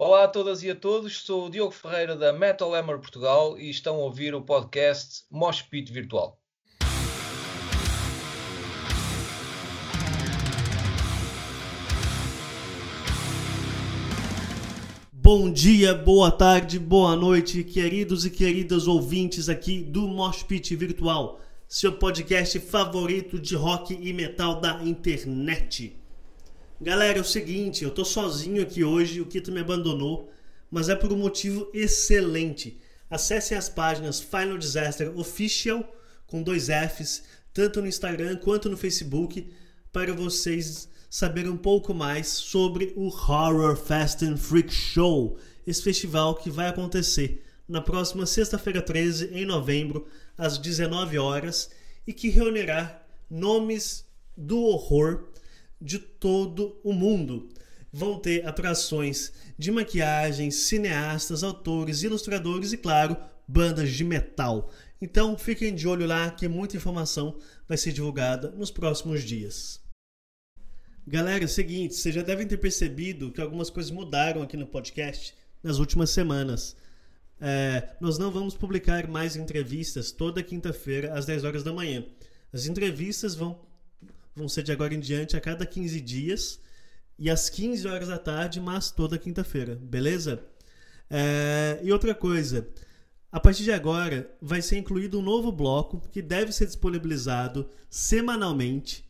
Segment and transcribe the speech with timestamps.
[0.00, 3.68] Olá a todas e a todos, sou o Diogo Ferreira da Metal Hammer Portugal e
[3.68, 6.40] estão a ouvir o podcast Mosh Pit Virtual.
[15.12, 21.40] Bom dia, boa tarde, boa noite, queridos e queridas ouvintes aqui do Mosh Pit Virtual,
[21.66, 25.97] seu podcast favorito de rock e metal da internet.
[26.80, 30.30] Galera, é o seguinte, eu tô sozinho aqui hoje, o Kito me abandonou,
[30.70, 32.78] mas é por um motivo excelente.
[33.10, 35.82] Acessem as páginas Final Disaster Official,
[36.24, 39.50] com dois Fs, tanto no Instagram quanto no Facebook,
[39.92, 45.36] para vocês saberem um pouco mais sobre o Horror Fast and Freak Show,
[45.66, 51.72] esse festival que vai acontecer na próxima sexta-feira 13, em novembro, às 19 horas,
[52.06, 55.24] e que reunirá nomes do horror
[55.80, 57.48] de todo o mundo.
[57.92, 64.70] Vão ter atrações de maquiagem, cineastas, autores, ilustradores e, claro, bandas de metal.
[65.00, 69.80] Então fiquem de olho lá que muita informação vai ser divulgada nos próximos dias.
[71.06, 74.66] Galera, é o seguinte, vocês já devem ter percebido que algumas coisas mudaram aqui no
[74.66, 76.76] podcast nas últimas semanas.
[77.40, 82.04] É, nós não vamos publicar mais entrevistas toda quinta-feira às 10 horas da manhã.
[82.52, 83.58] As entrevistas vão
[84.38, 86.60] vão ser de agora em diante a cada 15 dias
[87.18, 90.42] e às 15 horas da tarde, mas toda quinta-feira, beleza?
[91.10, 92.68] É, e outra coisa,
[93.32, 99.04] a partir de agora vai ser incluído um novo bloco que deve ser disponibilizado semanalmente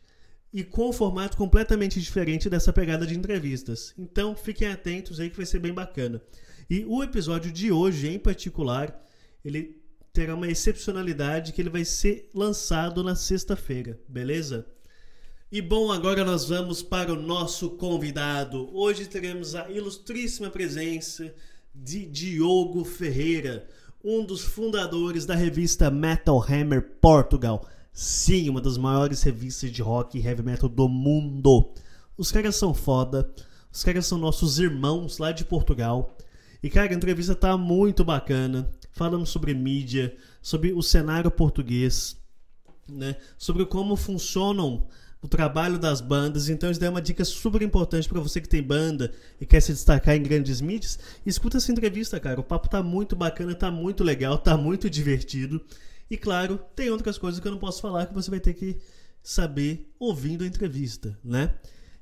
[0.53, 3.93] e com um formato completamente diferente dessa pegada de entrevistas.
[3.99, 6.23] Então fiquem atentos aí que vai ser bem bacana.
[6.71, 9.05] E o episódio de hoje, em particular,
[9.45, 14.67] ele terá uma excepcionalidade que ele vai ser lançado na sexta-feira, beleza?
[15.51, 18.69] E bom, agora nós vamos para o nosso convidado.
[18.71, 21.35] Hoje teremos a ilustríssima presença
[21.75, 23.67] de Diogo Ferreira,
[24.05, 27.67] um dos fundadores da revista Metal Hammer Portugal.
[27.95, 31.73] Sim, uma das maiores revistas de rock e heavy metal do mundo.
[32.15, 33.33] Os caras são foda,
[33.73, 36.15] os caras são nossos irmãos lá de Portugal.
[36.63, 38.71] E cara, a entrevista tá muito bacana.
[38.93, 42.21] Falamos sobre mídia, sobre o cenário português,
[42.87, 43.17] né?
[43.39, 44.87] Sobre como funcionam
[45.23, 46.49] o trabalho das bandas.
[46.49, 49.61] Então isso daí é uma dica super importante para você que tem banda e quer
[49.61, 50.99] se destacar em grandes mídias.
[51.27, 52.41] Escuta essa entrevista, cara.
[52.41, 55.61] O papo tá muito bacana, tá muito legal, tá muito divertido.
[56.11, 58.79] E claro, tem outras coisas que eu não posso falar que você vai ter que
[59.23, 61.55] saber ouvindo a entrevista, né?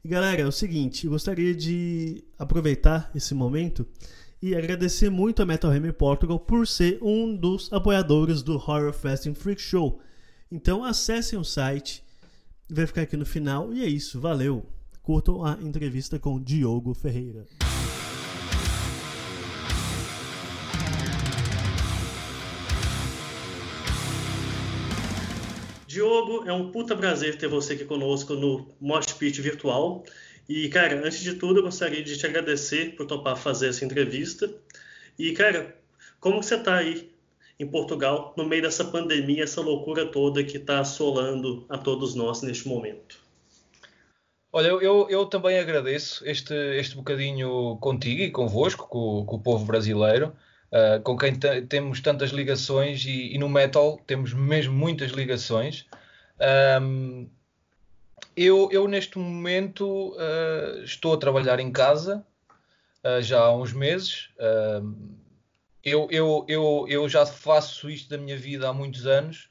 [0.05, 3.85] E galera, é o seguinte, eu gostaria de aproveitar esse momento
[4.41, 9.27] e agradecer muito a Metal Hammer Portugal por ser um dos apoiadores do Horror Fest
[9.27, 10.01] and Freak Show.
[10.53, 12.06] Então acessem o site
[12.69, 13.73] vai ficar aqui no final.
[13.73, 14.67] E é isso, valeu.
[15.03, 17.45] Curtam a entrevista com Diogo Ferreira.
[25.87, 30.05] Diogo, é um puta prazer ter você aqui conosco no Mosh Pit virtual.
[30.49, 34.53] E, cara, antes de tudo, eu gostaria de te agradecer por topar fazer essa entrevista.
[35.19, 35.75] E, cara,
[36.21, 37.16] como você tá aí
[37.59, 42.43] em Portugal no meio dessa pandemia, essa loucura toda que está assolando a todos nós
[42.43, 43.19] neste momento.
[44.53, 49.65] Olha, eu, eu também agradeço este, este bocadinho contigo e convosco, com, com o povo
[49.67, 50.33] brasileiro,
[50.73, 55.87] uh, com quem temos tantas ligações e, e, no metal temos mesmo muitas ligações.
[56.81, 57.29] Um,
[58.35, 62.25] eu, eu, neste momento, uh, estou a trabalhar em casa
[63.05, 64.31] uh, já há uns meses
[65.87, 69.49] eu, eu, eu, eu já faço isto da minha vida há muitos anos,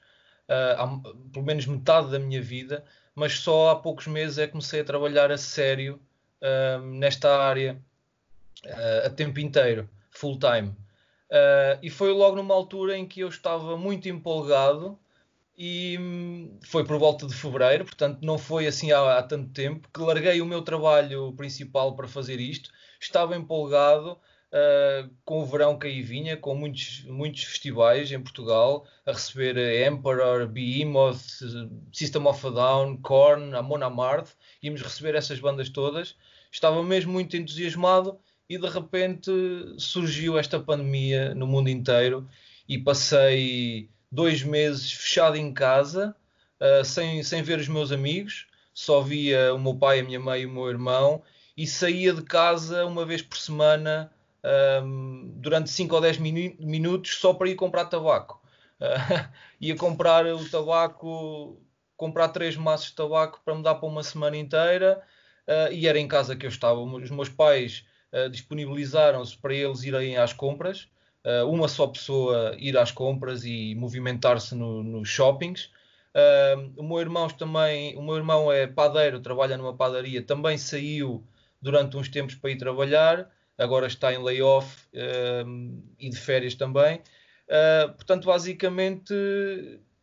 [0.49, 1.01] uh, há,
[1.31, 2.83] pelo menos metade da minha vida,
[3.15, 5.97] mas só há poucos meses é que comecei a trabalhar a sério
[6.41, 7.81] uh, nesta área
[8.65, 10.75] uh, a tempo inteiro, full time.
[11.81, 14.99] e foi logo numa altura em que eu estava muito empolgado
[15.57, 19.87] e hum, foi por volta de fevereiro, portanto não foi assim há, há tanto tempo
[19.93, 24.19] que larguei o meu trabalho principal para fazer isto, estava empolgado
[24.55, 29.57] uh, com o verão que aí vinha, com muitos, muitos festivais em Portugal, a receber
[29.85, 31.19] Emperor, Behemoth,
[31.91, 34.29] System of a Down, Korn, Amon Amarth,
[34.63, 36.15] íamos receber essas bandas todas.
[36.51, 38.17] Estava mesmo muito entusiasmado
[38.49, 39.31] e de repente
[39.77, 42.27] surgiu esta pandemia no mundo inteiro
[42.67, 46.15] e passei dois meses fechado em casa,
[46.61, 50.41] uh, sem, sem ver os meus amigos, só via o meu pai, a minha mãe
[50.41, 51.21] e o meu irmão
[51.57, 54.11] e saía de casa uma vez por semana
[54.83, 58.41] um, durante 5 ou 10 minutos só para ir comprar tabaco.
[58.79, 61.59] Uh, ia comprar o tabaco,
[61.97, 65.01] comprar três maços de tabaco para me dar para uma semana inteira
[65.47, 66.79] uh, e era em casa que eu estava.
[66.79, 70.87] Os meus pais uh, disponibilizaram-se para eles irem às compras,
[71.49, 75.71] uma só pessoa ir às compras e movimentar-se no, nos shoppings.
[76.77, 81.25] O meu irmão também, o meu irmão é padeiro, trabalha numa padaria, também saiu
[81.59, 83.27] durante uns tempos para ir trabalhar,
[83.57, 84.87] agora está em layoff
[85.99, 87.01] e de férias também.
[87.97, 89.13] portanto, basicamente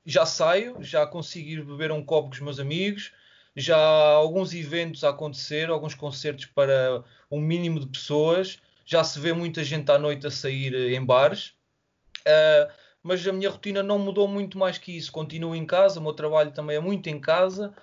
[0.04, 3.12] já saio, já consigo ir beber um copo com os meus amigos,
[3.54, 9.18] já há alguns eventos a acontecer, alguns concertos para um mínimo de pessoas, já se
[9.20, 11.54] vê muita gente à noite a sair eh, em bares,
[12.26, 12.72] uh,
[13.02, 15.12] mas a minha rotina não mudou muito mais que isso.
[15.12, 17.74] Continuo em casa, o meu trabalho também é muito em casa,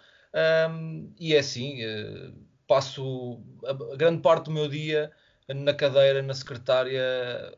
[0.71, 2.33] um, e é assim, uh,
[2.67, 5.11] passo a grande parte do meu dia
[5.53, 7.03] na cadeira, na secretária,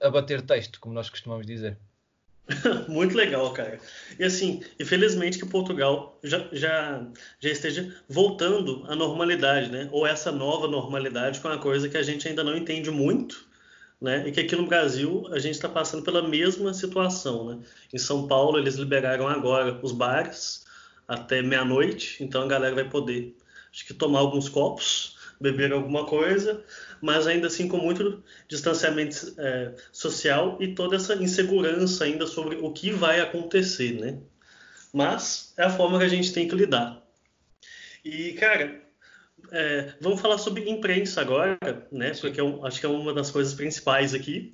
[0.01, 1.77] a bater texto, como nós costumamos dizer.
[2.87, 3.79] Muito legal, cara.
[4.19, 7.05] E assim, infelizmente que Portugal já, já,
[7.39, 9.89] já esteja voltando à normalidade, né?
[9.91, 13.45] Ou essa nova normalidade com uma coisa que a gente ainda não entende muito,
[14.01, 14.27] né?
[14.27, 17.59] E que aqui no Brasil a gente está passando pela mesma situação, né?
[17.93, 20.65] Em São Paulo eles liberaram agora os bares
[21.07, 23.35] até meia-noite, então a galera vai poder,
[23.71, 26.63] acho que tomar alguns copos, beber alguma coisa,
[27.01, 32.71] mas ainda assim com muito distanciamento é, social e toda essa insegurança ainda sobre o
[32.71, 34.19] que vai acontecer, né?
[34.93, 37.01] Mas é a forma que a gente tem que lidar.
[38.03, 38.81] E, cara,
[39.51, 41.57] é, vamos falar sobre imprensa agora,
[41.91, 42.11] né?
[42.19, 44.53] Porque é um, acho que é uma das coisas principais aqui.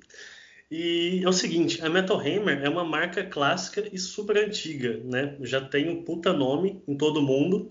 [0.70, 5.36] E é o seguinte, a Metal Hammer é uma marca clássica e super antiga, né?
[5.40, 7.68] Já tem um puta nome em todo mundo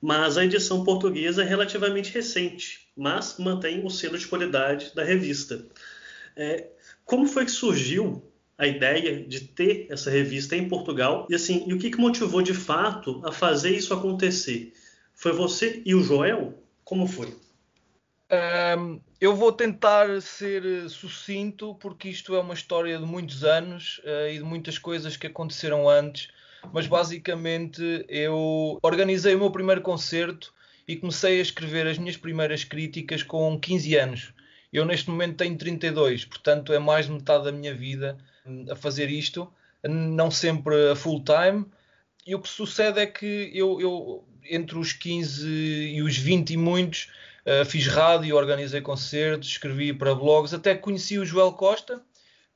[0.00, 5.66] mas a edição portuguesa é relativamente recente, mas mantém o selo de qualidade da revista.
[6.36, 6.68] É,
[7.04, 8.22] como foi que surgiu
[8.56, 12.42] a ideia de ter essa revista em Portugal e assim, e o que, que motivou
[12.42, 14.72] de fato a fazer isso acontecer?
[15.14, 16.54] Foi você e o Joel?
[16.84, 17.36] Como foi?
[18.30, 24.28] Um, eu vou tentar ser sucinto porque isto é uma história de muitos anos uh,
[24.30, 26.28] e de muitas coisas que aconteceram antes
[26.72, 30.52] mas basicamente eu organizei o meu primeiro concerto
[30.86, 34.32] e comecei a escrever as minhas primeiras críticas com 15 anos.
[34.72, 38.16] Eu neste momento tenho 32, portanto é mais de metade da minha vida
[38.46, 39.50] hum, a fazer isto,
[39.86, 41.64] não sempre a full time.
[42.26, 46.56] E o que sucede é que eu, eu entre os 15 e os 20 e
[46.56, 47.10] muitos,
[47.46, 52.02] uh, fiz rádio, organizei concertos, escrevi para blogs, até conheci o Joel Costa,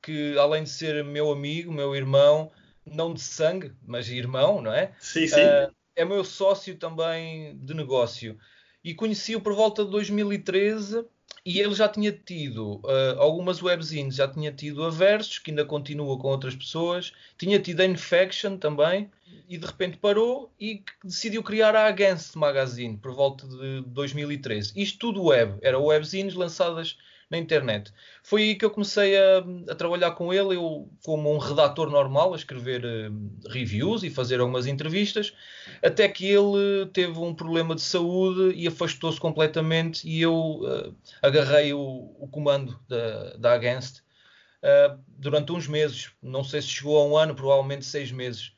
[0.01, 2.51] que além de ser meu amigo, meu irmão,
[2.85, 4.93] não de sangue, mas irmão, não é?
[4.99, 5.41] Sim, sim.
[5.41, 8.37] Uh, é meu sócio também de negócio.
[8.83, 11.05] E conheci-o por volta de 2013
[11.45, 15.65] e ele já tinha tido uh, algumas webzines, já tinha tido a Versus, que ainda
[15.65, 19.09] continua com outras pessoas, tinha tido a Infection também,
[19.49, 24.71] e de repente parou e decidiu criar a Against Magazine por volta de 2013.
[24.75, 26.97] Isto tudo web, eram webzines lançadas
[27.29, 27.91] na internet.
[28.21, 32.33] Foi aí que eu comecei a, a trabalhar com ele, eu como um redator normal,
[32.33, 35.33] a escrever uh, reviews e fazer algumas entrevistas,
[35.81, 41.73] até que ele teve um problema de saúde e afastou-se completamente e eu uh, agarrei
[41.73, 46.11] o, o, comando da, da Against uh, durante uns meses.
[46.21, 48.53] Não sei se chegou a um ano, provavelmente seis meses.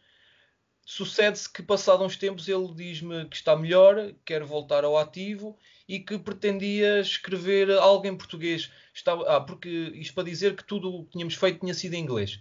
[0.88, 5.58] Sucede-se que, passado uns tempos, ele diz-me que está melhor, quer voltar ao ativo
[5.90, 8.72] e que pretendia escrever algo em português.
[8.94, 12.04] Estava, ah, porque isto para dizer que tudo o que tínhamos feito tinha sido em
[12.04, 12.40] inglês.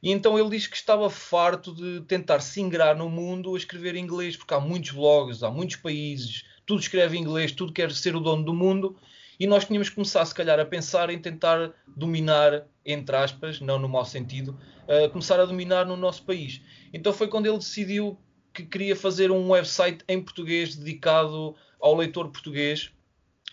[0.00, 3.96] E então ele diz que estava farto de tentar se ingrar no mundo a escrever
[3.96, 7.90] em inglês, porque há muitos blogs, há muitos países, tudo escreve em inglês, tudo quer
[7.90, 8.96] ser o dono do mundo.
[9.40, 13.78] E nós tínhamos que começar, se calhar, a pensar em tentar dominar, entre aspas, não
[13.78, 16.60] no mau sentido, uh, começar a dominar no nosso país.
[16.92, 18.20] Então foi quando ele decidiu
[18.52, 22.90] que queria fazer um website em português dedicado ao leitor português,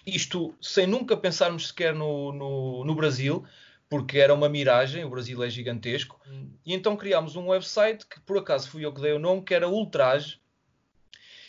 [0.06, 3.46] isto sem nunca pensarmos sequer no, no, no Brasil,
[3.90, 6.20] porque era uma miragem, o Brasil é gigantesco,
[6.66, 9.54] e então criámos um website que por acaso fui eu que dei o nome, que
[9.54, 10.42] era Ultraje,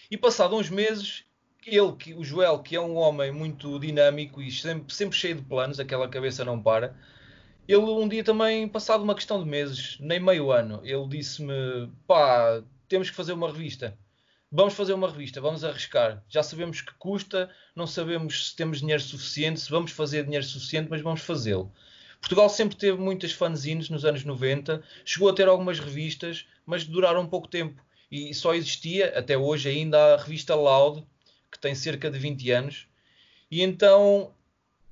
[0.09, 1.25] e passado uns meses,
[1.75, 5.43] ele, que, o Joel, que é um homem muito dinâmico e sempre, sempre cheio de
[5.43, 6.97] planos, aquela cabeça não para,
[7.67, 12.63] ele um dia também, passado uma questão de meses, nem meio ano, ele disse-me, pá,
[12.89, 13.97] temos que fazer uma revista
[14.51, 16.23] vamos fazer uma revista, vamos arriscar.
[16.29, 20.89] Já sabemos que custa, não sabemos se temos dinheiro suficiente, se vamos fazer dinheiro suficiente,
[20.91, 21.73] mas vamos fazê-lo.
[22.21, 27.27] Portugal sempre teve muitas fanzines nos anos 90, chegou a ter algumas revistas, mas duraram
[27.27, 27.83] pouco tempo.
[28.11, 31.07] E só existia, até hoje ainda, a revista Loud,
[31.59, 32.87] que tem cerca de 20 anos.
[33.51, 34.33] E então,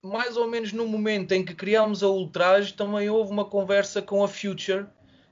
[0.03, 4.23] mais ou menos no momento em que criámos a Ultraje, também houve uma conversa com
[4.23, 4.87] a Future,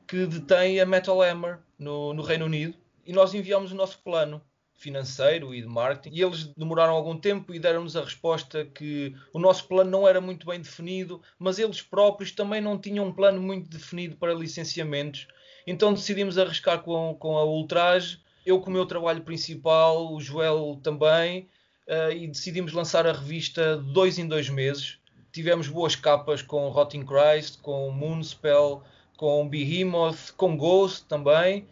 [0.07, 2.77] que detém a Metal Hammer no, no Reino Unido
[3.07, 4.41] e nós enviámos o nosso plano
[4.77, 9.39] financeiro e de marketing, e eles demoraram algum tempo e deram-nos a resposta que o
[9.39, 13.41] nosso plano não era muito bem definido, mas eles próprios também não tinham um plano
[13.41, 15.27] muito definido para licenciamentos.
[15.67, 20.79] Então decidimos arriscar com, com a Ultraje, eu com o meu trabalho principal, o Joel
[20.83, 21.49] também,
[21.89, 24.99] uh, e decidimos lançar a revista dois em dois meses.
[25.33, 28.83] Tivemos boas capas com Rotting Christ, com Moonspell,
[29.17, 31.67] com Behemoth, com Ghost também.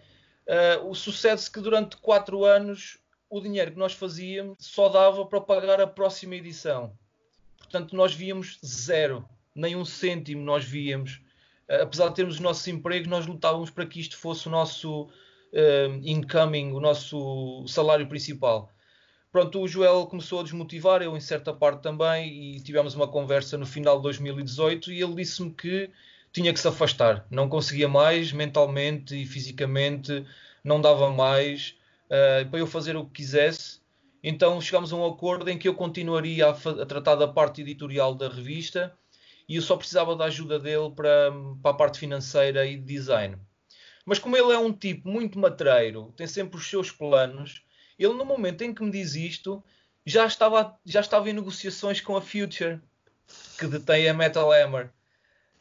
[0.46, 2.98] Uh, o sucesso que durante quatro anos
[3.30, 6.92] o dinheiro que nós fazíamos só dava para pagar a próxima edição.
[7.58, 9.24] Portanto, nós víamos zero,
[9.54, 11.20] nem um cêntimo nós víamos.
[11.68, 15.08] Uh, apesar de termos os nossos empregos, nós lutávamos para que isto fosse o nosso
[16.02, 18.70] incoming, o nosso salário principal.
[19.32, 23.56] Pronto, o Joel começou a desmotivar, eu em certa parte também, e tivemos uma conversa
[23.56, 25.90] no final de 2018 e ele disse-me que
[26.32, 30.24] tinha que se afastar, não conseguia mais mentalmente e fisicamente,
[30.62, 31.74] não dava mais
[32.06, 33.80] uh, para eu fazer o que quisesse.
[34.22, 38.14] Então chegámos a um acordo em que eu continuaria a, a, tratar da parte editorial
[38.14, 38.94] da revista
[39.48, 41.32] e eu só precisava da ajuda dele para,
[41.62, 43.36] para a parte financeira e de design.
[44.04, 47.62] Mas como ele é um tipo muito matreiro, tem sempre os seus planos,
[47.98, 49.62] ele no momento em que me diz isto,
[50.04, 52.80] já estava, já estava em negociações com a Future,
[53.58, 54.90] que detém a Metal Hammer.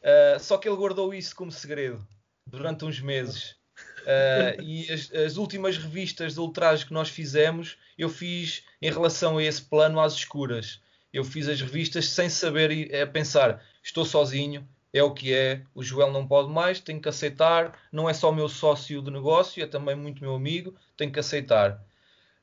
[0.00, 2.04] Uh, só que ele guardou isso como segredo
[2.46, 3.54] durante uns meses.
[4.00, 9.38] Uh, e as, as, últimas revistas de ultraje que nós fizemos, eu fiz em relação
[9.38, 10.80] a esse plano às escuras.
[11.12, 15.62] Eu fiz as revistas sem saber e a pensar, estou sozinho, é o que é,
[15.74, 19.62] o Joel não pode mais, tenho que aceitar, não é só meu sócio de negócio,
[19.62, 21.82] é também muito meu amigo, tenho que aceitar.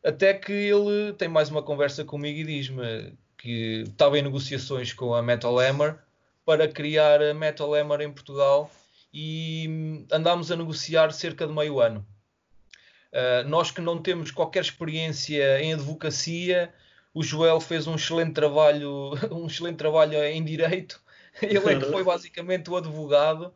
[0.04, 5.14] Até que ele tem mais uma conversa comigo e diz-me que estava em negociações com
[5.14, 5.98] a Metal Hammer
[6.46, 8.72] para criar a Metal Hammer em Portugal
[9.14, 12.06] e andámos a negociar cerca de meio ano.
[13.12, 16.74] Uh, nós que não temos qualquer experiência em advocacia,
[17.14, 21.02] o Joel fez um excelente trabalho, um excelente trabalho em direito.
[21.44, 23.54] Ele é que foi basicamente o advogado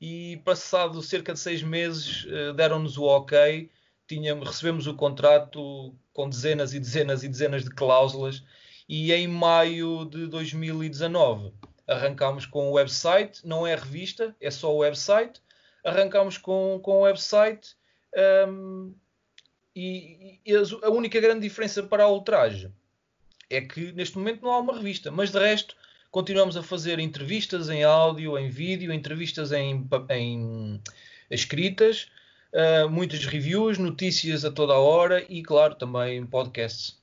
[0.00, 3.70] e passado cerca de seis meses uh, deram-nos o ok.
[4.06, 8.42] Tínhamos, recebemos o contrato com dezenas e dezenas e dezenas de cláusulas
[8.88, 11.52] e em maio de 2019
[11.86, 15.40] arrancámos com o website, não é revista, é só o website.
[15.84, 17.76] Arrancámos com, com o website
[18.48, 18.94] um,
[19.76, 22.72] e, e, a única grande diferença para a ultraje
[23.50, 25.76] é que neste momento não há uma revista, mas de resto
[26.14, 30.80] continuamos a fazer entrevistas em áudio, em vídeo, entrevistas em, em
[31.28, 32.06] escritas,
[32.52, 36.96] uh, muitas reviews, notícias a toda a hora e, claro, também podcasts.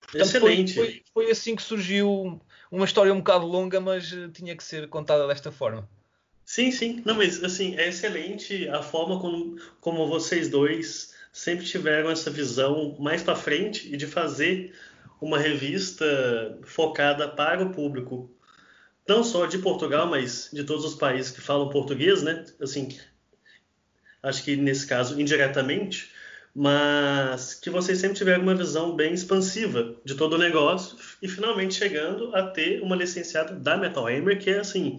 [0.00, 0.74] Portanto, Excelente.
[0.74, 2.40] Foi, foi, foi, assim que surgiu
[2.70, 5.88] uma história um bocado longa, mas eh, tinha que ser contada desta forma.
[6.46, 7.02] Sim, sim.
[7.04, 12.96] Não, mas assim, é excelente a forma como, como vocês dois sempre tiveram essa visão
[13.00, 14.72] mais para frente e de fazer
[15.20, 18.30] uma revista focada para o público,
[19.06, 22.44] não só de Portugal, mas de todos os países que falam português, né?
[22.60, 22.88] Assim,
[24.22, 26.10] acho que nesse caso indiretamente,
[26.54, 31.74] mas que vocês sempre tiveram uma visão bem expansiva de todo o negócio e finalmente
[31.74, 34.98] chegando a ter uma licenciada da Metal Hammer que é assim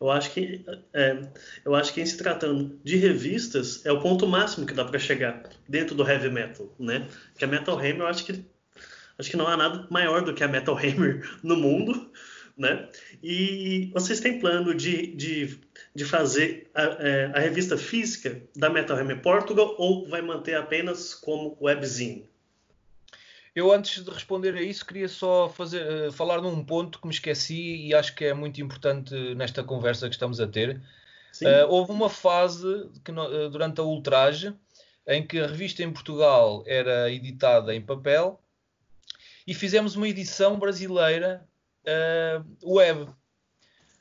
[0.00, 1.22] eu acho que é,
[1.64, 4.98] eu acho que em se tratando de revistas é o ponto máximo que dá para
[4.98, 7.06] chegar dentro do heavy metal né
[7.38, 8.44] que a Metal Hammer eu acho que
[9.18, 12.10] acho que não há nada maior do que a Metal Hammer no mundo
[12.56, 12.88] né
[13.22, 15.60] e vocês têm plano de, de
[15.98, 21.12] de fazer a, é, a, revista física da Metal Hammer Portugal ou vai manter apenas
[21.12, 22.28] como webzine?
[23.52, 27.12] Eu antes de responder a isso queria só fazer, uh, falar num ponto que me
[27.12, 30.80] esqueci e acho que é muito importante nesta conversa que estamos a ter.
[31.42, 34.54] Uh, houve uma fase que, uh, durante a ultraje
[35.04, 38.40] em que a revista em Portugal era editada em papel
[39.48, 41.48] e fizemos uma edição brasileira
[42.62, 43.08] web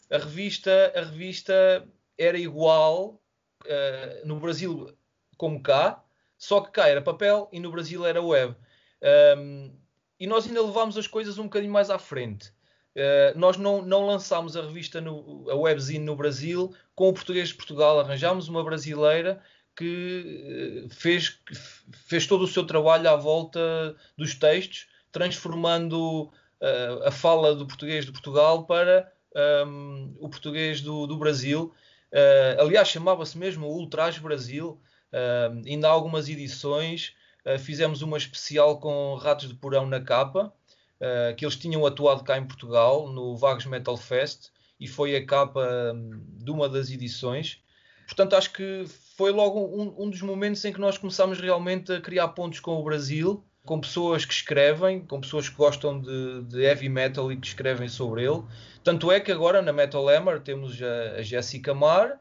[0.09, 1.87] a revista, a revista
[2.17, 3.21] era igual
[3.65, 4.95] uh, no Brasil
[5.35, 6.03] como cá,
[6.37, 8.55] só que cá era papel e no Brasil era web.
[9.37, 9.75] Um,
[10.19, 12.53] e nós ainda levámos as coisas um bocadinho mais à frente.
[12.95, 17.49] Uh, nós não, não lançámos a revista, no, a webzine no Brasil com o português
[17.49, 17.99] de Portugal.
[17.99, 19.43] Arranjámos uma brasileira
[19.75, 21.39] que uh, fez,
[22.07, 24.87] fez todo o seu trabalho à volta dos textos,
[25.17, 26.25] transformando
[26.61, 29.11] uh, a fala do português de Portugal para
[29.65, 31.73] um, o português do, do Brasil.
[32.11, 34.79] Uh, aliás, chamava-se mesmo Ultraje Brasil.
[35.11, 37.15] Uh, ainda há algumas edições.
[37.43, 40.53] Uh, fizemos uma especial com Ratos de Porão na capa,
[41.37, 45.61] que eles tinham atuado cá em Portugal, no Vagos Metal Fest, e foi a capa
[45.93, 47.61] um, de uma das edições.
[48.07, 48.83] Portanto, acho que
[49.15, 52.79] foi logo um, um, dos momentos em que nós começámos realmente a criar pontos com
[52.79, 57.35] o Brasil, com pessoas que escrevem, com pessoas que gostam de, de heavy metal e
[57.35, 58.41] que escrevem sobre ele.
[58.81, 62.11] Tanto é que agora na Metal Hammer temos a, a Jéssica Mar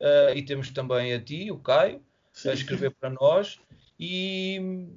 [0.00, 2.50] uh, e temos também a ti, o Caio, Sim.
[2.50, 3.60] a escrever para nós.
[3.98, 4.88] E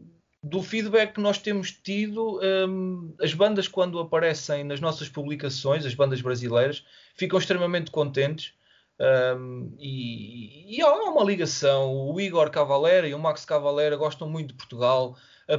[0.41, 5.93] do feedback que nós temos tido, um, as bandas, quando aparecem nas nossas publicações, as
[5.93, 6.83] bandas brasileiras,
[7.15, 8.53] ficam extremamente contentes.
[8.99, 11.93] Um, e, e, há uma ligação.
[11.93, 15.15] O Igor Cavalera e o Max Cavalera gostam muito de Portugal.
[15.49, 15.57] A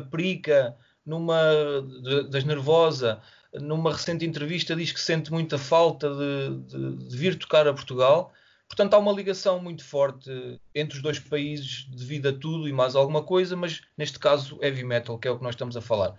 [1.04, 1.40] numa
[2.30, 3.20] das Nervosa,
[3.52, 8.32] numa recente entrevista, diz que sente muita falta de, de, de vir tocar a Portugal.
[8.68, 10.30] Portanto, há uma ligação muito forte
[10.72, 14.84] entre os dois países devido a tudo e mais alguma coisa, mas neste caso heavy
[14.84, 16.16] metal, que é o que nós estamos a falar.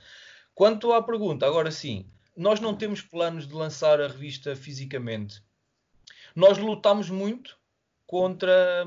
[0.53, 5.41] Quanto à pergunta, agora sim, nós não temos planos de lançar a revista fisicamente.
[6.35, 7.57] Nós lutamos muito
[8.05, 8.85] contra,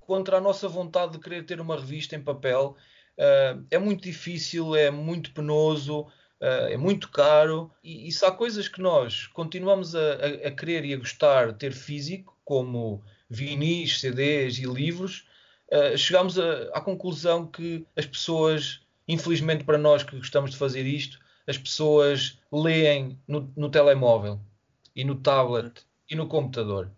[0.00, 2.76] contra a nossa vontade de querer ter uma revista em papel.
[3.18, 7.70] Uh, é muito difícil, é muito penoso, uh, é muito caro.
[7.82, 11.48] E, e se há coisas que nós continuamos a, a, a querer e a gostar
[11.48, 15.26] de ter físico, como vinis, CDs e livros,
[15.72, 20.86] uh, chegámos a, à conclusão que as pessoas, infelizmente para nós que gostamos de fazer
[20.86, 24.40] isto, as pessoas leem no, no telemóvel
[24.94, 26.90] e no tablet e no computador.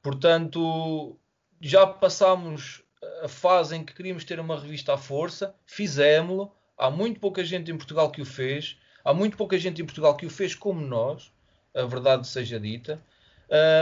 [0.00, 1.18] Portanto,
[1.60, 2.81] já passámos
[3.22, 6.52] a fase em que queríamos ter uma revista à força, fizemos-lo.
[6.76, 10.16] Há muito pouca gente em Portugal que o fez, há muito pouca gente em Portugal
[10.16, 11.30] que o fez como nós,
[11.72, 13.00] a verdade seja dita.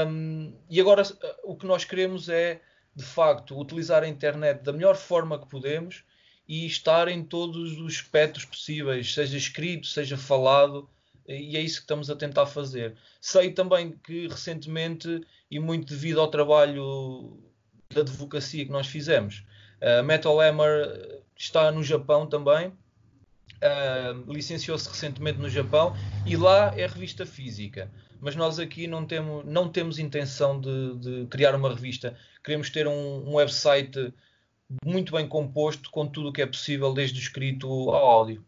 [0.07, 1.03] Um, e agora
[1.43, 2.61] o que nós queremos é,
[2.95, 6.05] de facto, utilizar a internet da melhor forma que podemos
[6.47, 10.91] e estar em todos os espectros possíveis, seja escrito, seja falado,
[11.27, 12.97] e é isso que estamos a tentar fazer.
[13.21, 17.50] Sei também que recentemente, e muito devido ao trabalho
[17.93, 19.45] da advocacia que nós fizemos,
[19.81, 25.95] a Metal Hammer está no Japão também, uh, licenciou-se recentemente no Japão,
[26.27, 31.27] e lá é revista física mas nós aqui não temos, não temos intenção de, de
[31.27, 32.17] criar uma revista.
[32.45, 34.13] Queremos ter um, um, website
[34.85, 38.45] muito bem composto com tudo o que é possível, desde o escrito ao áudio.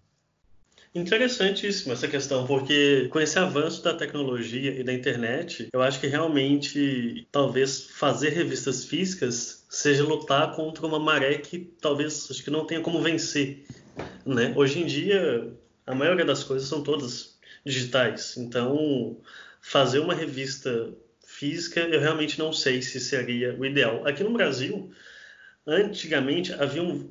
[0.95, 6.07] Interessantíssima essa questão, porque com esse avanço da tecnologia e da internet, eu acho que
[6.07, 12.67] realmente talvez fazer revistas físicas seja lutar contra uma maré que talvez acho que não
[12.67, 13.65] tenha como vencer.
[14.27, 14.53] Né?
[14.55, 15.51] Hoje em dia,
[15.87, 19.19] a maioria das coisas são todas digitais, então
[19.63, 20.93] fazer uma revista
[21.25, 24.07] física, eu realmente não sei se seria o ideal.
[24.07, 24.93] Aqui no Brasil,
[25.67, 27.09] antigamente haviam,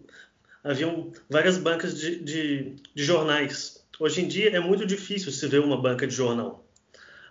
[0.63, 3.85] haviam várias bancas de, de, de jornais.
[3.99, 6.67] Hoje em dia é muito difícil se ver uma banca de jornal.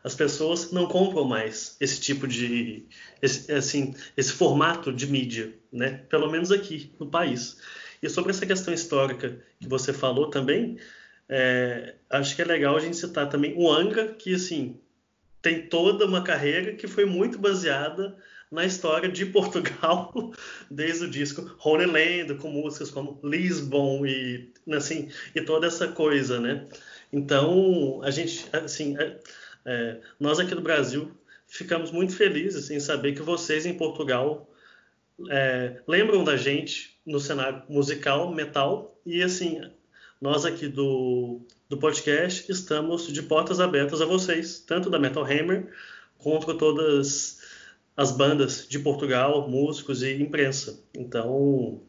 [0.02, 2.86] As pessoas não compram mais esse tipo de,
[3.20, 6.02] esse, assim, esse formato de mídia, né?
[6.08, 7.58] Pelo menos aqui no país.
[8.02, 10.78] E sobre essa questão histórica que você falou também,
[11.28, 14.80] é, acho que é legal a gente citar também o Angra, que assim
[15.42, 18.16] tem toda uma carreira que foi muito baseada
[18.50, 20.12] na história de Portugal,
[20.70, 26.40] desde o disco Holy Land, com músicas como Lisbon e assim e toda essa coisa,
[26.40, 26.66] né?
[27.12, 29.18] Então a gente, assim, é,
[29.64, 31.10] é, nós aqui no Brasil
[31.46, 34.48] ficamos muito felizes em saber que vocês em Portugal
[35.28, 39.60] é, lembram da gente no cenário musical, metal e assim
[40.20, 45.72] nós aqui do do podcast, estamos de portas abertas a vocês, tanto da Metal Hammer
[46.18, 47.39] quanto todas
[48.00, 50.82] as bandas de Portugal, músicos e imprensa.
[50.94, 51.82] Então,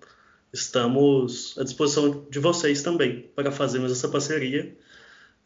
[0.52, 4.78] estamos à disposição de vocês também para fazermos essa parceria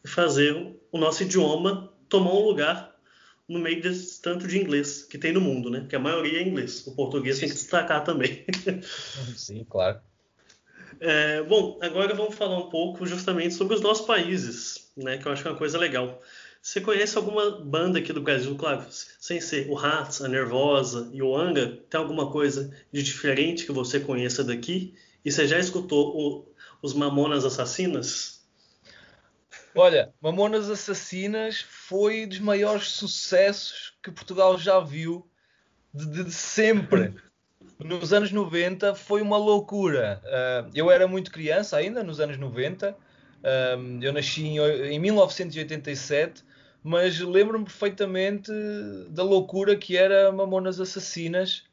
[0.04, 2.96] e fazer o nosso idioma tomar um lugar
[3.48, 5.86] no meio desse tanto de inglês que tem no mundo, né?
[5.88, 6.84] Que a maioria é inglês.
[6.84, 8.44] O português tem que destacar também.
[9.36, 10.00] Sim, claro.
[10.98, 15.30] É, bom, agora vamos falar um pouco justamente sobre os nossos países, né, que eu
[15.30, 16.20] acho que é uma coisa legal.
[16.66, 21.22] Você conhece alguma banda aqui do Brasil, claro, sem ser o Hats, a Nervosa e
[21.22, 24.92] o Anga, tem alguma coisa de diferente que você conheça daqui?
[25.24, 26.52] E você já escutou o,
[26.82, 28.44] os Mamonas Assassinas?
[29.76, 35.24] Olha, Mamonas Assassinas foi dos maiores sucessos que Portugal já viu
[35.94, 37.14] de, de sempre.
[37.78, 40.20] nos anos 90 foi uma loucura.
[40.24, 42.90] Uh, eu era muito criança ainda, nos anos 90.
[42.90, 46.44] Uh, eu nasci em, em 1987,
[46.86, 48.52] mas lembro-me perfeitamente
[49.10, 51.64] da loucura que era Mamonas Assassinas.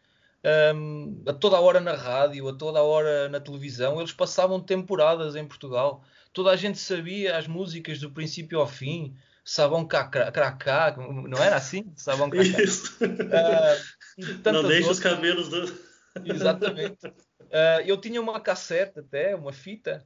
[0.76, 4.60] Um, a toda a hora na rádio, a toda a hora na televisão, eles passavam
[4.60, 6.04] temporadas em Portugal.
[6.34, 11.94] Toda a gente sabia as músicas do princípio ao fim, sabão cracá, não era assim?
[11.96, 12.64] Sabão cracá.
[12.64, 12.98] Isso.
[13.04, 15.80] Uh, não deixe os cabelos do
[16.26, 17.06] Exatamente.
[17.06, 20.04] Uh, eu tinha uma cassete até, uma fita.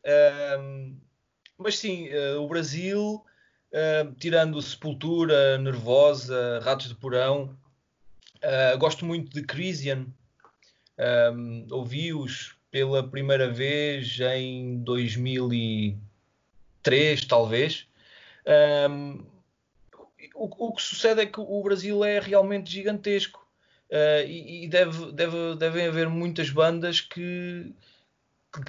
[0.00, 0.96] Uh,
[1.56, 3.24] mas sim, o Brasil,
[4.18, 7.56] tirando Sepultura, Nervosa, Ratos de Porão,
[8.78, 10.06] gosto muito de Crisian.
[11.32, 17.86] Um, Ouvi-os pela primeira vez em 2003, talvez.
[18.90, 19.24] Um,
[20.34, 23.46] o, o, que sucede é que o Brasil é realmente gigantesco
[23.90, 27.74] uh, e, e, deve, deve, devem haver muitas bandas que,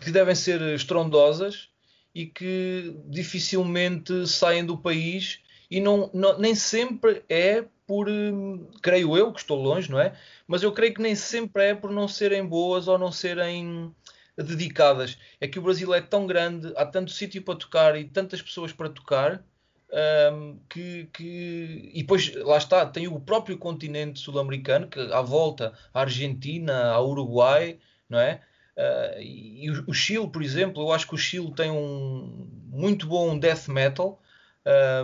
[0.01, 1.68] que devem ser estrondosas
[2.13, 9.15] e que dificilmente saem do país e não, não, nem sempre é por, hum, creio
[9.15, 10.15] eu, que estou longe, não é?
[10.47, 13.93] Mas eu creio que nem sempre é por não serem boas ou não serem
[14.37, 15.17] dedicadas.
[15.39, 18.71] É que o Brasil é tão grande, há tanto sítio para tocar e tantas pessoas
[18.73, 19.43] para tocar.
[19.91, 25.73] Um, que, que, e depois lá está, tem o próprio continente sul-americano que à volta,
[25.91, 28.41] a Argentina, a Uruguai, não é?
[28.79, 33.07] Uh, e o, o, Chile, por exemplo, eu acho que o Chile tem um muito
[33.07, 34.21] bom death metal,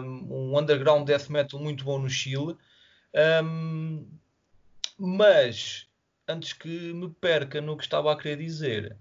[0.01, 2.55] um, um underground death metal muito bom no Chile,
[3.43, 4.07] um,
[4.97, 5.87] mas
[6.25, 8.95] antes que me perca no que estava a querer dizer,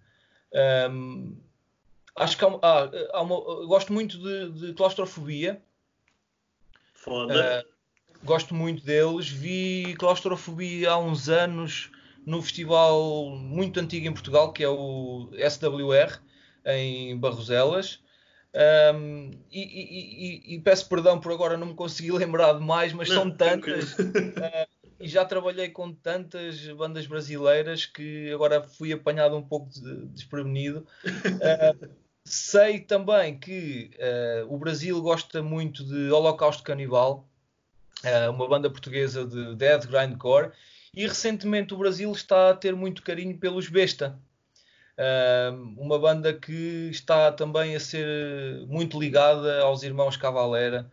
[0.91, 1.37] um,
[2.17, 5.63] acho que há, há, há uma, gosto muito de, de claustrofobia.
[6.95, 7.65] Foda.
[7.65, 9.29] Uh, gosto muito deles.
[9.29, 11.93] Vi claustrofobia há uns anos
[12.27, 16.21] no festival muito antigo em Portugal, que é o SWR,
[16.65, 18.01] em Barroselas.
[18.95, 23.09] Um, e, e, e, peço perdão por agora não me consegui lembrar de mais, mas
[23.09, 23.93] não, são tantas.
[23.95, 24.69] Uh,
[25.01, 30.87] e já trabalhei com tantas bandas brasileiras que agora fui apanhado um pouco de, desprevenido.
[31.05, 31.89] Uh,
[32.25, 37.29] sei também que uh, o Brasil gosta muito de Holocausto Canibal,
[38.35, 40.53] uma banda portuguesa de death grindcore,
[40.97, 44.19] e recentemente o Brasil está a ter muito carinho pelos Besta.
[45.77, 50.91] uma banda que está também a ser muito ligada aos irmãos Cavalera.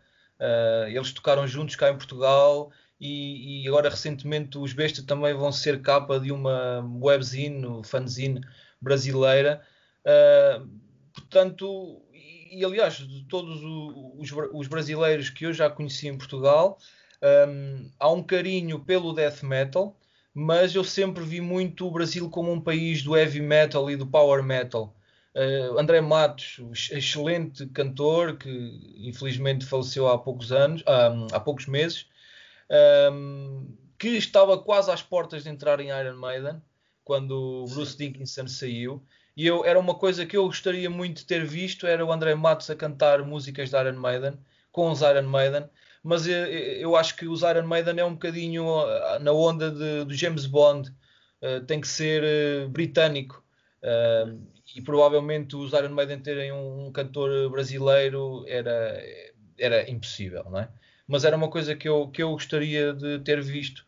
[0.88, 5.82] eles tocaram juntos cá em Portugal e, e, agora recentemente os Besta também vão ser
[5.82, 8.42] capa de uma webzine, fanzine
[8.80, 9.62] brasileira.
[10.06, 10.68] Uh,
[11.14, 12.02] portanto,
[12.52, 16.78] e, aliás, de todos os, os, brasileiros que eu já conheci em Portugal,
[17.21, 19.97] um, há um carinho pelo death metal,
[20.34, 24.07] mas eu sempre vi muito o Brasil como um país do heavy metal e do
[24.07, 24.95] power metal.
[25.34, 26.60] Uh, André Matos,
[26.91, 28.49] excelente cantor que
[28.97, 32.05] infelizmente faleceu há poucos anos, um, há poucos meses,
[33.12, 36.62] um, que estava quase às portas de entrar em Iron Maiden
[37.03, 39.03] quando Bruce Dickinson saiu.
[39.36, 42.36] E eu, era uma coisa que eu gostaria muito de ter visto, era o André
[42.36, 44.38] Matos a cantar músicas de Iron Maiden,
[44.71, 45.69] com os Iron Maiden,
[46.04, 50.06] mas eu, eu acho que os Iron Maiden é um bocadinho ah, na onda de,
[50.06, 50.90] do James Bond,
[51.42, 53.44] uh, tem que ser uh, britânico,
[53.84, 54.40] uh,
[54.76, 59.04] e provavelmente os Iron Maiden terem um, um, cantor brasileiro era,
[59.58, 60.70] era impossível, não é?
[61.08, 63.86] mas era uma coisa que eu, que eu gostaria de ter visto.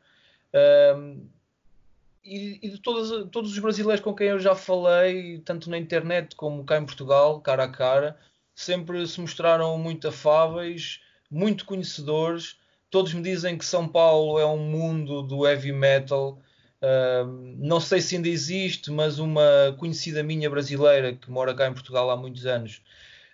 [2.23, 6.36] E, e, de todos, todos os brasileiros com quem eu já falei, tanto na internet
[6.36, 8.17] como cá em Portugal, cara a cara,
[8.56, 11.02] sempre se mostraram muito afáveis,
[11.33, 12.57] muito conhecedores.
[12.89, 16.39] Todos me dizem que São Paulo é um mundo do heavy metal.
[16.81, 21.73] Um, não sei se ainda existe, mas uma conhecida minha brasileira que mora cá em
[21.73, 22.81] Portugal há muitos anos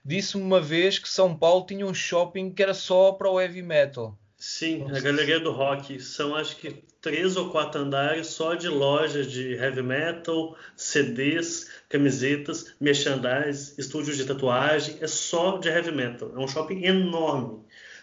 [0.04, 3.62] disse-me uma vez que São Paulo tinha um shopping que era só para o heavy
[3.62, 4.18] metal.
[4.38, 6.00] Sim, a Galeria do Rock.
[6.00, 12.74] São acho que três ou quatro andares só de lojas de heavy metal, CDs, camisetas,
[12.80, 14.98] merchandise, estúdios de tatuagem.
[15.02, 16.32] É só de heavy metal.
[16.34, 17.60] É um shopping enorme.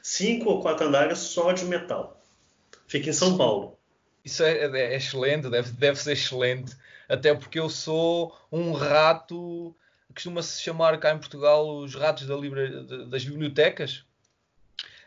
[0.08, 2.22] Cinco ou quatro andares só de metal.
[2.86, 3.76] Fica em São Paulo.
[4.24, 6.76] Isso é, é, é excelente, deve, deve ser excelente.
[7.08, 9.74] Até porque eu sou um rato
[10.14, 14.04] costuma-se chamar cá em Portugal os ratos da livra, das bibliotecas.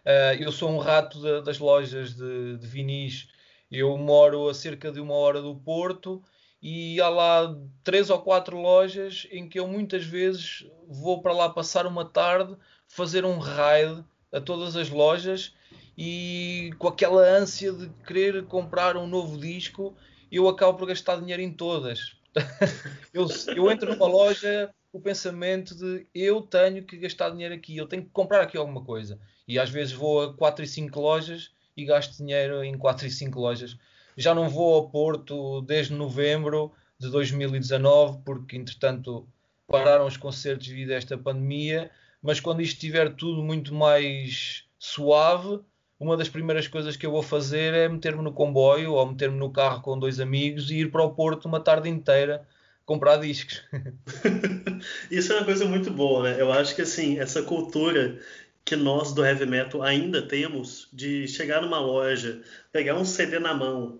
[0.05, 3.29] Uh, eu sou um rato das lojas de, de vinis.
[3.71, 6.21] Eu moro a cerca de uma hora do Porto
[6.61, 11.47] e há lá três ou quatro lojas em que eu muitas vezes vou para lá
[11.47, 12.53] passar uma tarde,
[12.85, 15.53] fazer um raid a todas as lojas
[15.97, 19.95] e com aquela ânsia de querer comprar um novo disco,
[20.31, 22.15] eu acabo por gastar dinheiro em todas.
[23.13, 27.87] eu, eu entro numa loja o pensamento de eu tenho que gastar dinheiro aqui, eu
[27.87, 29.19] tenho que comprar aqui alguma coisa.
[29.47, 33.11] E às vezes vou a 4 e 5 lojas e gasto dinheiro em 4 e
[33.11, 33.77] 5 lojas.
[34.15, 39.27] Já não vou ao Porto desde novembro de 2019, porque entretanto
[39.67, 41.89] pararam os concertos devido a esta pandemia.
[42.21, 45.59] Mas quando isto estiver tudo muito mais suave,
[45.99, 49.51] uma das primeiras coisas que eu vou fazer é meter-me no comboio ou meter-me no
[49.51, 52.47] carro com dois amigos e ir para o Porto uma tarde inteira
[52.85, 53.61] comprar discos.
[55.11, 56.41] Isso é uma coisa muito boa, né?
[56.41, 58.19] Eu acho que assim, essa cultura
[58.65, 63.53] que nós do heavy metal ainda temos de chegar numa loja, pegar um CD na
[63.53, 63.99] mão,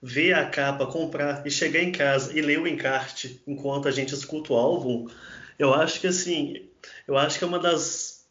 [0.00, 4.14] ver a capa, comprar e chegar em casa e ler o encarte enquanto a gente
[4.14, 5.08] escuta o álbum,
[5.58, 6.68] eu acho que assim,
[7.06, 8.22] eu acho que é uma das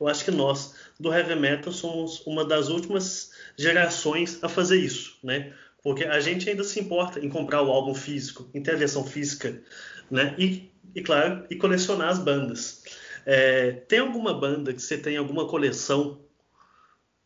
[0.00, 5.16] eu acho que nós do heavy metal somos uma das últimas gerações a fazer isso,
[5.22, 5.54] né?
[5.82, 9.04] Porque a gente ainda se importa em comprar o álbum físico, em ter a versão
[9.04, 9.62] física,
[10.10, 10.34] né?
[10.38, 12.82] E, e claro, e colecionar as bandas.
[13.24, 16.20] É, tem alguma banda que você tem alguma coleção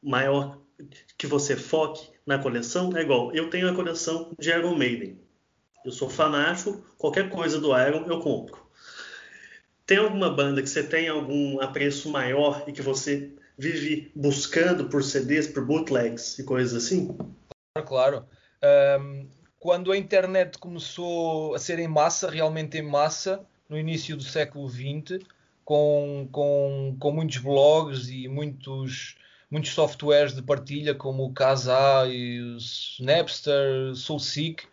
[0.02, 0.61] maior
[1.16, 2.94] que você foque na coleção?
[2.96, 5.18] É igual, eu tenho a coleção de Iron Maiden.
[5.85, 8.65] Eu sou fanático, qualquer coisa do Iron eu compro.
[9.87, 15.03] Tem alguma banda que você tem algum apreço maior e que você vive buscando por
[15.05, 17.16] CDs, por bootlegs e coisas assim?
[17.87, 18.27] Claro.
[19.01, 19.29] Um,
[19.61, 24.68] quando a internet começou a ser em massa, realmente em massa, no início do século
[24.68, 25.25] XX,
[25.64, 29.16] com, com, com muitos blogs e muitos,
[29.49, 32.57] muitos softwares de partilha, como o Kazaa e o
[33.01, 34.64] Napster, Soulseek,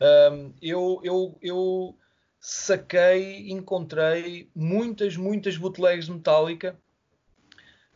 [0.00, 1.96] um, eu, eu, eu
[2.40, 6.78] saquei, encontrei muitas, muitas bootlegs de Metallica.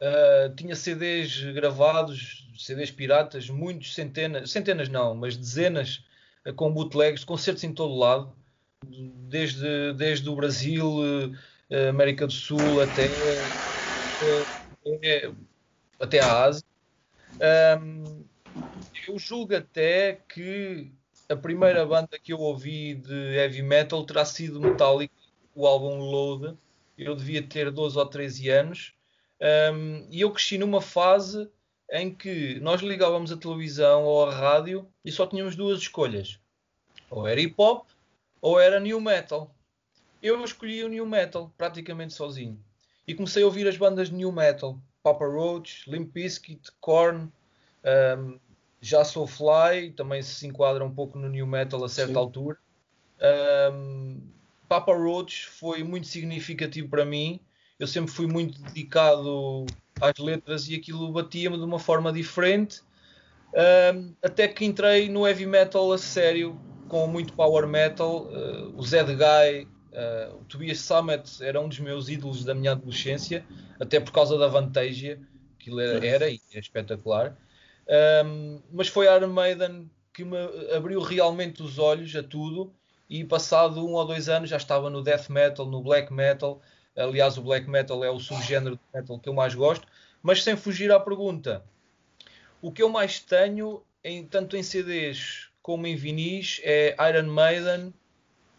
[0.01, 6.05] Uh, tinha CDs gravados CDs piratas, muitos, centenas, centenas não, mas dezenas
[6.45, 8.35] eh, com bootlegs, concertos em todo lado,
[8.85, 11.37] desde, desde o Brasil,
[11.71, 13.55] eh, América do Sul até,
[15.99, 16.65] até a Ásia.
[19.09, 20.93] eu julgo até que
[21.31, 25.15] a primeira banda que eu ouvi de heavy metal terá sido Metallica,
[25.55, 26.59] o álbum Load.
[26.99, 28.93] Eu devia ter 12 ou 13 anos.
[29.73, 31.49] Um, e eu cresci numa fase
[31.93, 36.41] em que nós ligávamos a televisão ou a rádio e só tínhamos duas escolhas.
[37.09, 37.87] Ou era hip hop
[38.43, 39.55] ou era new metal.
[40.21, 42.59] Eu escolhi o new metal praticamente sozinho.
[43.07, 44.79] E comecei a ouvir as bandas de new metal.
[45.03, 47.33] Papa Roach, Limp Bizkit, Korn,
[48.19, 48.39] um,
[48.81, 52.19] Já Sou Fly, também se enquadra um pouco no new metal a certa Sim.
[52.19, 52.59] altura.
[53.73, 54.21] Um,
[54.69, 57.41] Papa Roach foi muito significativo para mim.
[57.79, 59.67] Eu sempre fui muito dedicado
[60.01, 62.81] às letras e aquilo batia-me de uma forma diferente.
[63.53, 68.27] Um, até que entrei no heavy metal a sério, com muito power metal.
[68.27, 72.73] Uh, o Zed Guy, uh, o Tobias Summit era um dos meus ídolos da minha
[72.73, 73.45] adolescência,
[73.79, 75.21] até por causa da Vantasia,
[75.59, 77.37] que era, era e é espetacular.
[78.25, 80.37] Um, mas foi a Iron Maiden que me
[80.75, 82.73] abriu realmente os olhos a tudo
[83.09, 86.63] e passado um ou dois anos já estava no death metal, no black metal,
[86.97, 89.87] Aliás, o black metal é o subgénero de metal que eu mais gosto.
[90.23, 91.65] Mas sem fugir à pergunta,
[92.61, 97.95] o que eu mais tenho, em, tanto em CDs como em vinis, é Iron Maiden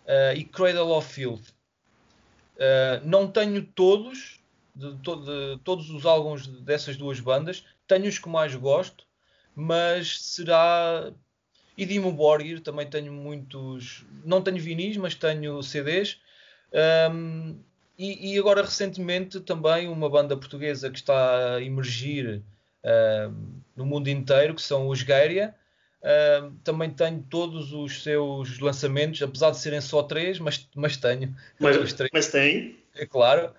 [0.07, 1.49] uh, e Cradle of Filth.
[2.55, 4.39] Uh, não tenho todos,
[4.75, 9.05] de, to de, todos os álbuns dessas duas bandas, tenho os que mais gosto,
[9.55, 11.11] mas será.
[11.77, 14.05] E Dimo Borgir, também tenho muitos.
[14.25, 16.19] Não tenho vinis, mas tenho CDs.
[17.11, 17.59] Um,
[17.97, 22.41] e, e, agora recentemente também uma banda portuguesa que está a emergir
[22.83, 23.35] uh,
[23.75, 25.53] no mundo inteiro, que são os Gairia.
[26.01, 31.35] Uh, também tenho todos os seus lançamentos, apesar de serem só três, mas, mas tenho.
[31.59, 31.77] Mas,
[32.11, 32.79] mas tem?
[32.95, 33.53] É claro.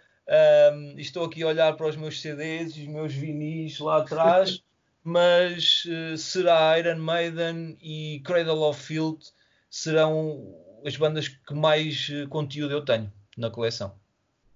[0.96, 4.62] Estou aqui a olhar para os meus CDs e os meus vinis lá atrás,
[5.02, 9.32] mas uh, será Iron Maiden e Cradle of Filth
[9.68, 13.94] serão as bandas que mais uh, conteúdo eu tenho na coleção.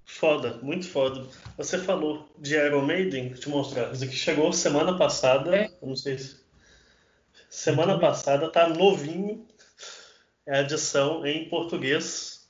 [0.05, 1.27] Foda, muito foda.
[1.57, 3.93] Você falou de Iron Maiden, vou te mostrar.
[3.93, 5.57] Isso aqui chegou semana passada.
[5.57, 5.67] É.
[5.83, 6.37] Eu não sei se.
[7.51, 9.47] Semana muito passada, tá novinho.
[10.47, 12.49] É a edição em português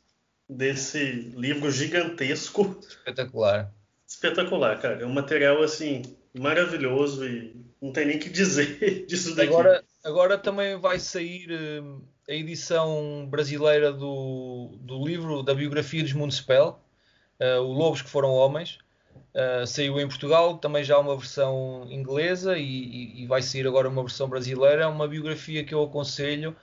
[0.49, 2.79] desse livro gigantesco.
[2.87, 3.73] Espetacular.
[4.07, 5.03] Espetacular, cara.
[5.03, 6.03] É um material assim
[6.39, 9.49] maravilhoso e não tem nem que dizer disso daqui.
[9.49, 16.17] Agora, agora também vai sair uh, a edição brasileira do, do livro da biografia de
[16.17, 16.83] Municipal
[17.41, 18.79] uh, o Lobos que Foram Homens.
[19.35, 23.89] Uh, saiu em Portugal, também já uma versão inglesa e, e, e, vai sair agora
[23.89, 24.83] uma versão brasileira.
[24.83, 26.57] É uma biografia que eu aconselho.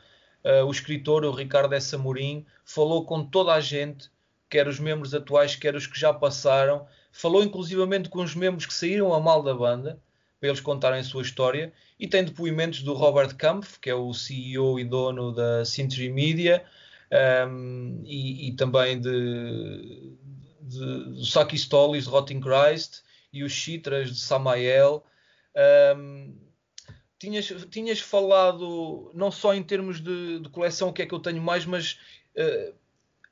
[0.43, 1.95] Uh, o escritor, o Ricardo S.
[1.95, 4.09] Amorim, falou com toda a gente,
[4.49, 6.86] quer os membros atuais, quer os que já passaram.
[7.15, 10.02] Falou inclusivamente com os membros que saíram a mal da banda,
[10.39, 11.71] para eles contarem a sua história.
[11.99, 16.65] E tem depoimentos do Robert Kampf, que é o CEO e dono da Century Media,
[17.47, 20.17] um, e, e, também de,
[20.60, 25.06] de, Saki Stolis, Rotting Christ e os Chitras de Samael.
[25.95, 26.36] Um,
[27.19, 31.19] tinhas, tinhas falado não só em termos de, de, coleção, o que é que eu
[31.19, 31.99] tenho mais, mas
[32.36, 32.73] uh,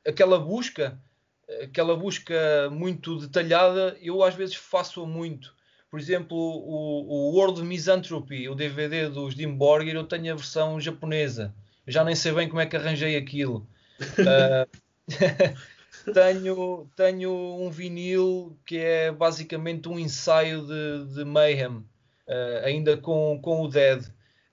[0.07, 1.01] aquela busca,
[1.61, 5.53] aquela busca muito detalhada, eu às vezes faço muito.
[5.89, 11.53] Por exemplo, o, o World Misanthropy, o DVD dos Borgir, eu tenho a versão japonesa.
[11.85, 13.67] Eu já nem sei bem como é que arranjei aquilo.
[13.99, 14.65] Uh,
[16.13, 21.85] tenho, tenho um vinil que é basicamente um ensaio de, de Mayhem, uh,
[22.63, 24.05] ainda com, com o Dead.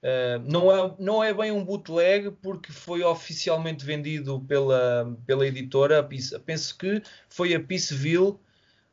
[0.03, 6.07] Uh, não, é, não é bem um bootleg porque foi oficialmente vendido pela, pela editora.
[6.45, 8.37] Penso que foi a Peaceville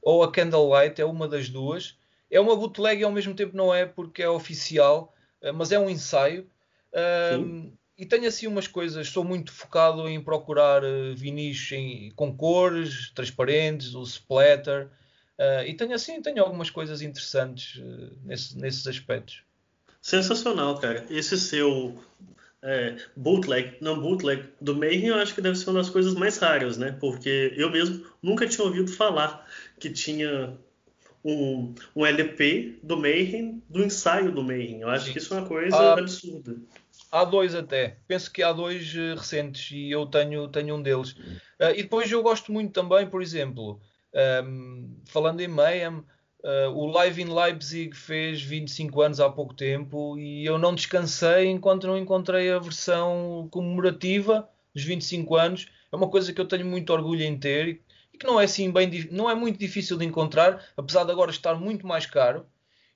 [0.02, 1.98] ou a Candlelight, é uma das duas.
[2.30, 5.80] É uma bootleg e ao mesmo tempo não é porque é oficial, uh, mas é
[5.80, 6.50] um ensaio.
[6.92, 10.82] Uh, e tenho assim umas coisas, sou muito focado em procurar
[11.16, 14.90] vinis em, com cores, transparentes, o splatter,
[15.66, 17.82] e tenho assim, tenho algumas coisas interessantes
[18.22, 19.46] nesse, nesses aspectos.
[20.06, 21.04] Sensacional, cara.
[21.10, 22.00] Esse seu
[22.62, 26.38] é, bootleg, não bootleg do Mayhem, eu acho que deve ser uma das coisas mais
[26.38, 26.96] raras, né?
[27.00, 30.56] Porque eu mesmo nunca tinha ouvido falar que tinha
[31.24, 34.82] um, um LP do Mayhem, do ensaio do Mayhem.
[34.82, 35.12] Eu acho Sim.
[35.14, 36.56] que isso é uma coisa ah, absurda.
[37.12, 37.98] Há dois até.
[38.08, 41.14] Penso que há dois uh, recentes e eu tenho, tenho um deles.
[41.60, 43.82] Uh, e depois eu gosto muito também, por exemplo,
[44.14, 46.04] um, ehm, falando em Mayhem,
[46.46, 51.48] uh, o Live in Leipzig fez 25 anos há pouco tempo e eu não descansei
[51.48, 55.68] enquanto não encontrei a versão comemorativa dos 25 anos.
[55.92, 57.82] É uma coisa que eu tenho muito orgulho em ter
[58.14, 61.32] e que não é assim bem não é muito difícil de encontrar, apesar de agora
[61.32, 62.46] estar muito mais caro.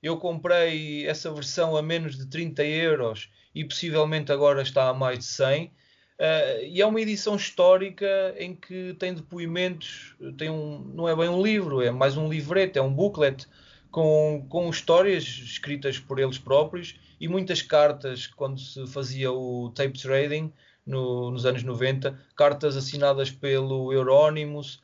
[0.02, 5.18] Eu comprei essa versão a menos de 30 euros e possivelmente agora está a mais
[5.18, 5.72] de 100.
[6.20, 11.30] Uh, e é uma edição histórica em que tem depoimentos, tem um, não é bem
[11.30, 13.46] um livro, é mais um livreto, é um booklet
[13.90, 19.98] com, com histórias escritas por eles próprios e muitas cartas quando se fazia o tape
[19.98, 20.52] trading
[20.84, 24.82] no, nos anos 90, cartas assinadas pelo Euronymous.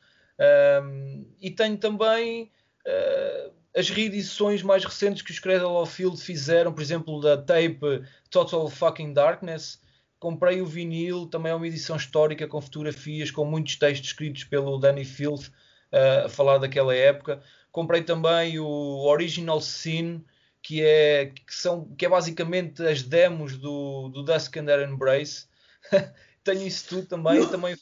[0.83, 2.51] Um, e tenho também
[2.87, 8.03] uh, as reedições mais recentes que os Cradle of Field fizeram, por exemplo, da tape
[8.31, 9.79] Total Fucking Darkness.
[10.19, 14.79] Comprei o vinil, também é uma edição histórica com fotografias, com muitos textos escritos pelo
[14.79, 15.47] Danny Field
[15.91, 17.41] uh, a falar daquela época.
[17.71, 18.65] Comprei também o
[19.05, 20.25] Original Sin,
[20.61, 25.47] que é, que são, que é basicamente as demos do, do Dusk and Air Embrace.
[26.43, 27.47] Tenho isso tudo também.
[27.47, 27.77] também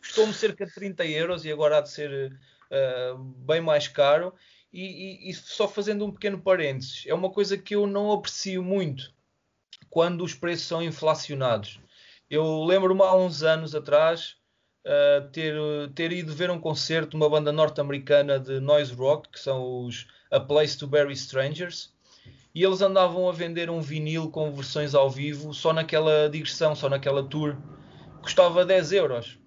[0.00, 2.32] custou-me cerca de 30 euros e agora há de ser
[2.70, 4.34] uh, bem mais caro.
[4.72, 8.62] E, e, e, só fazendo um pequeno parênteses, é uma coisa que eu não aprecio
[8.62, 9.15] muito
[9.90, 11.80] quando os preços são inflacionados.
[12.28, 14.36] Eu lembro-me há uns anos atrás
[14.84, 15.54] uh, ter,
[15.94, 20.06] ter ido ver um concerto de uma banda norte-americana de noise rock, que são os
[20.30, 21.94] A Place to Bury Strangers,
[22.54, 26.88] e eles andavam a vender um vinil com versões ao vivo só naquela digressão, só
[26.88, 27.56] naquela tour,
[28.22, 29.38] custava 10 euros.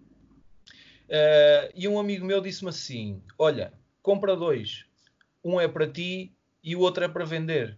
[1.10, 4.86] Uh, e um amigo meu disse-me assim: Olha, compra dois,
[5.44, 6.32] um é para ti
[6.64, 7.78] e o outro é para vender.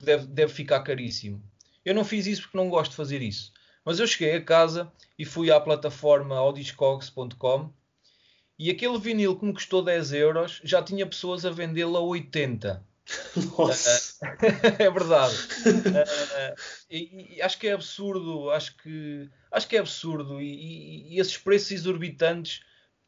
[0.00, 1.42] Deve, deve ficar caríssimo.
[1.84, 3.52] Eu não fiz isso porque não gosto de fazer isso.
[3.84, 7.72] Mas eu cheguei a casa e fui à plataforma audiscogs.com
[8.58, 12.84] e aquele vinil que me custou 10 euros já tinha pessoas a vendê-lo a 80.
[13.56, 14.18] Nossa.
[14.78, 15.34] é verdade.
[15.34, 16.60] uh,
[16.90, 20.40] e, e, acho que é absurdo, acho que, acho que é absurdo.
[20.40, 22.62] E, e esses preços exorbitantes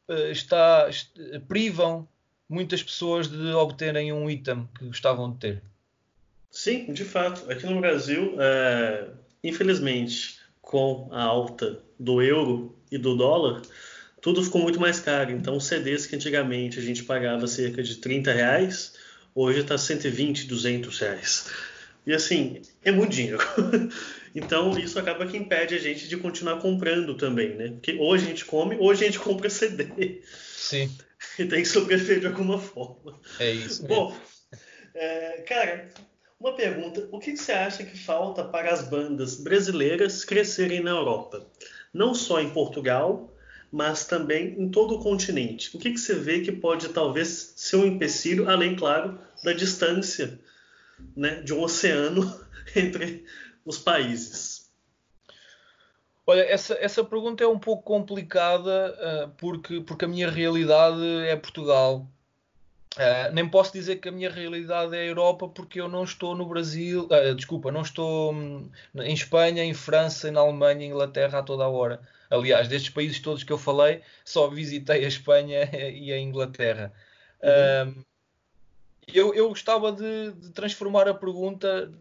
[0.09, 0.89] uh, está,
[1.49, 2.09] privam
[2.49, 5.63] muitas pessoas de obterem um item que gostavam de ter.
[6.51, 7.51] Sim, de fato.
[7.51, 9.09] Aqui no Brasil, é,
[9.43, 13.63] infelizmente, com a alta do euro e do dólar,
[14.21, 15.31] tudo ficou muito mais caro.
[15.31, 18.95] Então, CDs que antigamente a gente pagava cerca de 30 reais,
[19.35, 21.51] hoje está 120, 200 reais.
[22.07, 23.39] E assim, é muito dinheiro.
[24.35, 27.69] então, isso acaba que impede a gente de continuar comprando também, né?
[27.69, 30.21] Porque hoje a gente come, hoje a gente compra CD.
[30.25, 30.91] Sim.
[31.39, 33.21] E tem que sobreviver de alguma forma.
[33.39, 33.87] É isso.
[33.87, 34.17] Bom,
[34.95, 35.91] é, cara,
[36.41, 41.47] uma pergunta: o que você acha que falta para as bandas brasileiras crescerem na Europa?
[41.93, 43.31] Não só em Portugal,
[43.71, 45.77] mas também em todo o continente.
[45.77, 50.41] O que você vê que pode talvez ser um empecilho, além, claro, da distância
[51.15, 52.41] né, de um oceano
[52.75, 53.25] entre
[53.65, 54.71] os países?
[56.27, 61.35] Olha, essa, essa pergunta é um pouco complicada uh, porque, porque a minha realidade é
[61.35, 62.07] Portugal.
[62.97, 66.35] Uh, nem posso dizer que a minha realidade é a Europa porque eu não estou
[66.35, 71.39] no Brasil, uh, desculpa, não estou hum, em Espanha, em França, na Alemanha, em Inglaterra
[71.39, 72.01] a toda a hora.
[72.29, 76.93] Aliás, destes países todos que eu falei, só visitei a Espanha e a Inglaterra.
[77.41, 77.91] Uhum.
[77.91, 78.05] Uh,
[79.07, 81.93] eu, eu gostava de, de, transformar a pergunta,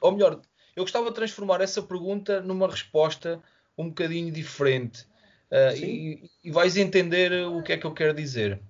[0.00, 0.40] ou melhor,
[0.74, 3.40] eu gostava de transformar essa pergunta numa resposta
[3.78, 5.06] um bocadinho diferente.
[5.52, 8.60] Uh, e, e vais entender o que é que eu quero dizer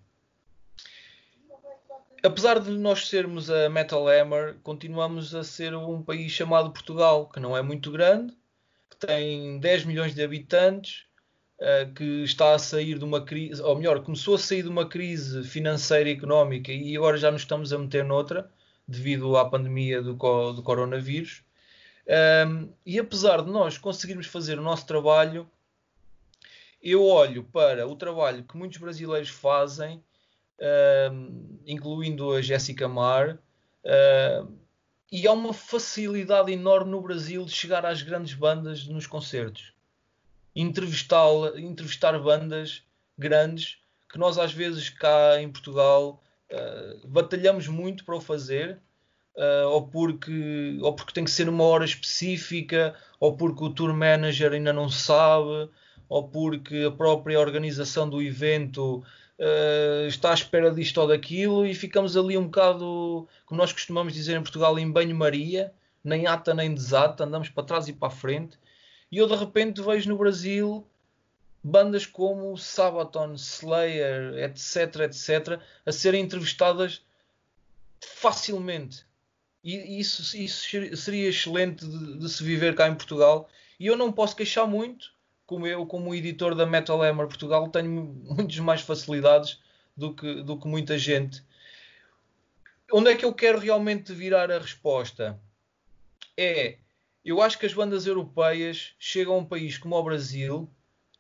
[2.24, 7.38] apesar de nós sermos a Metal Hammer, continuamos a ser um país chamado Portugal, que
[7.38, 8.34] não é muito grande,
[8.88, 11.04] que tem 10 milhões de habitantes,
[11.60, 14.88] uh, que está a sair de uma crise, ou melhor, começou a sair de uma
[14.88, 18.50] crise financeira e económica e agora já nos estamos a meter noutra,
[18.88, 21.42] devido à pandemia do, do coronavírus.
[22.46, 25.46] Um, e apesar de nós conseguirmos fazer o nosso trabalho,
[26.82, 30.02] eu olho para o trabalho que muitos brasileiros fazem
[30.60, 33.38] uh, incluindo a Jéssica Mar.
[33.84, 34.52] Uh,
[35.10, 39.72] e há uma facilidade enorme no Brasil de chegar às grandes bandas nos concertos.
[40.56, 42.82] Entrevistar, entrevistar bandas
[43.16, 43.78] grandes
[44.14, 48.78] que nós às vezes cá em Portugal uh, batalhamos muito para o fazer,
[49.36, 53.92] uh, ou, porque, ou porque tem que ser uma hora específica, ou porque o tour
[53.92, 55.68] manager ainda não sabe,
[56.08, 59.02] ou porque a própria organização do evento
[59.38, 64.12] uh, está à espera disto ou daquilo e ficamos ali um bocado, como nós costumamos
[64.12, 65.72] dizer em Portugal, em banho-maria,
[66.02, 68.58] nem ata nem desata, andamos para trás e para a frente.
[69.10, 70.86] E eu de repente vejo no Brasil
[71.62, 77.02] bandas como Sabaton, Slayer, etc, etc, a serem entrevistadas
[78.00, 79.06] facilmente.
[79.62, 83.48] E isso, isso seria excelente de, de, se viver cá em Portugal.
[83.80, 85.10] E eu não posso queixar muito,
[85.46, 89.60] como eu, como editor da Metal Hammer Portugal, tenho muitas mais facilidades
[89.96, 91.42] do que, do que muita gente.
[92.92, 95.40] Onde é que eu quero realmente virar a resposta?
[96.36, 96.78] É,
[97.24, 100.68] eu acho que as bandas europeias chegam a um país como o Brasil,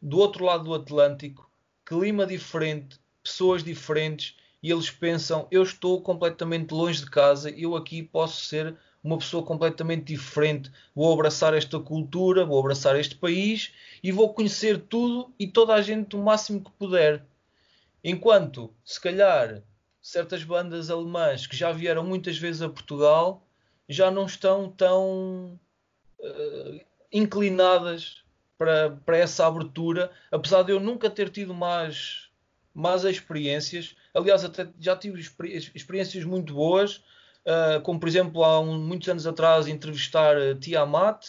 [0.00, 1.50] do outro lado do Atlântico,
[1.84, 8.02] clima diferente, pessoas diferentes, e eles pensam: eu estou completamente longe de casa, eu aqui
[8.02, 10.72] posso ser uma pessoa completamente diferente.
[10.94, 13.70] Vou abraçar esta cultura, vou abraçar este país
[14.02, 17.22] e vou conhecer tudo e toda a gente o máximo que puder.
[18.02, 19.62] Enquanto, se calhar,
[20.00, 23.46] certas bandas alemãs que já vieram muitas vezes a Portugal
[23.86, 25.60] já não estão tão
[26.18, 26.80] uh,
[27.12, 28.24] inclinadas
[28.56, 32.30] para, para essa abertura, apesar de eu nunca ter tido mais,
[32.72, 33.94] mais experiências.
[34.14, 35.20] Aliás, até já tive
[35.74, 37.02] experiências muito boas
[37.46, 41.28] uh, como por exemplo há um, muitos anos atrás entrevistar uh, Tiamat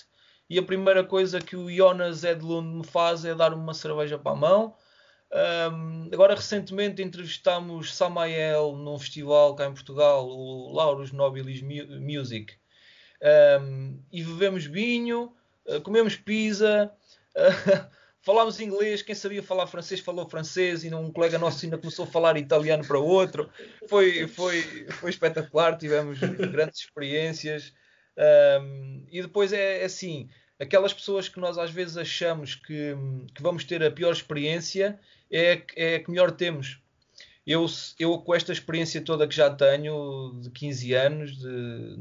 [0.49, 4.32] e a primeira coisa que o Jonas Edlund me faz é dar-me uma cerveja para
[4.32, 4.76] a mão.
[5.72, 12.53] Um, agora recentemente entrevistámos Samael num festival cá em Portugal, o Lauros Nobilis Music,
[13.59, 15.34] um, e bebemos vinho,
[15.66, 16.91] uh, comemos pizza.
[18.26, 22.07] falámos inglês, quem sabia falar francês falou francês e um colega nosso ainda começou a
[22.07, 23.47] falar italiano para outro.
[23.88, 27.71] Foi, foi, foi espetacular, tivemos grandes experiências.
[28.17, 30.28] Um, e depois é, é assim,
[30.59, 32.95] aquelas pessoas que nós às vezes achamos que,
[33.36, 34.99] que vamos ter a pior experiência
[35.30, 36.80] é, é a que melhor temos.
[37.45, 37.67] Eu,
[37.99, 41.95] eu, com esta experiência toda que já tenho de 15 anos de,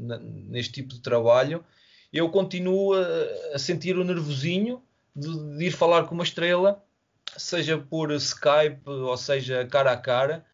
[0.49, 1.63] neste tipo de trabalho,
[2.11, 4.81] eu continuo a, a sentir o nervosinho
[5.15, 6.83] de, de ir falar com uma estrela,
[7.37, 10.45] seja por Skype ou seja cara a cara.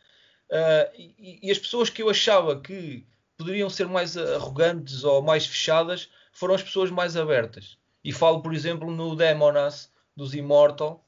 [0.50, 3.06] Uh, e, e, as pessoas que eu achava que
[3.38, 7.78] poderiam ser mais arrogantes ou mais fechadas foram as pessoas mais abertas.
[8.04, 11.06] E falo, por exemplo, no Demonas dos Immortal,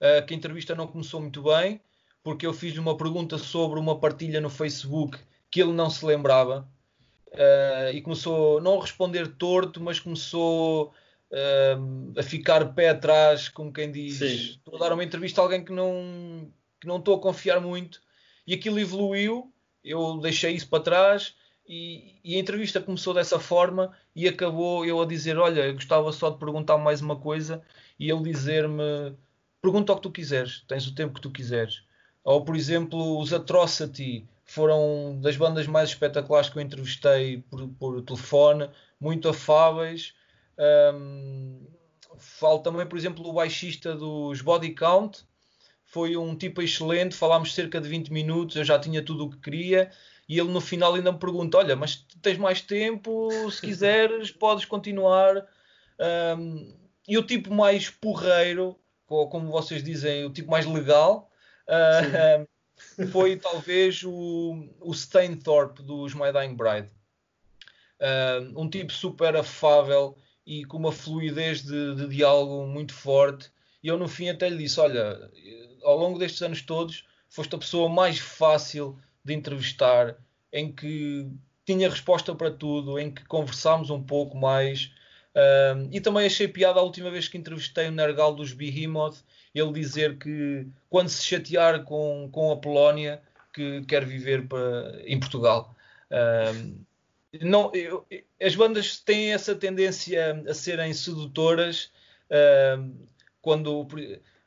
[0.00, 1.80] uh, que a entrevista não começou muito bem,
[2.22, 5.18] porque eu fiz-lhe uma pergunta sobre uma partilha no Facebook
[5.50, 6.68] que ele não se lembrava.
[7.28, 10.94] Uh, e começou não a responder torto, mas começou
[11.32, 14.26] uh, a ficar pé atrás, como quem diz, Sim.
[14.26, 16.50] estou a dar uma entrevista a alguém que não,
[16.80, 18.00] que não estou a confiar muito,
[18.46, 19.52] e aquilo evoluiu,
[19.84, 21.34] eu deixei isso para trás,
[21.66, 26.10] e, e, a entrevista começou dessa forma e acabou eu a dizer, olha, eu gostava
[26.12, 27.62] só de perguntar mais uma coisa,
[27.98, 29.14] e ele dizer-me,
[29.60, 31.82] pergunta o que tu quiseres, tens o tempo que tu quiseres.
[32.24, 38.02] Ou, por exemplo, os Atrocity foram das bandas mais espetaculares que eu entrevistei por, por
[38.02, 40.14] telefone, muito afáveis,
[40.58, 41.66] um,
[42.18, 45.24] falo também, por exemplo, do baixista dos Body Count.
[45.84, 49.38] Foi um tipo excelente, falámos cerca de 20 minutos, eu já tinha tudo o que
[49.38, 49.90] queria.
[50.28, 54.66] E ele no final ainda me pergunta: Olha, mas tens mais tempo, se quiseres, podes
[54.66, 55.46] continuar.
[56.36, 56.74] Um,
[57.06, 61.30] e o tipo mais porreiro, como vocês dizem, o tipo mais legal,
[61.66, 62.46] uh,
[63.10, 66.90] foi talvez o, o Stainthorpe dos My Dying Bride.
[67.98, 70.16] Uh, um tipo super afável,
[70.48, 73.50] e com uma fluidez de, de diálogo muito forte.
[73.82, 75.30] E eu no fim até lhe disse: Olha,
[75.82, 80.16] ao longo destes anos todos, foste a pessoa mais fácil de entrevistar,
[80.50, 81.30] em que
[81.66, 84.90] tinha resposta para tudo, em que conversámos um pouco mais.
[85.36, 89.18] Um, e também achei piada a última vez que entrevistei o Nergal dos Behemoth,
[89.54, 93.20] ele dizer que quando se chatear com, com a Polónia,
[93.52, 95.76] que quer viver para, em Portugal.
[96.10, 96.87] Um,
[97.42, 98.06] não, eu,
[98.40, 101.90] as bandas têm essa tendência a serem sedutoras
[102.78, 103.06] um,
[103.40, 103.86] quando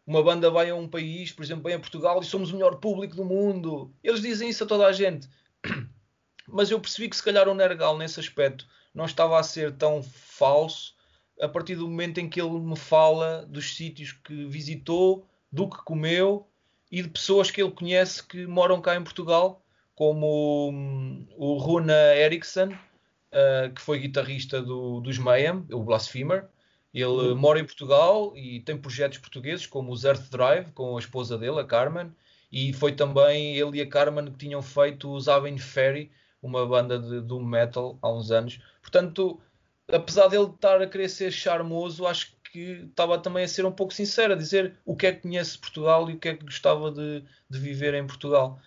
[0.06, 2.76] uma banda vai a um país, por exemplo, vem a Portugal e somos o melhor
[2.78, 3.94] público do mundo.
[4.04, 5.28] Eles dizem isso a toda a gente.
[6.48, 10.04] Mas eu percebi que se calhar o Nergal nesse aspecto não estava a ser tão
[10.04, 10.96] falso
[11.40, 15.84] a partir do momento em que ele me fala dos sítios que visitou, do que
[15.84, 16.48] comeu
[16.92, 19.61] e de pessoas que ele conhece que moram cá em Portugal,
[20.02, 26.48] como hum, o Runa Eriksson, uh, que foi guitarrista do, dos Mayhem, o Blasphemer.
[26.92, 27.36] Ele uhum.
[27.36, 31.60] mora em Portugal e tem projetos portugueses, como os Earth Drive, com a esposa dele,
[31.60, 32.12] a Carmen,
[32.52, 36.98] e foi também ele e a Carmen que tinham feito os Aven Ferry, uma banda
[36.98, 38.60] de doom metal há uns anos.
[38.82, 39.40] Portanto,
[39.88, 43.94] apesar dele estar a querer ser charmoso, acho que estava também a ser um pouco
[43.94, 46.90] sincero, a dizer o que é que conhece Portugal e o que é que gostava
[46.90, 48.60] de, de viver em Portugal.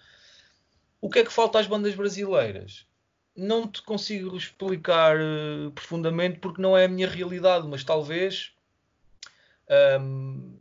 [1.05, 2.87] O que é que falta às bandas brasileiras?
[3.37, 8.55] Não te consigo explicar uh, profundamente porque não é a minha realidade, mas talvez
[10.01, 10.57] um,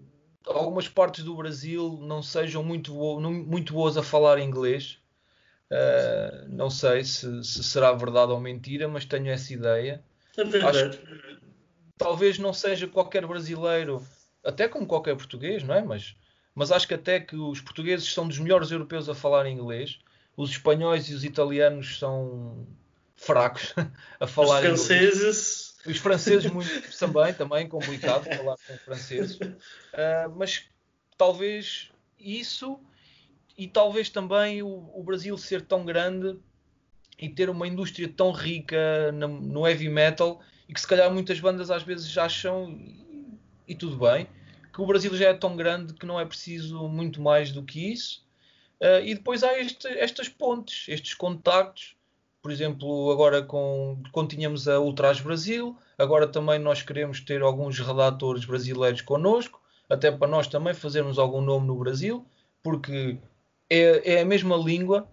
[0.46, 5.00] algumas partes do Brasil não sejam muito, bo muito boas a falar inglês.
[5.72, 10.04] Uh, não sei se, se, será verdade ou mentira, mas tenho essa ideia.
[10.36, 10.78] É verdade.
[10.78, 11.00] Acho,
[11.98, 14.06] talvez não seja qualquer brasileiro,
[14.44, 15.82] até como qualquer português, não é?
[15.82, 16.18] Mas,
[16.54, 20.00] mas acho que até que os portugueses são dos melhores europeus a falar inglês,
[20.36, 22.68] os espanhóis e os italianos são
[23.16, 23.74] fracos
[24.20, 25.74] a falar os franceses.
[25.86, 29.36] Os franceses muito também também complicado falar com franceses.
[29.36, 30.66] Uh, mas
[31.18, 32.80] talvez isso
[33.58, 36.38] e talvez também o, o, Brasil ser tão grande
[37.20, 41.40] e ter uma indústria tão rica no, no heavy metal e que se calhar muitas
[41.40, 44.28] bandas às vezes acham, e, e tudo bem,
[44.74, 47.92] que o Brasil já é tão grande que não é preciso muito mais do que
[47.94, 48.26] isso.
[48.84, 51.96] Uh, e depois há este, estas pontes, estes contactos,
[52.42, 57.80] por exemplo, agora com, quando tínhamos a Ultras Brasil, agora também nós queremos ter alguns
[57.80, 62.26] redatores brasileiros connosco, até para nós também fazermos algum nome no Brasil,
[62.62, 63.18] porque
[63.70, 65.08] é, é a mesma língua,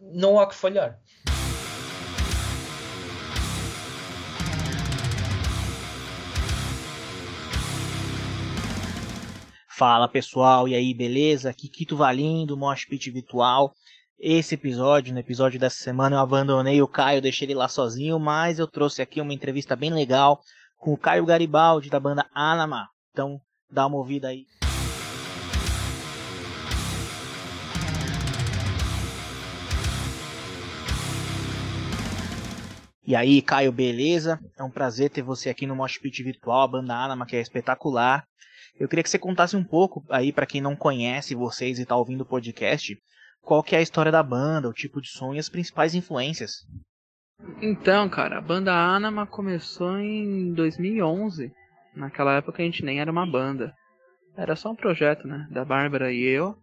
[0.00, 0.98] não há que falhar.
[9.76, 11.50] Fala pessoal, e aí, beleza?
[11.50, 13.74] Aqui Kito Valim do Mosh Pit Virtual.
[14.16, 18.60] Esse episódio, no episódio dessa semana, eu abandonei o Caio, deixei ele lá sozinho, mas
[18.60, 20.40] eu trouxe aqui uma entrevista bem legal
[20.78, 22.88] com o Caio Garibaldi da banda Anama.
[23.10, 24.46] Então, dá uma ouvida aí.
[33.04, 34.38] E aí, Caio, beleza?
[34.56, 37.40] É um prazer ter você aqui no Mosh Pit Virtual, a banda Anama, que é
[37.40, 38.24] espetacular.
[38.78, 41.94] Eu queria que você contasse um pouco aí para quem não conhece vocês e está
[41.94, 42.98] ouvindo o podcast,
[43.40, 46.66] qual que é a história da banda, o tipo de som e as principais influências.
[47.62, 51.52] Então, cara, a banda Anima começou em 2011.
[51.94, 53.72] Naquela época a gente nem era uma banda.
[54.36, 56.56] Era só um projeto, né, da Bárbara e eu,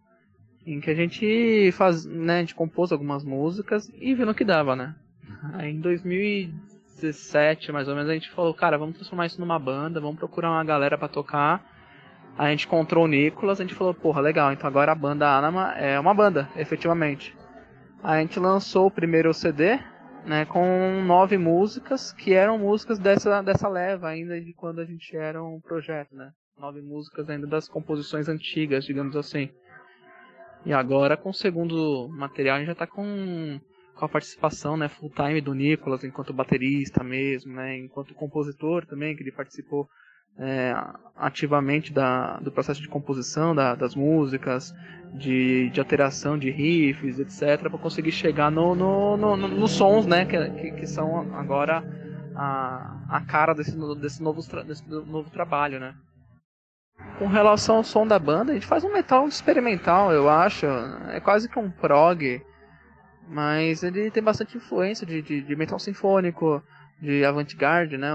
[0.66, 4.44] em que a gente faz, né, a gente compôs algumas músicas e viu no que
[4.44, 4.94] dava, né?
[5.54, 10.00] Aí em 2017, mais ou menos, a gente falou, cara, vamos transformar isso numa banda,
[10.00, 11.71] vamos procurar uma galera para tocar
[12.36, 15.72] a gente encontrou o Nicolas, a gente falou, porra, legal, então agora a banda Anima
[15.74, 17.36] é uma banda, efetivamente.
[18.02, 19.78] A gente lançou o primeiro CD,
[20.24, 25.16] né, com nove músicas, que eram músicas dessa, dessa leva ainda de quando a gente
[25.16, 26.32] era um projeto, né.
[26.58, 29.50] Nove músicas ainda das composições antigas, digamos assim.
[30.64, 33.60] E agora com o segundo material a gente já está com,
[33.94, 39.14] com a participação, né, full time do Nicolas enquanto baterista mesmo, né, enquanto compositor também,
[39.14, 39.88] que ele participou
[40.38, 40.74] é,
[41.16, 44.74] ativamente da, do processo de composição da, das músicas,
[45.14, 50.06] de, de alteração de riffs, etc., para conseguir chegar no, no, no, no, nos sons
[50.06, 51.84] né, que, que, que, são agora
[52.34, 55.78] a, a cara desse, desse, novo, desse novo trabalho.
[55.78, 55.94] Né.
[57.18, 60.66] Com relação ao som da banda, a gente faz um metal experimental, eu acho.
[61.10, 62.42] É quase que um prog,
[63.28, 66.62] mas ele tem bastante influência de, de, de metal sinfônico,
[67.00, 68.12] de avant-garde, né,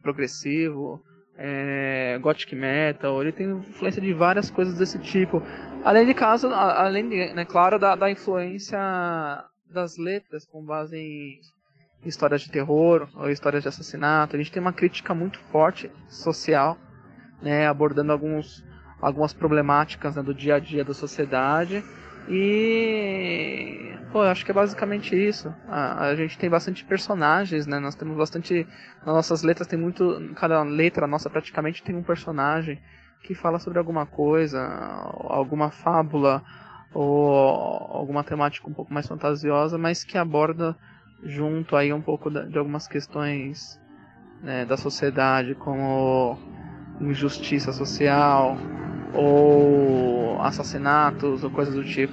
[0.00, 1.02] progressivo
[1.36, 5.42] é, gothic metal, ele tem influência de várias coisas desse tipo.
[5.84, 8.78] Além de caso, além de, né, claro, da, da influência
[9.68, 11.40] das letras com base em
[12.04, 14.36] histórias de terror ou histórias de assassinato.
[14.36, 16.78] A gente tem uma crítica muito forte social,
[17.42, 18.64] né, abordando alguns,
[19.00, 21.82] algumas problemáticas né, do dia a dia da sociedade
[22.28, 25.52] E pô, acho que é basicamente isso.
[25.68, 27.80] A, a, gente tem bastante personagens, né?
[27.80, 28.66] Nós temos bastante.
[29.04, 30.32] Nas nossas letras tem muito.
[30.36, 32.80] Cada letra nossa praticamente tem um personagem
[33.24, 34.62] que fala sobre alguma coisa,
[35.28, 36.44] alguma fábula
[36.92, 40.76] ou alguma temática um pouco mais fantasiosa, mas que aborda
[41.24, 43.80] junto aí um pouco de algumas questões
[44.42, 46.38] né, da sociedade, como
[47.00, 48.56] injustiça social
[49.14, 52.12] ou assassinatos ou coisas do tipo.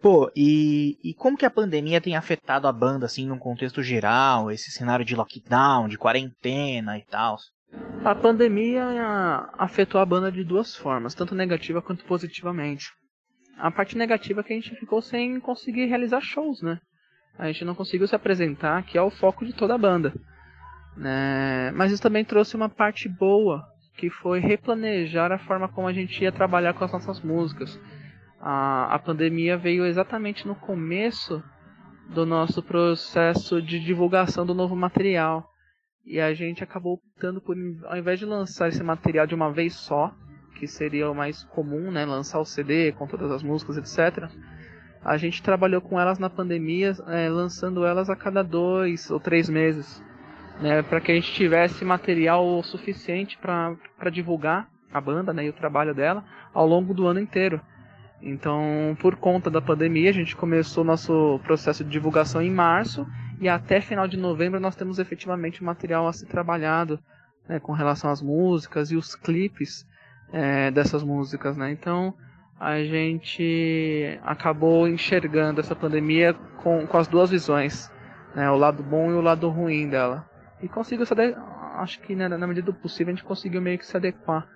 [0.00, 4.50] Pô, e, e como que a pandemia tem afetado a banda, assim, num contexto geral,
[4.50, 7.36] esse cenário de lockdown, de quarentena e tal?
[8.02, 8.82] A pandemia
[9.58, 12.86] afetou a banda de duas formas, tanto negativa quanto positivamente.
[13.58, 16.80] A parte negativa é que a gente ficou sem conseguir realizar shows, né?
[17.38, 20.14] A gente não conseguiu se apresentar, que é o foco de toda a banda.
[20.96, 21.70] Né?
[21.72, 23.62] Mas isso também trouxe uma parte boa,
[23.96, 27.78] que foi replanejar a forma como a gente ia trabalhar com as nossas músicas.
[28.40, 31.42] A, a pandemia veio exatamente no começo
[32.08, 35.48] do nosso processo de divulgação do novo material.
[36.04, 39.74] E a gente acabou optando por, ao invés de lançar esse material de uma vez
[39.74, 40.12] só,
[40.58, 44.28] que seria o mais comum, né, lançar o CD com todas as músicas, etc.
[45.02, 49.48] A gente trabalhou com elas na pandemia, é, lançando elas a cada dois ou três
[49.48, 50.02] meses,
[50.60, 55.54] né, para que a gente tivesse material suficiente para divulgar a banda né, e o
[55.54, 57.60] trabalho dela ao longo do ano inteiro.
[58.22, 63.06] Então, por conta da pandemia, a gente começou nosso processo de divulgação em março
[63.40, 67.00] e até final de novembro nós temos efetivamente material a ser trabalhado
[67.48, 69.86] né, com relação às músicas e os clipes
[70.32, 71.72] é, dessas músicas, né?
[71.72, 72.14] Então
[72.58, 77.90] a gente acabou enxergando essa pandemia com, com as duas visões,
[78.34, 78.50] né?
[78.50, 80.29] O lado bom e o lado ruim dela.
[80.62, 81.14] E conseguiu se
[81.76, 84.48] acho que né, na medida do possível a gente conseguiu meio que se adequar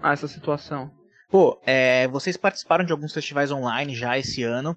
[0.00, 0.90] a essa situação.
[1.28, 4.76] Pô, é, vocês participaram de alguns festivais online já esse ano.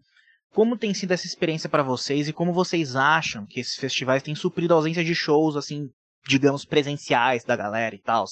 [0.51, 4.33] Como tem sido essa experiência para vocês e como vocês acham que esses festivais têm
[4.33, 5.89] suprido a ausência de shows, assim,
[6.27, 8.25] digamos, presenciais da galera e tal?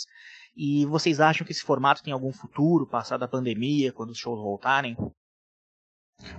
[0.55, 4.39] E vocês acham que esse formato tem algum futuro, passada a pandemia, quando os shows
[4.39, 4.97] voltarem?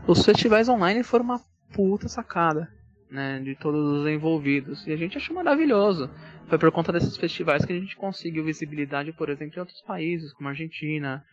[0.09, 1.41] Os festivais online foram uma
[1.73, 2.69] puta sacada,
[3.11, 4.87] né, de todos os envolvidos.
[4.87, 6.11] E a gente achou maravilhoso.
[6.49, 10.33] Foi por conta desses festivais que a gente conseguiu visibilidade, por exemplo, em outros países,
[10.33, 11.25] como a Argentina,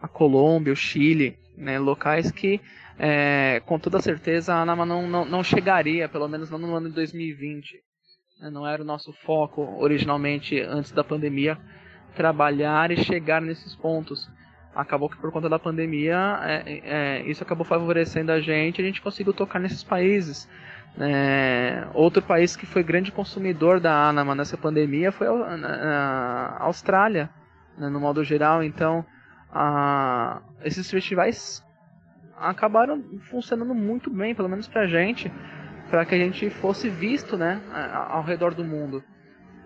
[0.00, 2.60] a Colômbia, o Chile, né, locais que,
[2.98, 6.88] é, com toda certeza, a Anama não, não, não chegaria, pelo menos não no ano
[6.88, 7.80] de 2020.
[8.40, 11.58] Né, não era o nosso foco originalmente antes da pandemia
[12.14, 14.28] trabalhar e chegar nesses pontos.
[14.74, 19.02] Acabou que por conta da pandemia, é, é, isso acabou favorecendo a gente, a gente
[19.02, 20.48] conseguiu tocar nesses países.
[20.98, 27.30] É, outro país que foi grande consumidor da Anama nessa pandemia foi a, a Austrália,
[27.78, 28.62] né, no modo geral.
[28.62, 29.04] Então,
[29.52, 31.64] a, esses festivais
[32.36, 35.30] acabaram funcionando muito bem, pelo menos pra gente,
[35.90, 37.60] para que a gente fosse visto né,
[38.08, 39.02] ao redor do mundo.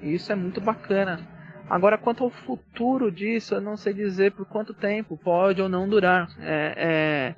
[0.01, 1.20] E isso é muito bacana.
[1.68, 5.89] Agora, quanto ao futuro disso, eu não sei dizer por quanto tempo pode ou não
[5.89, 6.29] durar.
[6.41, 7.35] É,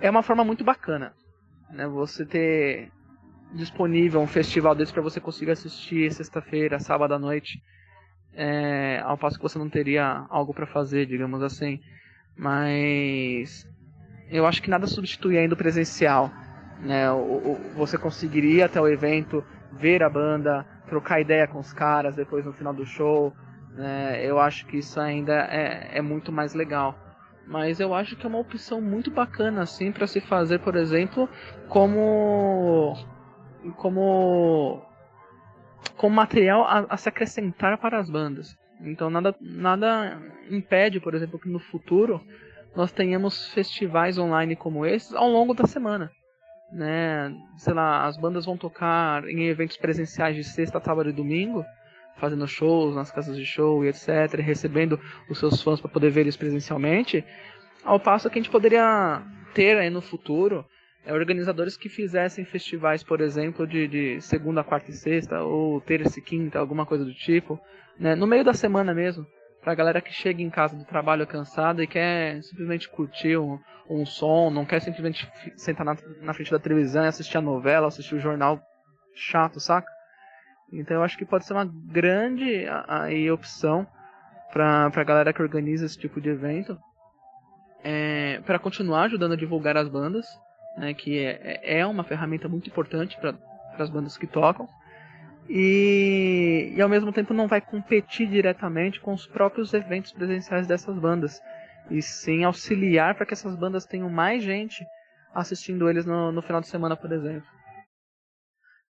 [0.00, 1.12] é, é uma forma muito bacana,
[1.72, 1.86] né?
[1.88, 2.92] Você ter
[3.54, 7.62] disponível um festival desse para você conseguir assistir sexta-feira, sábado à noite,
[8.34, 11.80] é, ao passo que você não teria algo para fazer, digamos assim.
[12.36, 13.66] Mas
[14.30, 16.30] eu acho que nada substitui ainda o presencial.
[16.80, 17.10] Né?
[17.10, 22.16] O, o, você conseguiria até o evento ver a banda, trocar ideia com os caras
[22.16, 23.32] depois no final do show.
[23.74, 24.24] Né?
[24.24, 26.98] Eu acho que isso ainda é, é muito mais legal.
[27.46, 31.28] Mas eu acho que é uma opção muito bacana assim para se fazer, por exemplo,
[31.68, 32.96] como
[33.76, 34.82] como
[35.96, 38.56] como material a, a, se acrescentar para as bandas.
[38.80, 40.20] Então nada nada
[40.50, 42.20] impede, por exemplo, que no futuro
[42.74, 46.10] nós tenhamos festivais online como esses ao longo da semana
[46.72, 47.34] né?
[47.58, 51.64] Sei lá, as bandas vão tocar em eventos presenciais de sexta, sábado e domingo,
[52.16, 54.98] fazendo shows nas casas de show e etc, recebendo
[55.28, 57.24] os seus fãs para poder ver eles presencialmente.
[57.84, 59.22] Ao passo que a gente poderia
[59.54, 60.64] ter aí no futuro
[61.04, 66.18] é, organizadores que fizessem festivais, por exemplo, de, de, segunda, quarta e sexta, ou terça
[66.18, 67.58] e quinta, alguma coisa do tipo,
[67.98, 68.14] né?
[68.14, 69.26] no meio da semana mesmo,
[69.60, 73.58] pra galera que chega em casa do trabalho cansada e quer simplesmente curtir um,
[73.88, 77.88] um som, não quer simplesmente sentar na, na frente da televisão e assistir a novela,
[77.88, 78.60] assistir o jornal
[79.14, 79.91] chato, saca?
[80.72, 83.86] Então eu acho que pode ser uma grande aí, opção
[84.52, 86.78] para a galera que organiza esse tipo de evento
[87.84, 90.26] é, para continuar ajudando a divulgar as bandas,
[90.76, 93.34] né, que é, é, é uma ferramenta muito importante para
[93.78, 94.68] as bandas que tocam.
[95.48, 100.96] E, e ao mesmo tempo não vai competir diretamente com os próprios eventos presenciais dessas
[100.98, 101.42] bandas.
[101.90, 104.86] e sim auxiliar para que essas bandas tenham mais gente
[105.34, 107.46] assistindo eles no, no final de semana, por exemplo.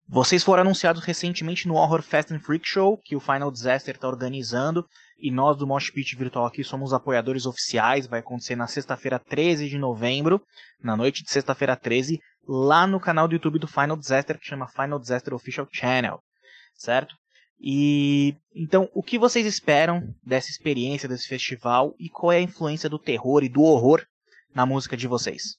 [0.07, 4.07] Vocês foram anunciados recentemente no Horror Fest and Freak Show, que o Final Disaster está
[4.07, 4.85] organizando,
[5.17, 8.05] e nós do Mosh Pit Virtual aqui somos apoiadores oficiais.
[8.05, 10.41] Vai acontecer na sexta-feira 13 de novembro,
[10.81, 14.67] na noite de sexta-feira 13, lá no canal do YouTube do Final Disaster, que chama
[14.67, 16.19] Final Disaster Official Channel,
[16.75, 17.15] certo?
[17.59, 22.89] E então, o que vocês esperam dessa experiência, desse festival, e qual é a influência
[22.89, 24.05] do terror e do horror
[24.53, 25.55] na música de vocês?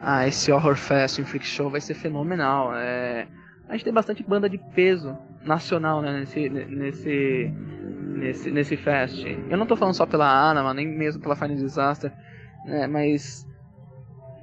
[0.00, 2.74] Ah, esse Horror Fest em Freak Show vai ser fenomenal.
[2.74, 3.26] É...
[3.68, 7.52] A gente tem bastante banda de peso nacional né, nesse, nesse,
[8.16, 9.24] nesse, nesse fest.
[9.50, 12.12] Eu não estou falando só pela Anima, nem mesmo pela Final Disaster,
[12.64, 13.46] né, mas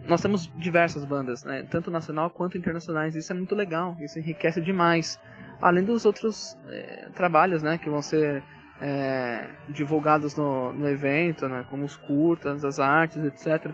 [0.07, 3.15] nós temos diversas bandas, né, tanto nacional quanto internacionais.
[3.15, 5.19] Isso é muito legal, isso enriquece demais.
[5.59, 8.43] Além dos outros é, trabalhos né, que vão ser
[8.79, 13.73] é, divulgados no, no evento, né, como os curtas, as artes, etc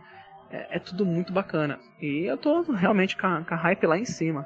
[0.52, 1.80] é, é, tudo muito bacana.
[2.02, 4.45] E eu tô realmente com a, com a hype lá em cima.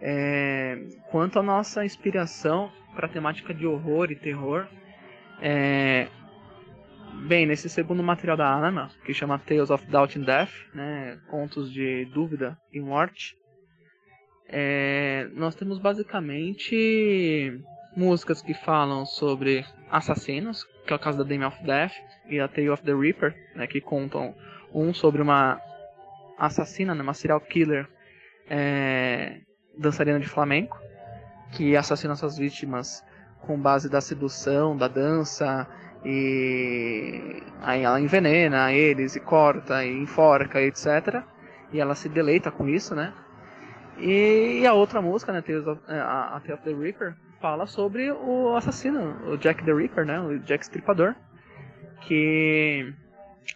[0.00, 0.78] É,
[1.10, 4.66] quanto à nossa inspiração para a temática de horror e terror,
[5.42, 6.08] é,
[7.26, 11.72] bem, nesse segundo material da Anna, que chama Tales of Doubt and Death, né, Contos
[11.72, 13.36] de Dúvida e Morte,
[14.48, 17.60] é, nós temos basicamente
[17.96, 21.92] músicas que falam sobre assassinos, que é o caso da Dame of Death,
[22.28, 24.34] e a Tale of the Reaper, né, que contam
[24.74, 25.60] um sobre uma
[26.38, 27.86] assassina, né, uma serial killer
[28.48, 29.40] é,
[29.76, 30.78] dançarina de flamenco,
[31.52, 33.04] que assassina suas vítimas
[33.40, 35.66] com base da sedução, da dança,
[36.04, 41.22] e aí ela envenena eles e corta e enforca, etc.
[41.72, 43.12] E ela se deleita com isso, né?
[43.98, 47.66] E, a outra música, né, Tales of, é, a, a Tale of the Reaper, fala
[47.66, 51.14] sobre o assassino, o Jack the Ripper, né, o Jack Stripador,
[52.02, 52.94] que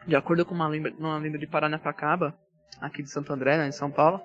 [0.07, 2.35] de acordo com uma lenda, uma lenda de Paranapiacaba,
[2.81, 4.21] aqui de Santo André, né, em São Paulo,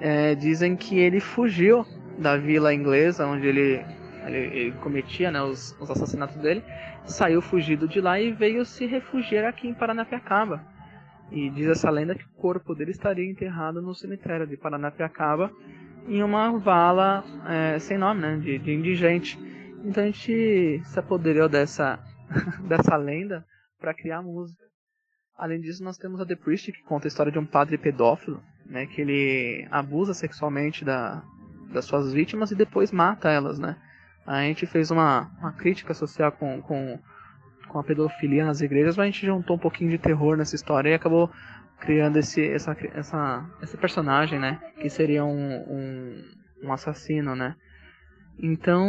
[0.00, 1.86] é, dizem que ele fugiu
[2.18, 3.84] da vila inglesa onde ele,
[4.26, 6.62] ele, ele cometia né, os, os, assassinatos dele,
[7.04, 10.64] saiu fugido de lá e veio se refugiar aqui em Paranapiacaba.
[11.30, 15.50] E diz essa lenda que o corpo dele estaria enterrado no cemitério de Paranapiacaba
[16.06, 19.38] em uma vala é, sem nome, né, de, de indigente.
[19.84, 21.98] Então a gente se apoderou dessa,
[22.68, 23.44] dessa lenda
[23.80, 24.62] para criar música.
[25.42, 28.40] Além disso, nós temos a The Priest, que conta a história de um padre pedófilo,
[28.64, 31.20] né, que ele abusa sexualmente da,
[31.72, 33.76] das suas vítimas e depois mata elas, né.
[34.24, 36.96] A gente fez uma, uma crítica social com, com,
[37.66, 40.90] com a pedofilia nas igrejas, mas a gente juntou um pouquinho de terror nessa história
[40.90, 41.28] e acabou
[41.80, 46.24] criando esse, essa, essa, esse personagem, né, que seria um, um,
[46.62, 47.56] um assassino, né.
[48.38, 48.86] Então,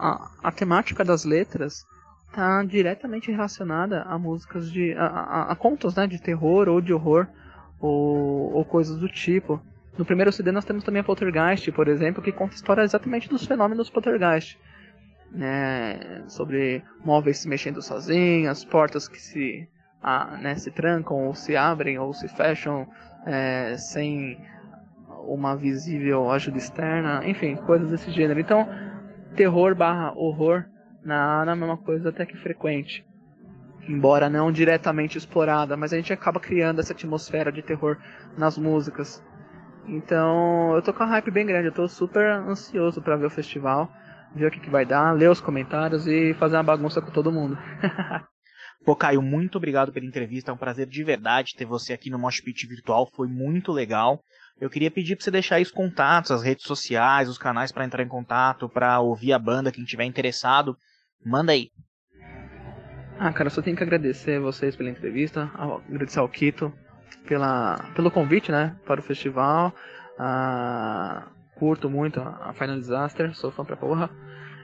[0.00, 1.86] a, a temática das letras
[2.30, 4.94] está diretamente relacionada a músicas de.
[4.94, 7.26] a, a, a, contos né, de terror ou de horror
[7.78, 9.60] ou, ou coisas do tipo.
[9.98, 13.28] No primeiro CD nós temos também a Poltergeist, por exemplo, que conta a história exatamente
[13.28, 14.58] dos fenômenos Poltergeist.
[15.32, 19.68] Né, sobre móveis se mexendo sozinhos, portas que se,
[20.02, 22.88] ah, né, se trancam ou se abrem ou se fecham
[23.24, 24.40] é, sem
[25.22, 28.40] uma visível ajuda externa, enfim, coisas desse gênero.
[28.40, 28.68] Então,
[29.36, 30.64] terror barra horror
[31.04, 33.04] na Ana é uma coisa até que frequente.
[33.88, 37.96] Embora não diretamente explorada, mas a gente acaba criando essa atmosfera de terror
[38.36, 39.22] nas músicas.
[39.86, 43.30] Então, eu tô com a hype bem grande, eu tô super ansioso para ver o
[43.30, 43.90] festival,
[44.34, 47.32] ver o que, que vai dar, ler os comentários e fazer uma bagunça com todo
[47.32, 47.58] mundo.
[48.84, 50.50] Pô, Caio, muito obrigado pela entrevista.
[50.50, 53.06] É um prazer de verdade ter você aqui no Mosh Pit Virtual.
[53.14, 54.22] Foi muito legal.
[54.58, 57.84] Eu queria pedir para você deixar aí os contatos, as redes sociais, os canais para
[57.84, 60.76] entrar em contato, para ouvir a banda, quem tiver interessado.
[61.24, 61.70] Manda aí.
[63.18, 66.72] Ah, cara, só tenho que agradecer vocês pela entrevista, agradecer ao Quito
[67.26, 69.74] pela, pelo convite, né, para o festival.
[70.18, 74.08] Ah, curto muito a Final Disaster, sou fã pra porra.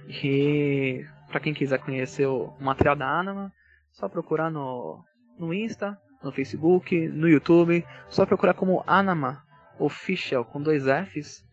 [0.08, 3.52] E para quem quiser conhecer o material da Anima,
[3.92, 5.04] só procurar no,
[5.38, 9.42] no Insta, no Facebook, no YouTube, só procurar como Anima
[9.78, 11.44] Official com dois Fs,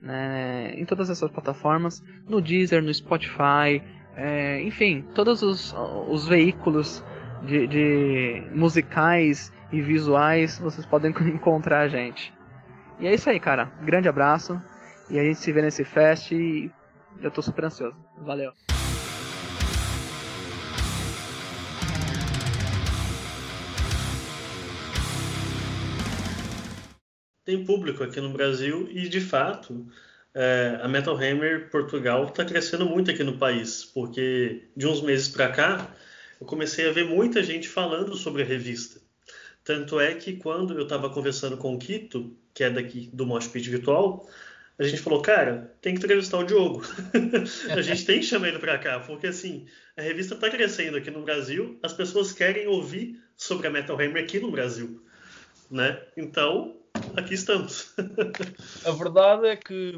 [0.00, 3.80] né, em todas essas plataformas, no Deezer, no Spotify,
[4.20, 5.72] é, enfim, todos os,
[6.08, 7.04] os veículos
[7.44, 12.34] de, de, musicais e visuais vocês podem encontrar a gente.
[12.98, 13.66] E é isso aí, cara.
[13.80, 14.60] Grande abraço.
[15.08, 16.68] E a gente se vê nesse fest e
[17.22, 17.96] eu tô super ansioso.
[18.20, 18.52] Valeu.
[27.44, 29.86] Tem público aqui no Brasil e de fato
[30.38, 35.26] é, a Metal Hammer Portugal está crescendo muito aqui no país, porque de uns meses
[35.26, 35.92] para cá
[36.40, 39.00] eu comecei a ver muita gente falando sobre a revista.
[39.64, 43.48] Tanto é que quando eu estava conversando com o Kito, que é daqui do Mosh
[43.48, 44.30] Pit Virtual,
[44.78, 46.82] a gente falou, cara, tem que entrevistar o Diogo.
[47.76, 49.66] a gente tem que chamar ele para cá, porque assim,
[49.96, 54.22] a revista está crescendo aqui no Brasil, as pessoas querem ouvir sobre a Metal Hammer
[54.22, 55.02] aqui no Brasil,
[55.68, 56.00] né?
[56.16, 56.76] Então,
[57.16, 57.94] aqui estamos.
[58.84, 59.94] a verdade é que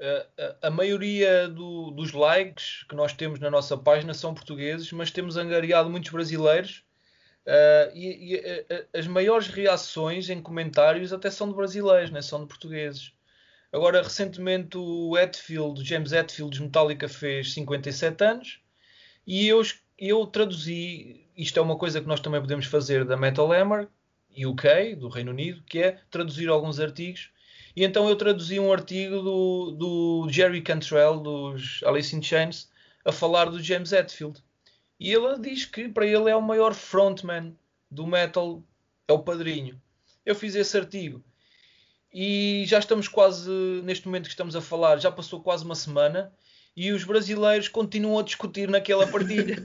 [0.00, 4.90] a, a, a maioria do, dos likes que nós temos na nossa página são portugueses,
[4.92, 6.84] mas temos angariado muitos brasileiros
[7.46, 12.22] Uh, e, e as maiores reações em comentários até são de brasileiros, né?
[12.22, 13.12] são de portugueses.
[13.70, 18.60] Agora, recentemente, o Hetfield, James Hetfield de Metallica fez 57 anos
[19.26, 19.60] e eu,
[19.98, 21.28] eu traduzi.
[21.36, 23.88] Isto é uma coisa que nós também podemos fazer da Metal Hammer,
[24.36, 27.30] UK, do Reino Unido, que é traduzir alguns artigos.
[27.76, 32.68] E então eu traduzi um artigo do, do Jerry Cantrell, dos Alice in Chains,
[33.04, 34.42] a falar do James Hetfield.
[34.98, 37.56] E ele diz que para ele é o maior frontman
[37.90, 38.62] do metal,
[39.08, 39.80] é o padrinho.
[40.24, 41.22] Eu fiz esse artigo
[42.12, 43.50] e já estamos quase,
[43.82, 46.32] neste momento que estamos a falar, já passou quase uma semana
[46.76, 49.56] e os brasileiros continuam a discutir naquela partilha.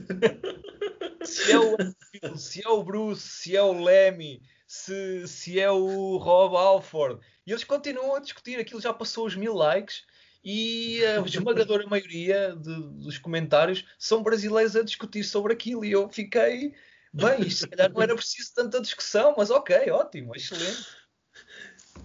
[1.24, 6.16] se, é o, se é o Bruce, se é o Lemmy, se, se é o
[6.16, 7.20] Rob Alford.
[7.44, 10.04] E eles continuam a discutir, aquilo já passou os mil likes
[10.44, 15.84] e a esmagadora maioria de, dos comentários são brasileiros a discutir sobre aquilo.
[15.84, 16.72] E eu fiquei,
[17.12, 20.86] bem, se calhar não era preciso tanta discussão, mas ok, ótimo, excelente.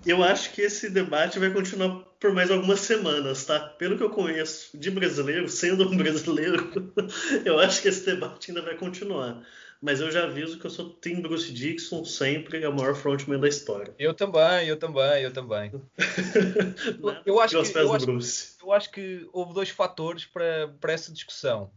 [0.03, 3.59] Eu acho que esse debate vai continuar por mais algumas semanas, tá?
[3.59, 6.71] Pelo que eu conheço de brasileiro, sendo um brasileiro,
[7.45, 9.45] eu acho que esse debate ainda vai continuar.
[9.85, 13.39] Mas eu já aviso que eu sou Tim Bruce Dixon, sempre é o maior frontman
[13.39, 13.93] da história.
[13.99, 15.71] Eu também, eu também, eu também.
[17.23, 21.69] eu, acho que, eu, acho, eu acho que houve dois fatores para, para essa discussão.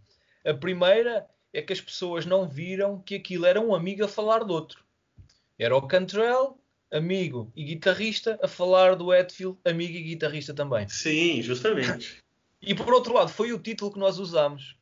[0.43, 4.39] A primeira é que as pessoas não viram que aquilo era um amigo a falar
[4.39, 4.83] do outro.
[5.59, 6.59] Era o Cantrell
[6.91, 10.89] amigo e guitarrista, a falar do Hetfield, amigo e guitarrista também.
[10.89, 12.25] Sim, justamente.
[12.63, 14.79] E por outro lado, foi o título que nós usamos,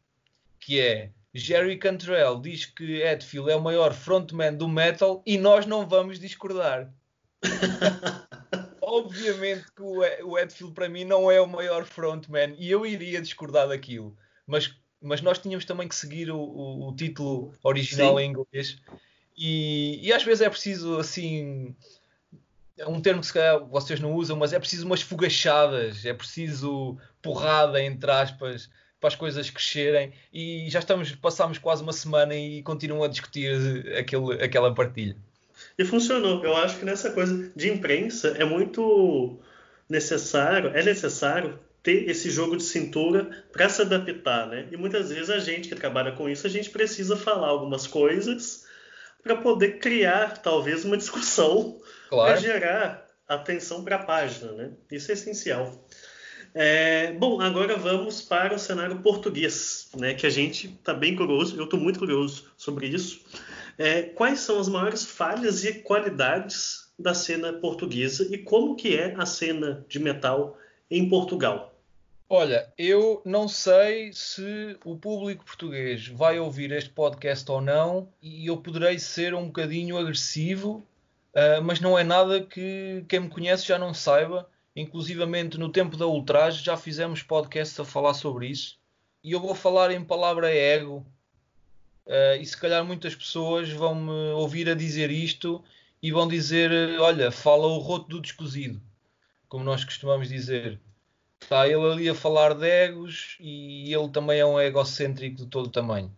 [0.60, 5.66] que é Jerry Cantrell diz que Hetfield é o maior frontman do metal e nós
[5.66, 6.90] não vamos discordar.
[8.80, 13.68] Obviamente que o Hetfield para mim não é o maior frontman e eu iria discordar
[13.68, 14.16] daquilo,
[14.46, 18.22] mas, mas nós tínhamos também que seguir o, o, o título original Sim.
[18.22, 18.78] em inglês
[19.36, 21.74] e, e às vezes é preciso assim
[22.78, 26.12] é um termo que se calhar vocês não usam, mas é preciso umas fogachadas, é
[26.12, 28.70] preciso porrada, entre aspas,
[29.00, 30.12] para as coisas crescerem.
[30.32, 33.50] E já estamos, passámos quase uma semana e continuam a discutir
[33.96, 35.16] aquele, aquela partilha.
[35.78, 36.44] E funcionou.
[36.44, 39.38] Eu acho que nessa coisa de imprensa é muito
[39.88, 44.66] necessário, é necessário ter esse jogo de cintura para se adaptar, né?
[44.72, 48.66] E muitas vezes a gente que trabalha com isso, a gente precisa falar algumas coisas
[49.22, 52.32] para poder criar talvez uma discussão claro.
[52.32, 54.72] para gerar atenção para a página, né?
[54.90, 55.85] Isso é essencial.
[56.58, 60.14] É, bom, agora vamos para o cenário português, né?
[60.14, 63.20] Que a gente está bem curioso, eu estou muito curioso sobre isso.
[63.76, 69.14] É, quais são as maiores falhas e qualidades da cena portuguesa e como que é
[69.18, 70.56] a cena de metal
[70.90, 71.74] em Portugal?
[72.26, 78.46] Olha, eu não sei se o público português vai ouvir este podcast ou não, e
[78.46, 80.82] eu poderei ser um bocadinho agressivo,
[81.34, 84.48] uh, mas não é nada que quem me conhece já não saiba.
[84.76, 88.78] Inclusivamente no tempo da Ultraje já fizemos podcasts a falar sobre isso.
[89.24, 91.06] E eu vou falar em palavra ego.
[92.04, 95.64] Uh, e se calhar muitas pessoas vão me ouvir a dizer isto
[96.02, 96.70] e vão dizer:
[97.00, 98.80] Olha, fala o roto do descozido,
[99.48, 100.78] como nós costumamos dizer.
[101.40, 105.66] Está ele ali a falar de egos e ele também é um egocêntrico de todo
[105.66, 106.12] o tamanho.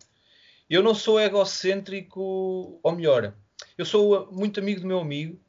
[0.69, 3.33] Eu não sou egocêntrico, ou melhor,
[3.77, 5.39] eu sou muito amigo do meu amigo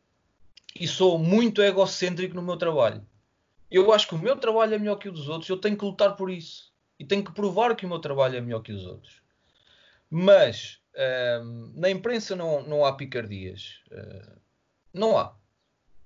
[0.78, 3.06] e sou muito egocêntrico no meu trabalho.
[3.70, 5.84] Eu acho que o meu trabalho é melhor que o dos outros, eu tenho que
[5.84, 8.84] lutar por isso e tenho que provar que o meu trabalho é melhor que os
[8.86, 9.22] outros.
[10.10, 10.80] Mas
[11.42, 13.80] hum, na imprensa não, não há picardias.
[13.90, 14.40] Uh,
[14.92, 15.34] não há.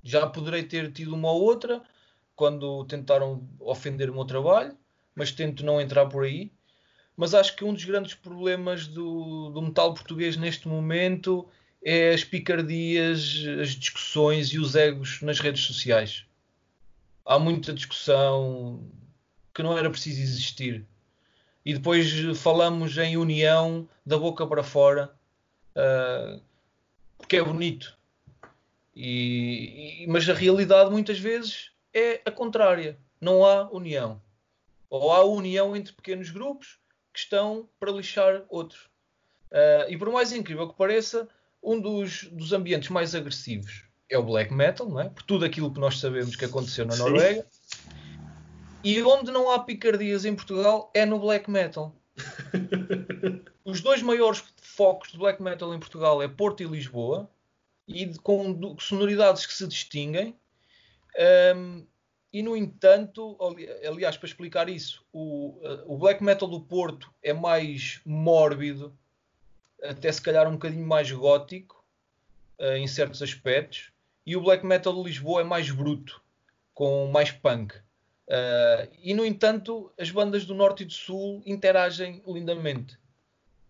[0.02, 1.82] Já poderei ter tido uma ou outra,
[2.36, 4.76] quando tentaram ofender o meu trabalho,
[5.14, 6.52] mas tento não entrar por aí.
[7.16, 11.48] Mas acho que um dos grandes problemas do, do metal português neste momento
[11.84, 16.24] é as picardias, as discussões e os egos nas redes sociais.
[17.26, 18.82] Há muita discussão
[19.52, 20.86] que não era preciso existir.
[21.64, 25.14] E depois falamos em união da boca para fora,
[25.76, 26.40] uh,
[27.18, 27.96] porque é bonito.
[28.96, 32.98] E, e, mas a realidade muitas vezes é a contrária.
[33.20, 34.20] Não há união.
[34.88, 36.78] Ou há união entre pequenos grupos
[37.12, 38.82] que estão para lixar outros.
[39.50, 41.28] Uh, e por mais incrível que pareça,
[41.64, 45.08] um dos, dos ambientes mais agressivos é o black metal, não é?
[45.08, 47.46] Por tudo aquilo que nós sabemos que aconteceu na Noruega.
[48.82, 51.96] E onde não há picardias em Portugal é no black metal.
[53.64, 57.30] Os dois maiores focos de black metal em Portugal é Porto e Lisboa,
[57.88, 60.36] e de, com sonoridades que se distinguem.
[61.56, 61.86] Um,
[62.30, 63.38] e no entanto,
[63.88, 65.56] aliás, para explicar isso, o,
[65.86, 68.92] o black metal do Porto é mais mórbido,
[69.84, 71.84] até se calhar um bocadinho mais gótico
[72.58, 73.90] uh, em certos aspectos,
[74.26, 76.20] e o black metal de Lisboa é mais bruto,
[76.72, 77.74] com mais punk.
[78.26, 82.98] Uh, e no entanto, as bandas do norte e do sul interagem lindamente.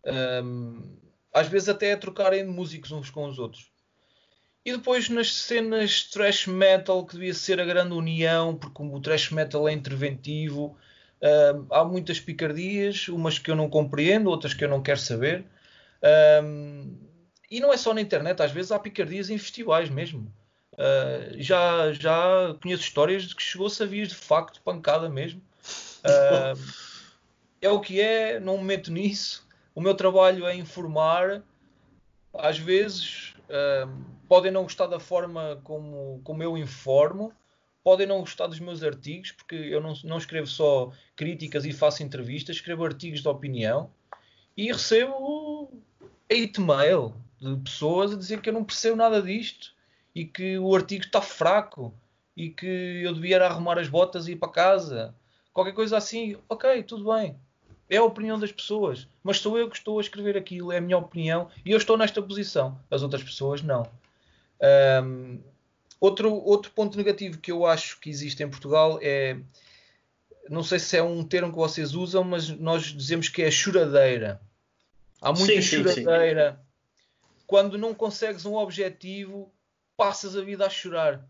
[0.06, 0.96] Um,
[1.32, 3.72] às vezes até a trocarem músicos uns com os outros.
[4.64, 9.30] E depois nas cenas thrash metal, que devia ser a grande união, porque o thrash
[9.30, 10.76] metal é interventivo,
[11.20, 15.44] uh, há muitas picardias, umas que eu não compreendo, outras que eu não quero saber.
[16.42, 16.98] Um,
[17.50, 20.32] e não é só na internet, às vezes há picardias em festivais mesmo.
[20.72, 25.40] Uh, já, já conheço histórias de que chegou-se a vias de facto pancada mesmo.
[26.00, 26.60] Uh,
[27.60, 29.46] é o que é, não me meto nisso.
[29.74, 31.42] O meu trabalho é informar.
[32.34, 37.32] Às vezes uh, podem não gostar da forma como, como eu informo,
[37.84, 42.02] podem não gostar dos meus artigos, porque eu não, não escrevo só críticas e faço
[42.02, 43.90] entrevistas, escrevo artigos de opinião
[44.56, 45.72] e recebo
[46.30, 49.74] hate mail de pessoas a dizer que eu não percebo nada disto
[50.14, 51.92] e que o artigo está fraco
[52.36, 55.14] e que eu devia arrumar as botas e ir para casa.
[55.52, 57.36] Qualquer coisa assim, ok, tudo bem.
[57.88, 60.80] É a opinião das pessoas, mas sou eu que estou a escrever aquilo, é a
[60.80, 62.78] minha opinião e eu estou nesta posição.
[62.90, 63.86] As outras pessoas não.
[65.04, 65.40] Um,
[66.00, 69.36] outro, outro ponto negativo que eu acho que existe em Portugal é.
[70.48, 74.40] Não sei se é um termo que vocês usam, mas nós dizemos que é choradeira.
[75.24, 76.52] Há muita sim, choradeira.
[76.52, 76.64] Sim, sim.
[77.46, 79.52] Quando não consegues um objetivo,
[79.96, 81.26] passas a vida a chorar.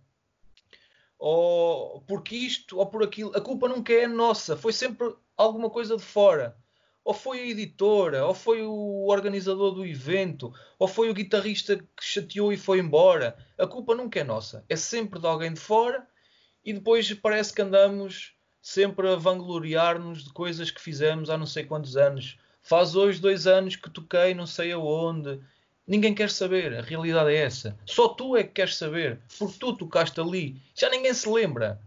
[1.19, 3.35] Ou porque isto ou por aquilo.
[3.37, 6.57] A culpa nunca é nossa, foi sempre alguma coisa de fora.
[7.05, 12.03] Ou foi a editora, ou foi o organizador do evento, ou foi o guitarrista que
[12.03, 13.37] chateou e foi embora.
[13.59, 16.07] A culpa nunca é nossa, é sempre de alguém de fora
[16.65, 21.65] e depois parece que andamos sempre a vangloriar-nos de coisas que fizemos há não sei
[21.65, 22.39] quantos anos.
[22.65, 25.39] Faz hoje dois anos que toquei não sei aonde,
[25.87, 27.77] Ninguém quer saber, a realidade é essa.
[27.85, 30.57] Só tu é que queres saber, porque tu tocaste ali.
[30.75, 31.79] Já ninguém se lembra.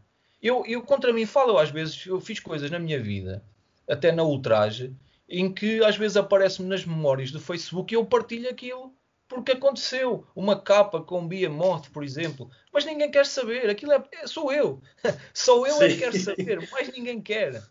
[0.42, 3.44] Eu, eu contra mim falo, às vezes, eu fiz coisas na minha vida,
[3.90, 4.94] até na ultraje,
[5.28, 8.94] em que às vezes aparece-me nas memórias do Facebook e eu partilho aquilo
[9.28, 10.26] porque aconteceu.
[10.36, 12.50] Uma capa com Behemoth, por exemplo.
[12.72, 13.68] Mas ninguém quer saber.
[13.70, 14.80] Aquilo é, é sou eu.
[15.34, 15.84] Só eu Sim.
[15.84, 16.70] é que quero saber.
[16.72, 17.62] Mais ninguém quer.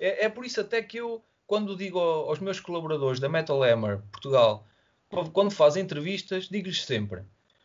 [0.00, 4.02] É, é por isso até que eu, quando digo aos meus colaboradores da Metal Hammer
[4.10, 4.66] Portugal
[5.32, 7.22] quando fazem entrevistas, digo-lhes sempre: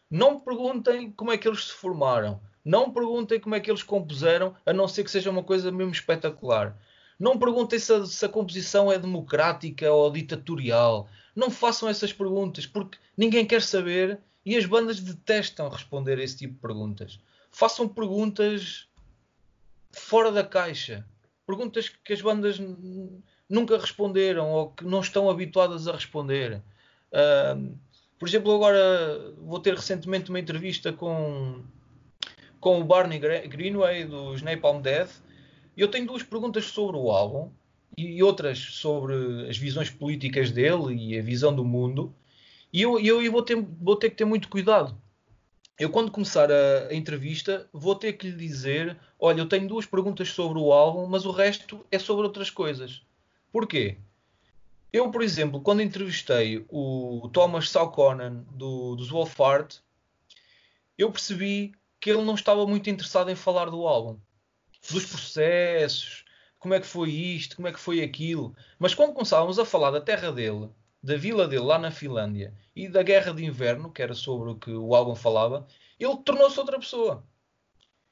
[0.09, 4.55] não perguntem como é que eles se formaram, não perguntem como é que eles compuseram,
[4.65, 6.77] a não ser que seja uma coisa mesmo espetacular.
[7.19, 11.09] Não perguntem se a, se a composição é democrática ou ditatorial.
[11.35, 16.37] Não façam essas perguntas, porque ninguém quer saber e as bandas detestam responder a esse
[16.37, 17.19] tipo de perguntas.
[17.51, 18.87] Façam perguntas
[19.91, 21.05] fora da caixa.
[21.45, 22.57] Perguntas que as bandas
[23.49, 26.61] nunca responderam ou que não estão habituadas a responder
[28.19, 31.61] por exemplo, agora vou ter recentemente uma entrevista com,
[32.59, 35.11] com o Barney Greenway dos Napalm Death
[35.75, 37.49] e eu tenho duas perguntas sobre o álbum
[37.97, 42.13] e outras sobre as visões políticas dele e a visão do mundo.
[42.71, 44.95] E eu, eu, eu vou, ter, vou ter que ter muito cuidado.
[45.79, 49.85] Eu, quando começar a, a, entrevista, vou ter que lhe dizer: Olha, eu tenho duas
[49.85, 53.01] perguntas sobre o álbum, mas o resto é sobre outras coisas.
[53.51, 53.97] Porquê?
[54.91, 59.77] Eu, por exemplo, quando entrevistei o Thomas Saukonen do, do Wolfart,
[60.97, 64.19] eu percebi que ele não estava muito interessado em falar do álbum,
[64.91, 66.25] dos processos,
[66.57, 68.55] como é que foi isto, como é que foi aquilo.
[68.77, 70.69] Mas quando começávamos a falar da terra dele,
[71.01, 74.55] da vila dele lá na Finlândia e da guerra de inverno, que era sobre o
[74.55, 75.67] que o álbum falava,
[75.99, 77.23] ele tornou-se outra pessoa.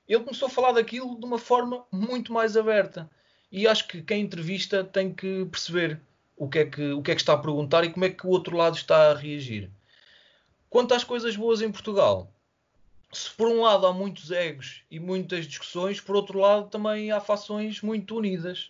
[0.08, 3.10] Ele começou a falar daquilo de uma forma muito mais aberta.
[3.52, 6.00] E acho que quem entrevista tem que perceber
[6.36, 8.26] o que, é que, o que é que está a perguntar e como é que
[8.26, 9.70] o outro lado está a reagir.
[10.70, 12.32] Quanto às coisas boas em Portugal,
[13.12, 17.20] se por um lado há muitos egos e muitas discussões, por outro lado também há
[17.20, 18.70] fações muito unidas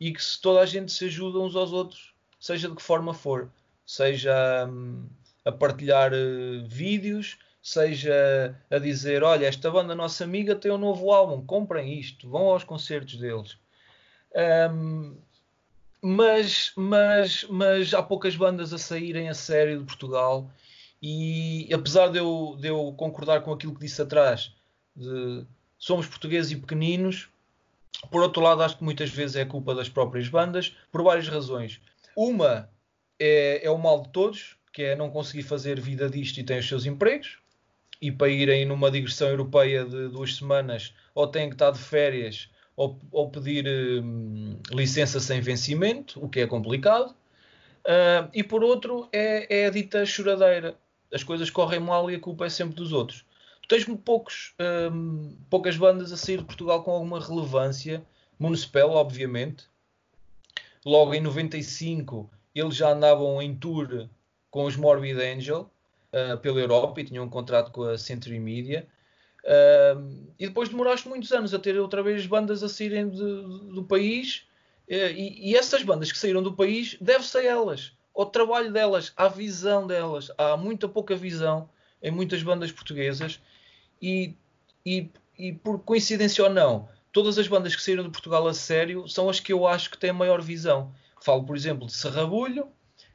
[0.00, 3.14] e que se toda a gente se ajuda uns aos outros, seja de que forma
[3.14, 3.48] for,
[3.86, 5.06] seja hum,
[5.44, 11.10] a partilhar uh, vídeos, seja a dizer, olha, esta banda nossa amiga tem um novo
[11.12, 13.56] álbum, comprem isto, vão aos concertos deles.
[14.36, 15.16] Um,
[16.02, 20.50] mas, mas, mas há poucas bandas a saírem a sério de Portugal
[21.02, 24.52] e apesar de eu, de eu concordar com aquilo que disse atrás,
[24.94, 25.44] de
[25.78, 27.28] somos portugueses e pequeninos,
[28.10, 31.80] por outro lado acho que muitas vezes é culpa das próprias bandas, por várias razões.
[32.14, 32.68] Uma
[33.18, 36.58] é, é o mal de todos, que é não conseguir fazer vida disto e têm
[36.58, 37.38] os seus empregos,
[38.00, 42.50] e para irem numa digressão europeia de duas semanas ou têm que estar de férias
[42.76, 43.66] ou, ou pedir
[44.02, 47.14] hum, licença sem vencimento, o que é complicado.
[47.84, 50.76] Uh, e por outro é, é a dita choradeira.
[51.12, 53.24] As coisas correm mal e a culpa é sempre dos outros.
[53.62, 54.54] Tu tens poucos,
[54.92, 58.04] um, poucas bandas a sair de Portugal com alguma relevância.
[58.38, 59.64] Municipal, obviamente.
[60.84, 64.08] Logo em 95 eles já andavam em tour
[64.50, 65.70] com os Morbid Angel
[66.12, 68.86] uh, pela Europa e tinham um contrato com a Century Media.
[70.38, 73.84] E depois demoraste muitos anos a ter outra vez bandas a saírem de, de, do
[73.84, 74.44] país.
[74.88, 79.12] Uh, e, e, essas bandas que saíram do país, deve-se a elas, ao trabalho delas,
[79.16, 80.30] à visão delas.
[80.36, 81.68] Há muita pouca visão
[82.02, 83.40] em muitas bandas portuguesas.
[84.00, 84.34] E,
[84.84, 89.08] e, e por coincidência ou não, todas as bandas que saíram de Portugal a sério
[89.08, 90.92] são as que eu acho que têm maior visão.
[91.20, 92.68] Falo, por exemplo, de Serrabulho,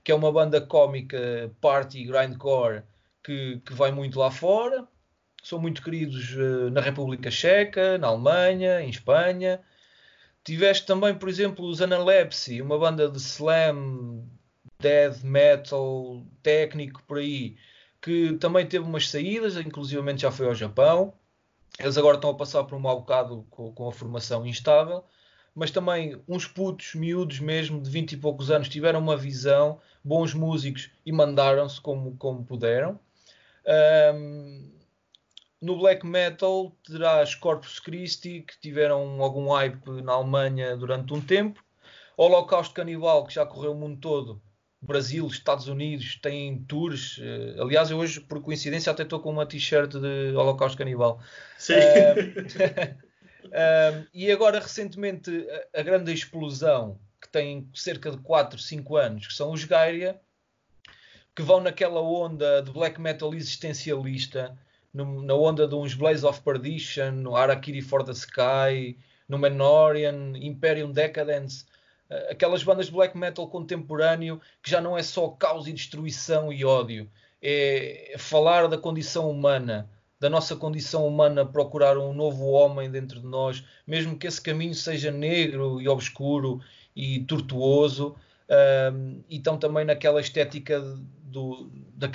[0.03, 2.83] que é uma banda cómica party grindcore
[3.23, 4.87] que, que vai muito lá fora
[5.41, 9.59] são muito queridos uh, na República Checa, na Alemanha, em Espanha.
[10.43, 14.23] Tiveste também, por exemplo, os Analepsy, uma banda de slam,
[14.79, 17.55] death metal, técnico por aí,
[18.01, 21.13] que também teve umas saídas, inclusive já foi ao Japão.
[21.79, 25.03] Eles agora estão a passar por um mau bocado com, com a formação instável,
[25.55, 30.33] mas também uns putos miúdos mesmo, de 20 e poucos anos, tiveram uma visão, bons
[30.33, 32.99] músicos e mandaram-se como, como puderam.
[34.15, 34.80] Um,
[35.61, 41.63] no black metal terás Corpus Christi, que tiveram algum hype na Alemanha durante um tempo.
[42.17, 44.41] Holocausto Canibal, que já correu o mundo todo.
[44.81, 47.19] Brasil, Estados Unidos, têm tours.
[47.21, 51.21] Eh, aliás, eu hoje, por coincidência, até estou com uma t-shirt de Holocausto Canibal.
[51.59, 51.75] Sim.
[53.45, 59.33] Uh, e agora, recentemente, a, grande explosão, que tem cerca de 4, 5 anos, que
[59.33, 60.19] são os Gairia,
[61.35, 64.57] que vão naquela onda de black metal existencialista,
[64.93, 70.33] no, na onda de uns Blaze of Perdition, no Arakiri for the Sky, no Menorian,
[70.35, 71.65] Imperium Decadence,
[72.09, 76.51] uh, aquelas bandas de black metal contemporâneo que já não é só caos e destruição
[76.51, 77.09] e ódio,
[77.41, 79.89] é falar da condição humana,
[80.19, 84.75] da nossa condição humana, procurar um novo homem dentro de nós, mesmo que esse caminho
[84.75, 86.61] seja negro e obscuro
[86.95, 88.09] e tortuoso,
[88.49, 90.79] uh, e estão também naquela estética
[91.23, 92.07] do, da,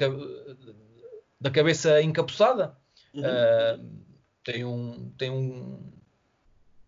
[1.41, 2.76] da cabeça encapuçada.
[3.14, 3.22] Uhum.
[3.22, 4.07] Uh,
[4.45, 5.93] tem um tem um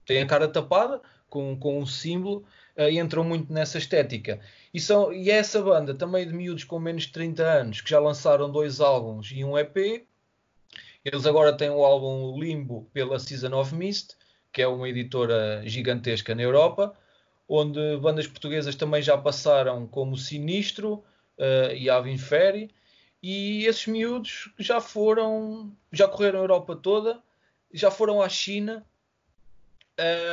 [0.05, 2.45] tem a cara tapada com, com um símbolo
[2.77, 4.41] uh, e entram muito nessa estética.
[4.73, 7.91] E, são, e é essa banda também de miúdos com menos de 30 anos que
[7.91, 10.07] já lançaram dois álbuns e um EP.
[11.05, 14.17] Eles agora têm o álbum Limbo pela Season of Mist,
[14.53, 16.95] que é uma editora gigantesca na Europa,
[17.49, 21.05] onde bandas portuguesas também já passaram como Sinistro
[21.39, 22.71] uh, e Avin Ferry
[23.23, 27.21] e esses miúdos já foram, já correram a Europa toda,
[27.73, 28.85] já foram à China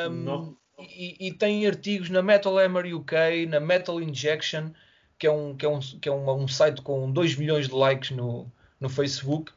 [0.10, 4.70] um, e, e têm artigos na Metal Hammer UK, na Metal Injection,
[5.18, 7.74] que é um, que é um, que é um, um site com 2 milhões de
[7.74, 9.52] likes no, no Facebook,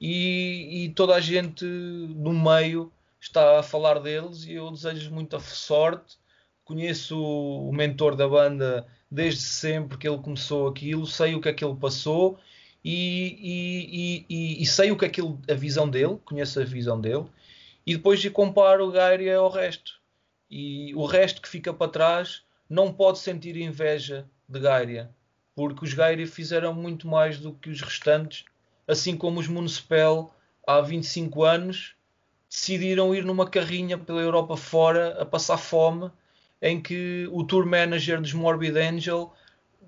[0.00, 5.40] e, e, toda a gente no meio está a falar deles e eu desejo muita
[5.40, 6.18] sorte.
[6.64, 11.52] Conheço o mentor da banda desde sempre que ele começou aquilo, sei o que é
[11.54, 12.38] que ele passou
[12.84, 17.24] e, e, e, sei o que é aquilo, a visão dele, conheço a visão dele,
[17.86, 20.00] e depois comparo o Gairia ao resto.
[20.50, 25.10] E o resto que fica para trás não pode sentir inveja de Gairia,
[25.54, 28.44] porque os Gairia fizeram muito mais do que os restantes,
[28.86, 30.34] assim como os Municipal
[30.66, 31.94] há 25 anos
[32.48, 36.10] decidiram ir numa carrinha pela Europa fora a passar fome,
[36.60, 39.32] em que o tour manager dos Morbid Angel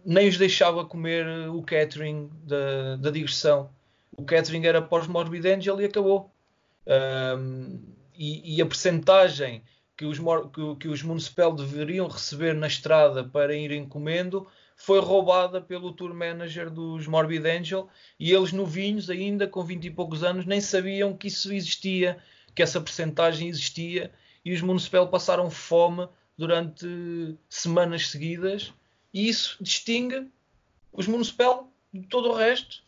[0.07, 3.69] nem os deixava comer o catering da, da digressão.
[4.17, 6.31] O catering era pós Morbid Angel e acabou.
[6.87, 7.83] Um,
[8.15, 9.65] e, e, a percentagem
[9.97, 14.47] que os, que, que os Municipal deveriam receber na estrada para irem comendo
[14.77, 17.89] foi roubada pelo tour manager dos Morbid Angel
[18.19, 22.19] e eles novinhos ainda com 20 e poucos anos nem sabiam que isso existia,
[22.55, 24.13] que essa percentagem existia
[24.45, 26.07] e os Municipal passaram fome
[26.39, 26.87] durante
[27.49, 28.73] semanas seguidas
[29.17, 30.29] e isso distingue
[30.93, 32.83] os Municipal de todo o resto.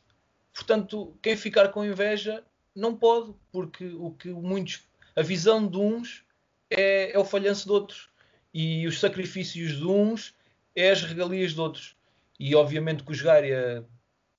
[0.53, 2.45] Portanto, quem ficar com inveja
[2.75, 4.83] não pode, porque o que muitos,
[5.17, 6.23] a visão de uns
[6.69, 8.11] é, é o falhanço de outros.
[8.53, 10.35] E os sacrifícios de uns
[10.77, 11.97] é as regalias de outros.
[12.39, 13.83] E obviamente que os Gária,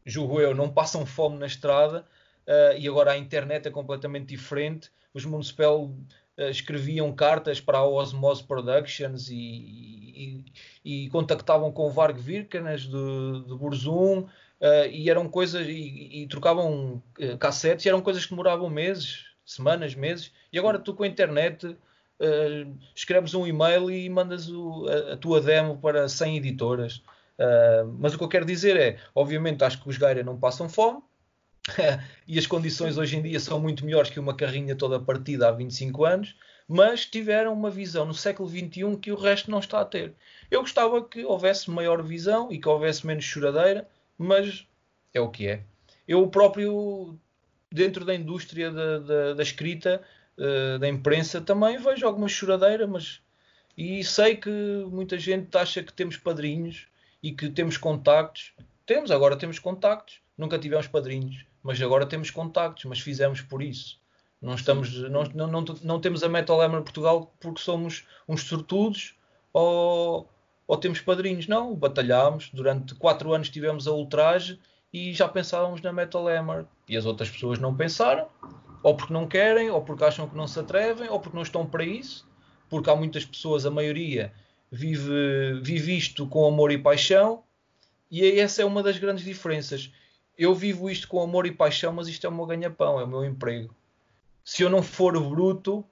[0.05, 2.05] julgo eu, não passam fome na estrada
[2.45, 4.91] uh, e agora a internet é completamente diferente.
[5.11, 5.91] Os Municipal
[6.49, 10.45] escreviam cartas para a Osmose Productions e, e,
[11.05, 14.27] e contactavam com o Varg Virkanes de, de Burzum uh,
[14.91, 17.01] e eram coisas e, e trocavam
[17.39, 20.31] cassetes e eram coisas que demoravam meses, semanas, meses.
[20.51, 25.17] E agora tu com a internet uh, escreves um e-mail e mandas o, a, a,
[25.17, 27.03] tua demo para 100 editoras.
[27.99, 31.01] Mas o que eu quero dizer é, obviamente, acho que os Gaia não passam fome
[32.27, 35.51] e as condições hoje em dia são muito melhores que uma carrinha toda partida há
[35.51, 36.35] 25 anos,
[36.67, 40.13] mas tiveram uma visão no século XXI que o resto não está a ter.
[40.51, 43.87] Eu gostava que houvesse maior visão e que houvesse menos choradeira,
[44.17, 44.67] mas
[45.13, 45.63] é o que é.
[46.07, 47.17] Eu próprio,
[47.71, 50.01] dentro da indústria da, da, da escrita,
[50.37, 53.21] uh, da imprensa, também vejo alguma choradeira, mas
[53.81, 54.49] e sei que
[54.91, 56.87] muita gente acha que temos padrinhos
[57.23, 58.53] e que temos contactos.
[58.85, 60.19] Temos, agora temos contactos.
[60.37, 63.99] Nunca tivemos padrinhos, mas agora temos contactos, mas fizemos por isso.
[64.41, 69.15] Não, estamos, não, não, não, não temos a Metal Hammer Portugal porque somos uns sortudos
[69.51, 70.29] ou,
[70.65, 71.47] ou temos padrinhos.
[71.47, 72.49] Não, batalhámos.
[72.53, 74.57] Durante quatro anos tivemos a ultraje
[74.93, 76.65] e já pensávamos na Metal Hammer.
[76.87, 78.27] E as outras pessoas não pensaram
[78.81, 81.65] ou porque não querem, ou porque acham que não se atrevem, ou porque não estão
[81.65, 82.27] para isso,
[82.69, 84.33] porque há muitas pessoas, a maioria,
[84.71, 87.43] vive, vive isto com amor e paixão,
[88.09, 89.91] e essa é uma das grandes diferenças.
[90.39, 93.07] Eu vivo isto com amor e paixão, mas isto é o meu ganha-pão, é o
[93.07, 93.75] meu emprego.
[94.41, 95.83] Se eu não for bruto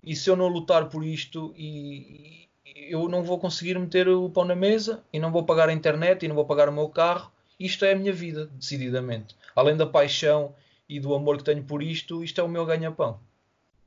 [0.00, 4.30] e se eu não lutar por isto, e, e eu não vou conseguir meter o
[4.30, 6.88] pão na mesa, e não vou pagar a internet, e não vou pagar o meu
[6.88, 9.34] carro, isto é a minha vida, decididamente.
[9.56, 10.54] Além da paixão
[10.88, 13.18] e do amor que tenho por isto, isto é o meu ganha-pão.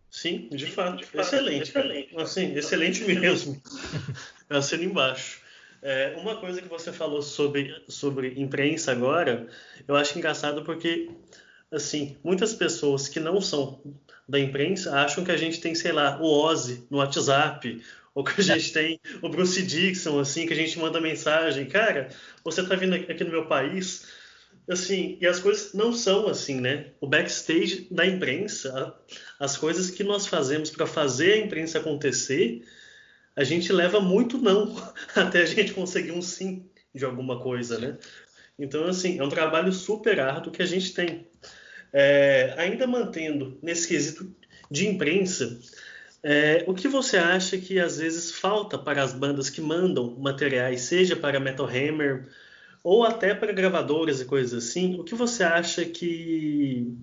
[0.09, 0.97] Sim, de fato.
[0.97, 1.69] De fato excelente.
[1.69, 2.17] Excelente.
[2.17, 3.61] Assim, excelente mesmo.
[4.49, 5.40] Assino embaixo.
[5.81, 9.47] É, uma coisa que você falou sobre, sobre imprensa agora,
[9.87, 11.09] eu acho engraçado porque,
[11.71, 13.81] assim, muitas pessoas que não são
[14.29, 17.81] da imprensa acham que a gente tem, sei lá, o Ozzy no WhatsApp,
[18.13, 22.09] ou que a gente tem o Bruce Dixon, assim, que a gente manda mensagem, cara,
[22.43, 24.05] você tá vindo aqui no meu país,
[24.69, 26.91] assim, e as coisas não são assim, né?
[26.99, 28.93] O backstage da imprensa,
[29.39, 32.63] as coisas que nós fazemos para fazer a imprensa acontecer,
[33.35, 34.75] a gente leva muito não
[35.15, 37.97] até a gente conseguir um sim de alguma coisa, né?
[38.59, 41.27] Então, assim, é um trabalho super árduo que a gente tem.
[41.93, 44.33] É, ainda mantendo nesse quesito
[44.69, 45.59] de imprensa,
[46.23, 50.81] é, o que você acha que às vezes falta para as bandas que mandam materiais,
[50.81, 52.29] seja para Metal Hammer
[52.83, 56.95] ou até para gravadoras e coisas assim, o que você acha que,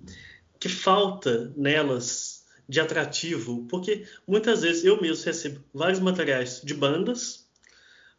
[0.59, 2.38] que falta nelas
[2.69, 3.65] de atrativo?
[3.67, 7.49] Porque muitas vezes eu mesmo recebo vários materiais de bandas,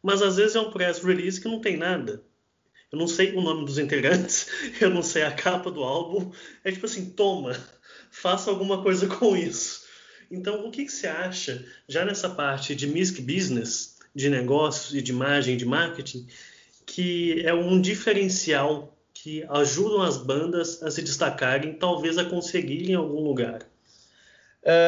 [0.02, 2.22] mas às vezes é um press release que não tem nada.
[2.90, 4.48] Eu não sei o nome dos integrantes,
[4.82, 6.32] eu não sei a capa do álbum.
[6.64, 7.56] É tipo assim, toma,
[8.10, 9.88] faça alguma coisa com isso.
[10.28, 15.00] Então, o que, que você acha, já nessa parte de music business, de negócios e
[15.00, 16.26] de imagem, de marketing,
[16.84, 23.22] que é um diferencial que ajudam as bandas a se destacarem, talvez a conseguirem algum
[23.22, 23.69] lugar.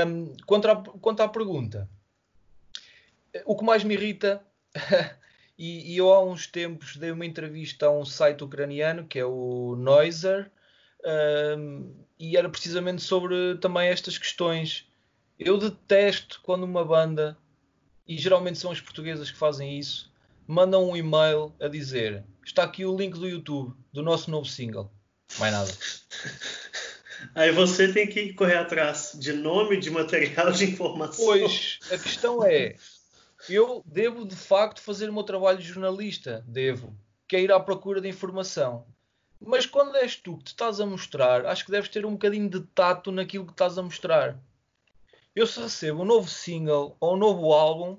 [0.07, 1.89] Um, quanto, à, quanto à pergunta,
[3.45, 4.45] o que mais me irrita,
[5.59, 9.25] e, e, eu há uns tempos dei uma entrevista a um site ucraniano que é
[9.25, 10.51] o Noiser,
[11.59, 14.87] um, e era precisamente sobre também estas questões.
[15.39, 17.37] Eu detesto quando uma banda,
[18.07, 20.13] e geralmente são as portuguesas que fazem isso,
[20.47, 24.91] mandam um e-mail a dizer: Está aqui o link do YouTube do nosso novo single.
[25.39, 25.73] Mais nada.
[27.35, 31.25] Aí você tem que correr atrás de nome, de material, de informação.
[31.25, 32.77] Pois, a questão é:
[33.49, 36.97] eu devo de facto fazer o meu trabalho de jornalista, devo,
[37.27, 38.87] que é ir à procura de informação.
[39.41, 42.49] Mas quando és tu que te estás a mostrar, acho que deves ter um bocadinho
[42.49, 44.39] de tato naquilo que estás a mostrar.
[45.35, 47.99] Eu se recebo um novo single ou um novo álbum,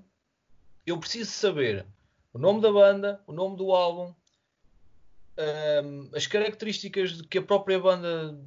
[0.85, 1.85] eu preciso saber
[2.33, 4.13] o nome da banda, o nome do álbum,
[5.37, 8.39] um, as características que a própria banda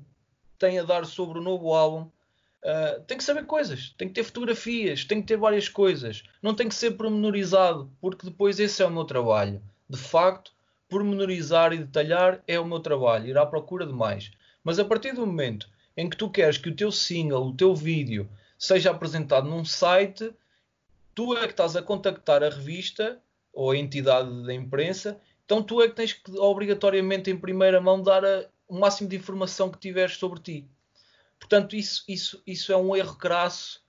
[0.59, 2.09] tem a dar sobre o novo álbum.
[2.63, 6.25] Uh, tem que saber coisas, tem que ter fotografias, tem que ter várias coisas.
[6.43, 9.63] Não tem que ser pormenorizado, porque depois esse é o meu trabalho.
[9.89, 10.53] De facto,
[10.89, 14.33] pormenorizar e detalhar é o meu trabalho, ir à procura de mais.
[14.65, 17.75] Mas a partir do momento em que tu queres que o teu single, o teu
[17.75, 18.29] vídeo,
[18.59, 20.33] seja apresentado num site,
[21.15, 23.19] tu é que estás a contactar a revista
[23.53, 28.03] ou a entidade da imprensa, então tu é que tens que obrigatoriamente em primeira mão
[28.03, 30.69] dar a, o máximo de informação que tiveres sobre ti.
[31.39, 33.81] Portanto, isso, isso, isso é um erro crasso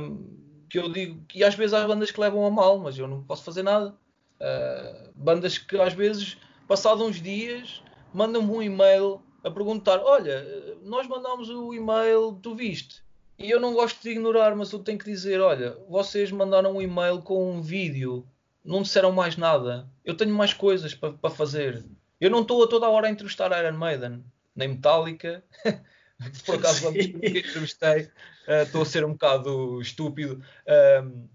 [0.00, 3.06] um, que eu digo, e às vezes há bandas que levam a mal, mas eu
[3.06, 3.94] não posso fazer nada.
[4.40, 10.44] Uh, bandas que às vezes, passados uns dias, mandam-me um e-mail a perguntar: Olha,
[10.82, 13.02] nós mandamos o e-mail, tu viste?
[13.38, 16.82] E eu não gosto de ignorar, mas eu tenho que dizer: Olha, vocês mandaram um
[16.82, 18.26] e-mail com um vídeo,
[18.64, 19.88] não disseram mais nada.
[20.04, 21.84] Eu tenho mais coisas para pa fazer.
[22.22, 24.24] Eu não estou a toda hora a entrevistar Iron Maiden,
[24.54, 25.42] nem Metallica.
[26.46, 28.02] Por acaso, vamos entrevistei.
[28.46, 30.40] Uh, estou a ser um bocado estúpido.
[30.64, 31.28] Uh,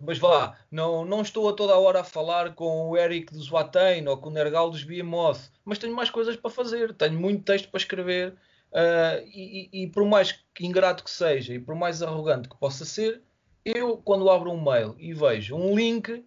[0.00, 4.08] mas vá, não, não estou a toda hora a falar com o Eric dos Watain
[4.08, 7.68] ou com o Nergal dos Behemoth, mas tenho mais coisas para fazer, tenho muito texto
[7.68, 8.32] para escrever
[8.72, 13.20] uh, e, e, por mais ingrato que seja e por mais arrogante que possa ser,
[13.62, 16.24] eu quando abro um mail e vejo um link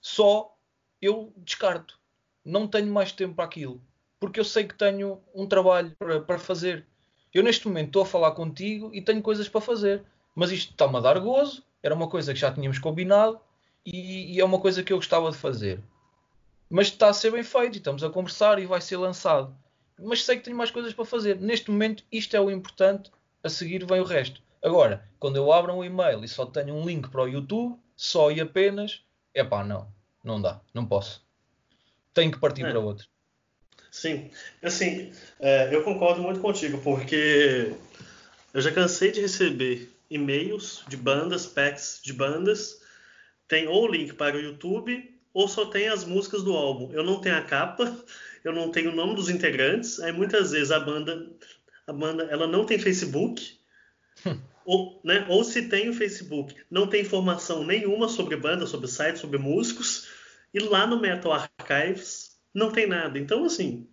[0.00, 0.56] só,
[1.02, 1.98] eu descarto.
[2.46, 3.82] Não tenho mais tempo para aquilo,
[4.18, 6.86] porque eu sei que tenho um trabalho para, para fazer.
[7.34, 10.02] Eu neste momento estou a falar contigo e tenho coisas para fazer,
[10.34, 13.40] mas isto está-me a dar gozo era uma coisa que já tínhamos combinado
[13.84, 15.80] e, e, é uma coisa que eu gostava de fazer.
[16.68, 19.56] Mas está a ser bem feito e estamos a conversar e vai ser lançado.
[19.98, 21.40] Mas sei que tenho mais coisas para fazer.
[21.40, 23.10] Neste momento, isto é o importante,
[23.42, 24.42] a seguir vem o resto.
[24.62, 28.32] Agora, quando eu abro um e-mail e só tenho um link para o YouTube, só
[28.32, 29.02] e apenas,
[29.32, 29.86] é pá, não,
[30.24, 31.25] não dá, não posso.
[32.16, 32.70] Tenho que partir é.
[32.70, 33.06] para outro.
[33.90, 34.30] Sim,
[34.62, 37.74] assim, é, eu concordo muito contigo, porque
[38.54, 42.80] eu já cansei de receber e-mails de bandas, packs de bandas,
[43.46, 46.90] tem ou o link para o YouTube ou só tem as músicas do álbum.
[46.90, 47.94] Eu não tenho a capa,
[48.42, 51.30] eu não tenho o nome dos integrantes, aí muitas vezes a banda
[51.86, 53.58] a banda ela não tem Facebook.
[54.64, 59.18] ou, né, ou se tem o Facebook, não tem informação nenhuma sobre banda, sobre site,
[59.18, 60.15] sobre músicos,
[60.56, 63.18] e lá no Metal Archives não tem nada.
[63.18, 63.86] Então, assim,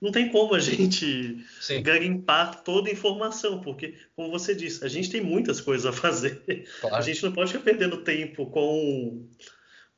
[0.00, 1.82] não tem como a gente Sim.
[1.82, 6.42] garimpar toda a informação, porque, como você disse, a gente tem muitas coisas a fazer.
[6.80, 6.96] Claro.
[6.96, 9.28] A gente não pode ficar perdendo tempo com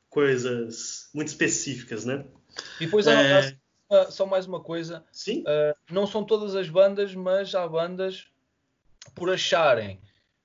[0.09, 2.25] coisas muito específicas, né?
[2.81, 3.57] E depois é...
[3.89, 5.05] há, só mais uma coisa.
[5.13, 5.43] Sim?
[5.43, 8.27] Uh, não são todas as bandas, mas há bandas
[9.15, 10.01] por acharem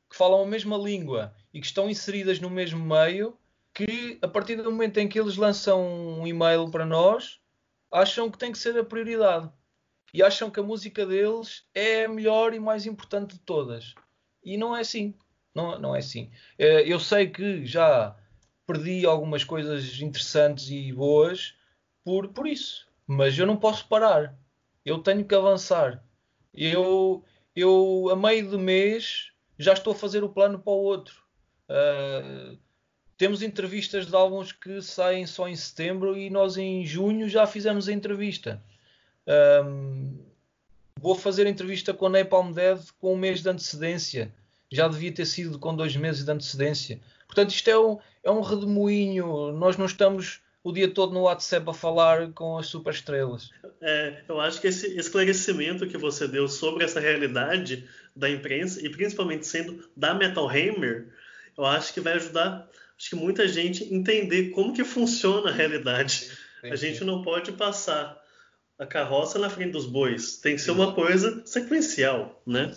[0.08, 3.36] que falam a mesma língua e que estão inseridas no mesmo meio,
[3.74, 5.84] que a partir do momento em que eles lançam
[6.20, 7.40] um e-mail para nós,
[7.92, 9.50] acham que tem que ser a prioridade
[10.12, 13.94] e acham que a música deles é a melhor e mais importante de todas.
[14.44, 15.12] E não é assim.
[15.52, 16.30] Não, não é assim.
[16.56, 18.16] Eh, eu sei que já
[18.66, 21.54] perdi algumas coisas interessantes e boas
[22.04, 24.36] por, por isso, mas eu não posso parar.
[24.84, 26.04] Eu tenho que avançar.
[26.52, 27.24] Eu,
[27.54, 31.22] eu a meio do mês já estou a fazer o plano para o outro.
[31.68, 32.58] Uh,
[33.16, 37.88] temos entrevistas de álbuns que saem só em setembro e nós em junho já fizemos
[37.88, 38.60] a entrevista.
[39.64, 40.18] Um,
[41.00, 44.32] vou fazer entrevista com Napalm Dead com um mês de antecedência.
[44.70, 47.00] Já devia ter sido com dois meses de antecedência.
[47.26, 49.52] Portanto, isto é um, é um redemoinho.
[49.52, 53.50] Nós não estamos o dia todo no WhatsApp a falar com as superestrelas.
[53.80, 57.86] É, eu acho que esse esclarecimento que você deu sobre essa realidade
[58.16, 61.08] da imprensa, e principalmente sendo da Metal Hammer,
[61.56, 62.68] eu acho que vai ajudar
[63.04, 66.30] acho que muita gente entender como que funciona a realidade.
[66.60, 68.18] Sim, a gente não pode passar
[68.78, 70.38] a carroça na frente dos bois.
[70.38, 72.72] Tem que ser uma coisa sequencial, né?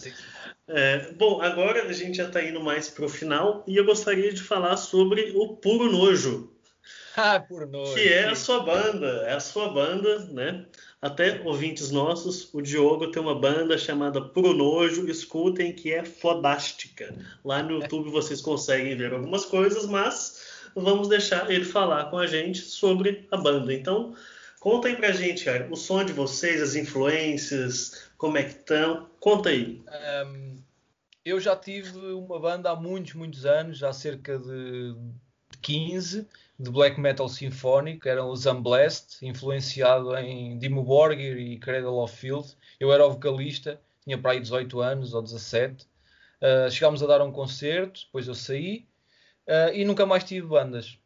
[0.67, 4.33] É, bom, agora a gente já está indo mais para o final e eu gostaria
[4.33, 6.53] de falar sobre o Puro Nojo.
[7.19, 7.95] Ah, Puro Nojo.
[7.95, 10.67] Que é a sua banda, é a sua banda, né?
[11.01, 17.15] Até ouvintes nossos, o Diogo tem uma banda chamada Pro Nojo, escutem que é fodástica.
[17.43, 20.43] Lá no YouTube vocês conseguem ver algumas coisas, mas
[20.75, 23.73] vamos deixar ele falar com a gente sobre a banda.
[23.73, 24.15] Então,
[24.59, 29.09] conta aí pra gente, cara, o som de vocês, as influências, como é que estão,
[29.19, 29.81] conta aí.
[30.25, 30.61] Um,
[31.25, 34.95] eu já tive uma banda há muitos, muitos anos, há cerca de
[35.61, 36.27] 15,
[36.59, 42.55] de black metal sinfónico, eram os Unblessed, influenciado em Dimmu Borgir e Cradle of Field.
[42.79, 45.83] Eu era o vocalista, tinha para aí 18 anos ou 17.
[45.83, 45.87] Uh,
[46.65, 48.85] ah, chegámos a dar um concerto, depois eu saí
[49.47, 50.97] uh, e nunca mais tive bandas.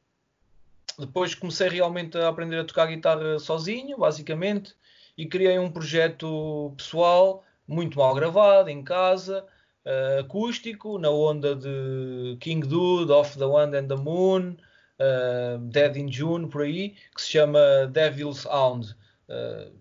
[0.97, 4.73] Depois comecei realmente a aprender a tocar guitarra sozinho, basicamente,
[5.17, 9.45] e criei um projeto pessoal muito mal gravado, em casa,
[9.85, 14.55] uh, acústico, na onda de King Dude, Off the Wind and the Moon,
[15.69, 17.59] Dead in June, por aí, que se chama
[17.91, 18.95] Devil's Hound.
[19.27, 19.71] Uh,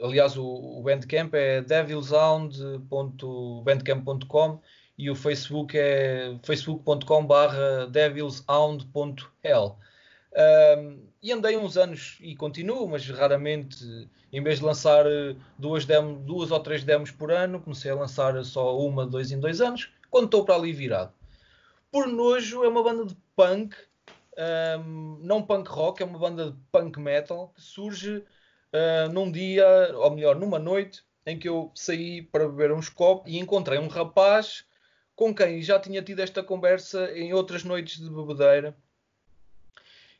[0.00, 4.60] aliás, o, o Bandcamp é devilsound.bandcamp.com
[4.98, 9.78] e o Facebook é facebook.com barra devilshound.hell.
[10.36, 15.04] Um, e andei uns anos e continuo, mas raramente, em vez de lançar
[15.58, 19.40] duas, demo, duas ou três demos por ano, comecei a lançar só uma, dois em
[19.40, 21.12] dois anos, quando estou para ali virado.
[21.90, 23.74] Por Nojo é uma banda de punk
[24.38, 29.66] um, não punk rock, é uma banda de punk metal que surge uh, num dia,
[29.94, 33.88] ou melhor, numa noite em que eu saí para beber uns copos e encontrei um
[33.88, 34.64] rapaz
[35.14, 38.76] com quem já tinha tido esta conversa em outras noites de bebedeira.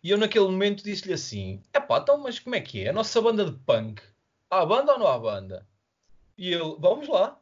[0.02, 2.90] E eu naquele momento disse-lhe assim: Epá, então, mas como é que é?
[2.90, 4.02] A nossa banda de punk,
[4.50, 5.66] há banda ou não há banda?
[6.38, 7.38] E ele, vamos lá.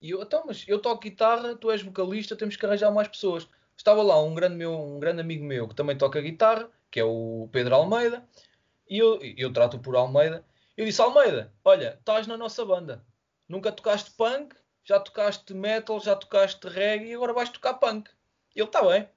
[0.00, 3.48] E eu, então, mas eu toco guitarra, tu és vocalista, temos que arranjar mais pessoas.
[3.76, 7.04] Estava lá um grande, meu, um grande amigo meu que também toca guitarra, que é
[7.04, 8.26] o Pedro Almeida,
[8.88, 10.44] e eu, eu trato por Almeida.
[10.76, 13.04] Eu disse: Almeida, olha, estás na nossa banda.
[13.48, 18.10] Nunca tocaste punk, já tocaste metal, já tocaste reggae e agora vais tocar punk.
[18.54, 19.08] Ele está bem.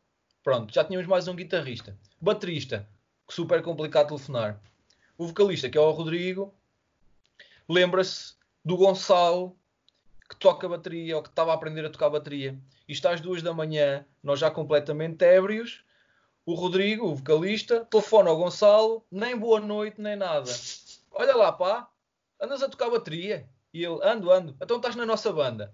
[0.44, 1.98] Pronto, já tínhamos mais um guitarrista.
[2.20, 2.88] Baterista,
[3.30, 4.60] super complicado telefonar.
[5.18, 6.54] O vocalista, que é o Rodrigo,
[7.68, 9.58] lembra-se do Gonçalo,
[10.28, 12.60] que toca bateria ou que estava a aprender a tocar bateria.
[12.88, 15.84] E está às duas da manhã, nós já completamente ébrios.
[16.46, 20.50] O Rodrigo, o vocalista, telefona ao Gonçalo, nem boa noite, nem nada.
[21.12, 21.90] Olha lá, pá,
[22.42, 23.48] andas a tocar bateria?
[23.74, 25.74] E ele, ando, ando, então estás na nossa banda.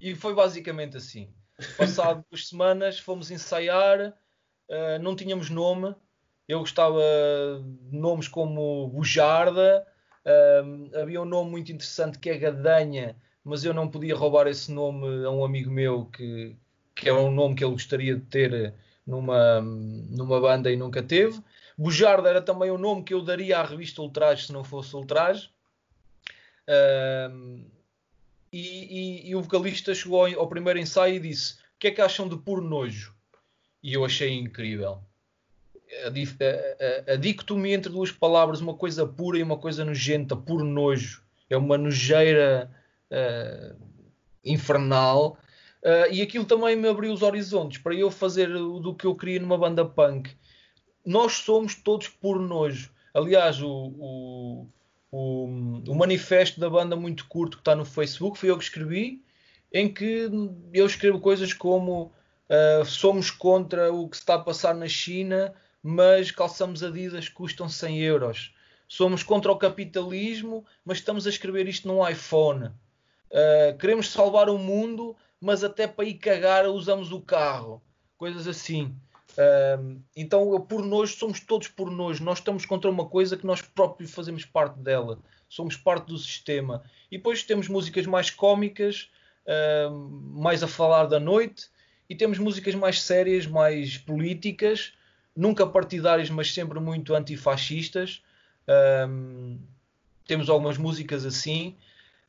[0.00, 1.32] E foi basicamente assim.
[1.78, 4.12] Passado duas semanas, fomos ensaiar,
[4.68, 5.94] uh, não tínhamos nome.
[6.46, 7.00] Eu gostava
[7.62, 9.86] de nomes como Bujarda,
[10.24, 13.16] uh, havia um nome muito interessante que é Gadanha,
[13.46, 16.56] mas eu não podia roubar esse nome a um amigo meu que,
[16.92, 18.74] que é um nome que ele gostaria de ter
[19.06, 21.40] numa, numa banda e nunca teve.
[21.78, 25.48] Bujarda era também o nome que eu daria à revista Ultraje se não fosse Ultraje.
[26.68, 27.64] Um,
[28.52, 31.90] e, e, e, o vocalista chegou ao, ao, primeiro ensaio e disse: O que é
[31.92, 33.14] que acham de puro nojo?
[33.80, 34.98] E eu achei incrível.
[36.04, 40.34] A, a, a, a dicotomia entre duas palavras, uma coisa pura e uma coisa nojenta,
[40.34, 42.68] puro nojo, é uma nojeira
[43.10, 43.76] uh,
[44.44, 45.38] infernal.
[45.82, 49.40] Uh, e aquilo também me abriu os horizontes para eu fazer do que eu queria
[49.40, 50.30] numa banda punk.
[51.04, 52.90] Nós somos todos por nojo.
[53.14, 54.68] Aliás, o, o,
[55.10, 55.44] o,
[55.88, 59.22] o manifesto da banda muito curto que está no Facebook foi eu que escrevi,
[59.72, 60.28] em que
[60.72, 62.12] eu escrevo coisas como
[62.50, 67.68] uh, somos contra o que se está a passar na China, mas calçamos Adidas custam
[67.68, 68.54] 100 euros.
[68.88, 72.70] Somos contra o capitalismo, mas estamos a escrever isto num iPhone.
[73.30, 77.82] Uh, queremos salvar o mundo, mas até para ir cagar usamos o carro.
[78.16, 78.94] Coisas assim.
[79.32, 82.24] Uh, então, por nojo, somos todos por nojo.
[82.24, 85.18] Nós estamos contra uma coisa que nós próprios fazemos parte dela.
[85.48, 86.82] Somos parte do sistema.
[87.10, 89.10] E depois temos músicas mais cómicas,
[89.46, 91.68] uh, mais a falar da noite,
[92.08, 94.92] e temos músicas mais sérias, mais políticas,
[95.34, 98.22] nunca partidárias, mas sempre muito antifascistas.
[99.08, 99.58] Um,
[100.26, 101.76] temos algumas músicas assim.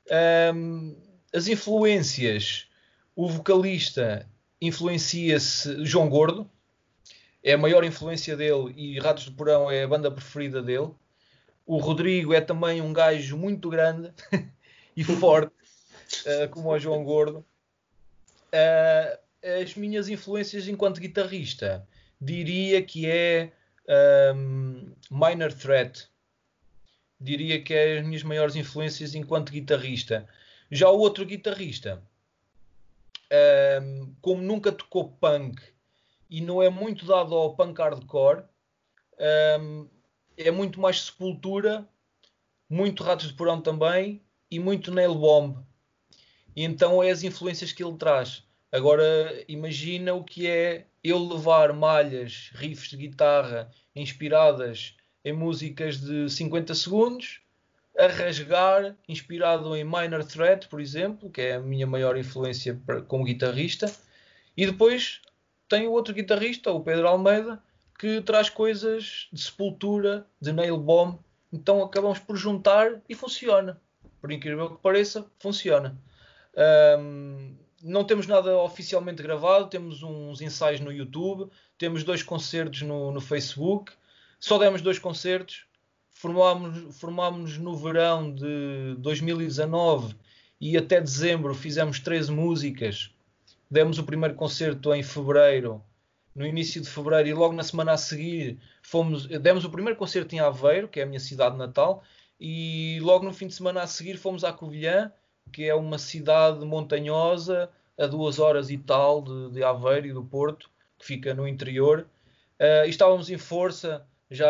[0.09, 0.95] Um,
[1.33, 2.67] as influências,
[3.15, 4.27] o vocalista
[4.61, 6.49] influencia-se João Gordo,
[7.43, 10.89] é a maior influência dele e Ratos do Porão é a banda preferida dele.
[11.65, 14.11] O Rodrigo é também um gajo muito grande
[14.95, 15.53] e forte,
[16.25, 17.45] uh, como o João Gordo.
[18.47, 19.27] Uh,
[19.61, 21.87] as minhas influências enquanto guitarrista,
[22.19, 23.51] diria que é
[24.35, 26.09] um, Minor Threat,
[27.19, 30.27] diria que é as minhas maiores influências enquanto guitarrista.
[30.69, 32.01] Já o outro guitarrista,
[33.81, 35.61] um, como nunca tocou punk
[36.29, 38.43] e não é muito dado ao punk hardcore,
[39.59, 39.87] um,
[40.35, 41.87] é muito mais sepultura,
[42.69, 44.21] muito ratos de porão também
[44.51, 45.57] e muito nail bomb.
[46.55, 48.43] E então é as influências que ele traz.
[48.71, 54.96] Agora imagina o que é eu levar malhas, riffs de guitarra inspiradas
[55.27, 57.41] em músicas de 50 segundos,
[57.97, 63.25] a rasgar, inspirado em Minor Threat, por exemplo, que é a minha maior influência como
[63.25, 63.91] guitarrista,
[64.55, 65.21] e depois
[65.67, 67.61] tem o outro guitarrista, o Pedro Almeida,
[67.99, 71.19] que traz coisas de sepultura, de nail bomb,
[71.51, 73.81] então acabamos por juntar e funciona.
[74.21, 75.97] Por incrível que pareça, funciona.
[76.99, 83.11] Um, não temos nada oficialmente gravado, temos uns ensaios no YouTube, temos dois concertos no,
[83.11, 83.91] no Facebook,
[84.39, 85.65] só demos dois concertos,
[86.11, 90.15] formámos, formámos no verão de 2019
[90.59, 93.11] e até dezembro fizemos 13 músicas.
[93.69, 95.83] Demos o primeiro concerto em fevereiro,
[96.33, 100.33] no início de fevereiro, e logo na semana a seguir fomos, demos o primeiro concerto
[100.35, 102.03] em Aveiro, que é a minha cidade natal,
[102.39, 105.11] e logo no fim de semana a seguir fomos à Covilhã,
[105.51, 110.23] que é uma cidade montanhosa, a duas horas e tal de, de Aveiro e do
[110.23, 112.07] Porto, que fica no interior.
[112.59, 114.47] Uh, estávamos em força, já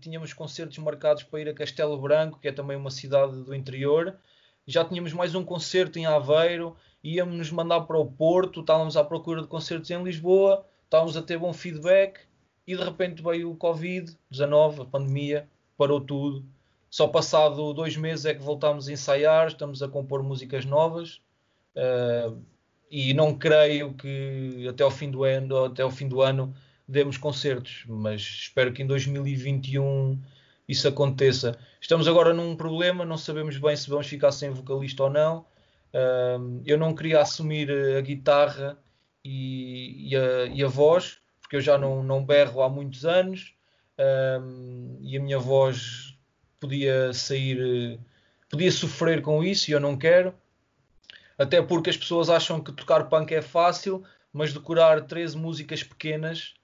[0.00, 4.16] tínhamos concertos marcados para ir a Castelo Branco, que é também uma cidade do interior.
[4.66, 9.04] Já tínhamos mais um concerto em Aveiro, íamos nos mandar para o Porto, estávamos à
[9.04, 12.20] procura de concertos em Lisboa, estávamos a ter bom feedback
[12.66, 16.44] e de repente veio o Covid-19, a pandemia, parou tudo.
[16.90, 21.20] Só passado dois meses é que voltámos a ensaiar, estamos a compor músicas novas
[21.76, 22.36] uh,
[22.90, 26.52] e não creio que até ao fim do ano, até ao fim do ano
[26.90, 30.20] demos concertos, mas espero que em 2021
[30.68, 31.56] isso aconteça.
[31.80, 35.46] Estamos agora num problema, não sabemos bem se vamos ficar sem vocalista ou não.
[36.64, 38.76] Eu não queria assumir a guitarra
[39.24, 43.54] e, e, a, e, a, voz, porque eu já não, não berro há muitos anos
[45.00, 46.16] e a minha voz
[46.58, 48.00] podia sair,
[48.48, 50.34] podia sofrer com isso e eu não quero.
[51.38, 54.02] Até porque as pessoas acham que tocar punk é fácil,
[54.32, 56.54] mas decorar 13 músicas pequenas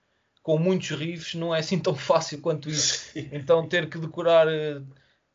[0.46, 3.10] com muitos riffs não é assim tão fácil quanto isso.
[3.32, 4.46] Então ter que decorar.
[4.46, 4.80] Eh,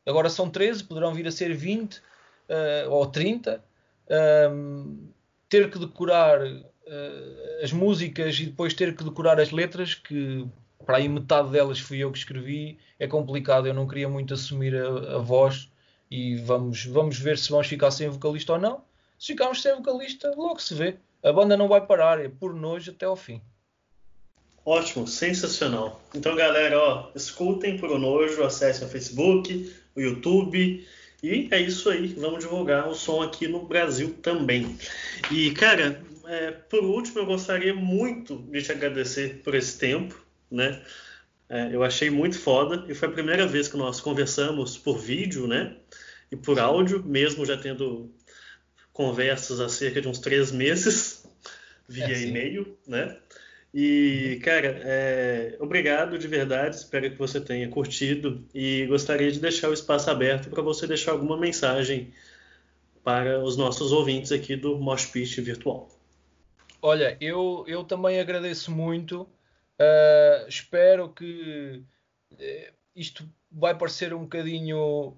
[0.05, 2.01] agora são 13, poderão vir a ser 20 uh,
[2.47, 3.61] eh, ou 30.
[4.49, 5.09] Um,
[5.49, 6.65] ter que decorar uh,
[7.61, 10.47] as músicas e depois ter que decorar as letras, que
[10.85, 13.67] para aí metade delas fui eu que escrevi, é complicado.
[13.67, 15.69] Eu não queria muito assumir a, a voz
[16.09, 18.81] e vamos, vamos ver se vamos ficar sem vocalista ou não.
[19.19, 20.95] Se ficarmos sem vocalista, logo se vê.
[21.21, 23.41] A banda não vai parar, é por nojo até ao fim.
[24.65, 26.03] Ótimo, sensacional.
[26.13, 30.85] Então, galera, ó, escutem por o nojo, acessem o Facebook, o YouTube.
[31.23, 34.77] E é isso aí, vamos divulgar o som aqui no Brasil também.
[35.31, 40.19] E, cara, é, por último, eu gostaria muito de te agradecer por esse tempo,
[40.49, 40.81] né?
[41.49, 45.47] É, eu achei muito foda e foi a primeira vez que nós conversamos por vídeo,
[45.47, 45.75] né?
[46.31, 48.09] E por áudio, mesmo já tendo
[48.93, 51.25] conversas há cerca de uns três meses
[51.89, 53.17] via é, e-mail, né?
[53.73, 56.75] E, cara, é, obrigado de verdade.
[56.75, 61.13] Espero que você tenha curtido e gostaria de deixar o espaço aberto para você deixar
[61.13, 62.13] alguma mensagem
[63.01, 65.89] para os nossos ouvintes aqui do Mosh Pit Virtual.
[66.81, 69.21] Olha, eu, eu também agradeço muito.
[69.21, 71.81] Uh, espero que
[72.33, 75.15] uh, isto vai parecer um bocadinho.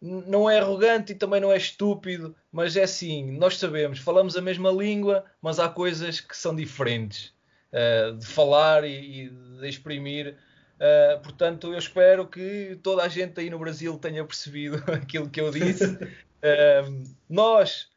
[0.00, 4.42] Não é arrogante e também não é estúpido, mas é assim: nós sabemos, falamos a
[4.42, 7.33] mesma língua, mas há coisas que são diferentes
[7.74, 10.36] uh, de falar e, e de exprimir.
[10.74, 15.40] Uh, portanto, eu espero que toda a gente aí no Brasil tenha percebido aquilo que
[15.40, 15.84] eu disse.
[15.84, 17.92] Uh, nós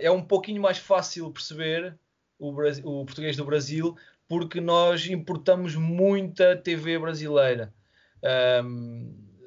[0.00, 1.98] é um pouquinho mais fácil perceber
[2.38, 3.96] o, o, português do Brasil
[4.28, 7.74] porque nós importamos muita TV brasileira.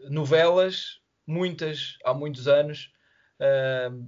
[0.09, 2.91] novelas, muitas, há muitos anos.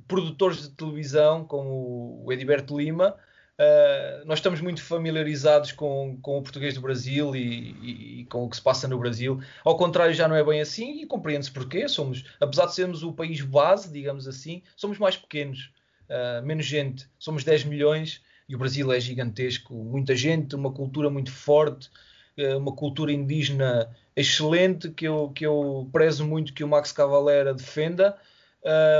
[0.09, 3.15] produtores de televisão, como o Ediberto Lima,
[3.59, 8.45] Uh, nós estamos muito familiarizados com, com o português do Brasil e, e, e, com
[8.45, 9.41] o que se passa no Brasil.
[9.65, 11.85] Ao contrário, já não é bem assim e compreende-se porquê.
[11.89, 15.73] Somos, apesar de sermos o país base, digamos assim, somos mais pequenos,
[16.09, 17.05] uh, menos gente.
[17.19, 19.73] Somos 10 milhões e o Brasil é gigantesco.
[19.73, 21.89] Muita gente, uma cultura muito forte,
[22.37, 27.53] uh, uma cultura indígena excelente que eu, que eu prezo muito que o Max Cavalera
[27.53, 28.17] defenda.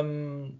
[0.03, 0.53] Um,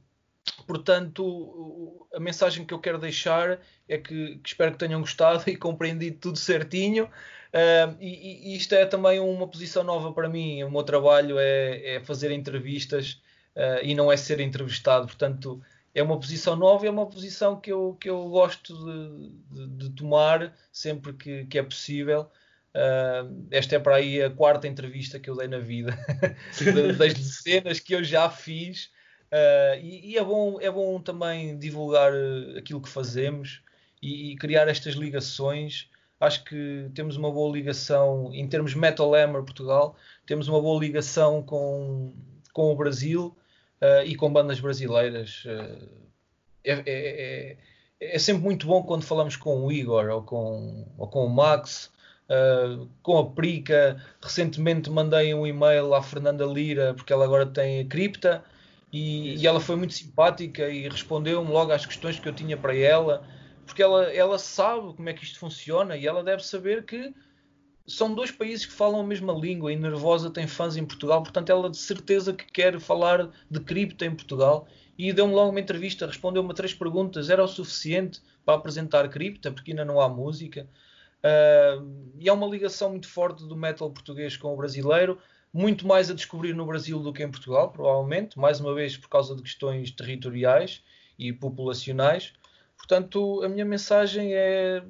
[0.65, 5.55] portanto, a mensagem que eu quero deixar é que, que espero que tenham gostado e
[5.55, 7.05] compreendido tudo certinho.
[7.05, 10.63] Uh, e, e, isto é também uma posição nova para mim.
[10.63, 13.21] O meu trabalho é, é fazer entrevistas
[13.55, 15.07] uh, e não é ser entrevistado.
[15.07, 15.61] Portanto,
[15.93, 19.67] é uma posição nova e é uma posição que eu, que eu gosto de, de,
[19.67, 22.30] de tomar sempre que, que é possível.
[22.69, 25.97] Uh, esta é para aí a quarta entrevista que eu dei na vida,
[26.97, 28.91] das dezenas que eu já fiz.
[29.31, 32.11] Uh, e, e, é, bom, é bom também divulgar
[32.57, 33.61] aquilo que fazemos
[34.01, 35.88] e, e, criar estas ligações.
[36.19, 39.95] Acho que temos uma boa ligação em termos Metal Hammer Portugal,
[40.26, 42.14] temos uma boa ligação com,
[42.53, 43.35] com o Brasil
[43.81, 45.45] uh, e com bandas brasileiras.
[45.45, 45.88] Uh,
[46.64, 47.57] é, é, é,
[47.99, 51.91] é, sempre muito bom quando falamos com o Igor ou com, ou com o Max.
[52.30, 57.80] Uh, com a Prica, recentemente mandei um e-mail à Fernanda Lira, porque ela agora tem
[57.80, 58.43] a cripta,
[58.91, 62.76] e, e ela foi muito simpática e respondeu-me logo às questões que eu tinha para
[62.76, 63.26] ela
[63.70, 67.14] porque ela, ela sabe como é que isto funciona e ela deve saber que
[67.86, 71.52] são dois países que falam a mesma língua e Nervosa tem fãs em Portugal, portanto
[71.52, 74.68] ela de certeza que quer falar de cripto em Portugal.
[74.98, 79.72] E deu-me logo uma entrevista, respondeu-me três perguntas, era o suficiente para apresentar cripta, porque
[79.72, 80.68] ainda não há música.
[81.20, 85.18] Uh, e há uma ligação muito forte do metal português com o brasileiro,
[85.53, 89.09] muito mais a descobrir no Brasil do que em Portugal, provavelmente, mais uma vez por
[89.09, 90.84] causa de questões territoriais
[91.17, 92.34] e populacionais.
[92.77, 94.84] Portanto, a minha mensagem é: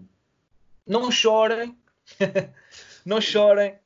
[0.85, 1.77] não chorem,
[3.05, 3.77] não chorem.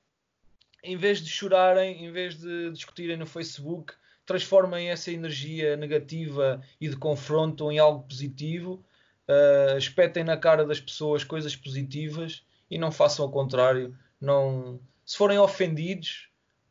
[0.84, 3.94] Em vez de chorarem, em vez de discutirem no Facebook,
[4.26, 8.84] transformem essa energia negativa e de confronto em algo positivo.
[9.26, 13.98] Uh, espetem na cara das pessoas coisas positivas e não façam o contrário.
[14.20, 16.28] Não, se forem ofendidos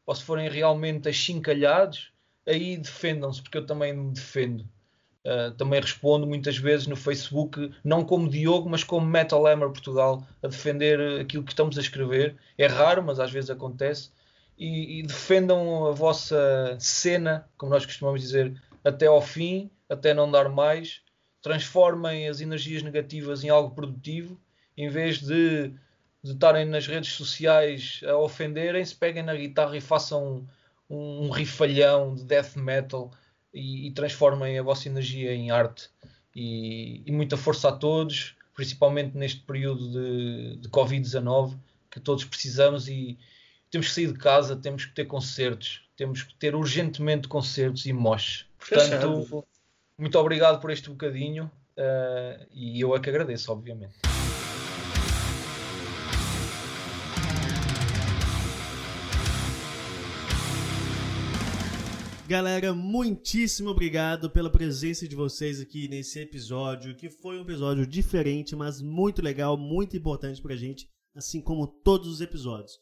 [0.06, 2.12] ou se forem realmente achincalhados,
[2.46, 4.68] aí defendam-se, porque eu também me defendo.
[5.24, 10.26] Uh, também respondo muitas vezes no Facebook, não como Diogo, mas como Metal Hammer Portugal,
[10.42, 12.36] a defender aquilo que estamos a escrever.
[12.58, 14.10] É raro, mas às vezes acontece.
[14.58, 20.30] E, e defendam a vossa cena, como nós costumamos dizer, até ao fim, até não
[20.30, 21.00] dar mais.
[21.40, 24.40] Transformem as energias negativas em algo produtivo,
[24.76, 25.72] em vez de,
[26.22, 30.46] de estarem nas redes sociais a ofenderem-se, peguem na guitarra e façam
[30.88, 33.10] um, um rifalhão de death metal
[33.52, 35.90] e, e, transformem a vossa energia em arte.
[36.34, 41.58] E, e muita força a todos, principalmente neste período de, de Covid-19
[41.90, 43.18] que todos precisamos e
[43.70, 47.92] temos que sair de casa, temos que ter concertos, temos que ter urgentemente concertos e
[47.92, 48.46] moches.
[48.58, 49.44] Portanto, Fechado.
[49.98, 53.94] muito obrigado por este bocadinho uh, e eu é que agradeço, obviamente.
[62.32, 68.56] Galera, muitíssimo obrigado pela presença de vocês aqui nesse episódio, que foi um episódio diferente,
[68.56, 72.72] mas muito legal, muito importante pra gente, assim como todos os episódios.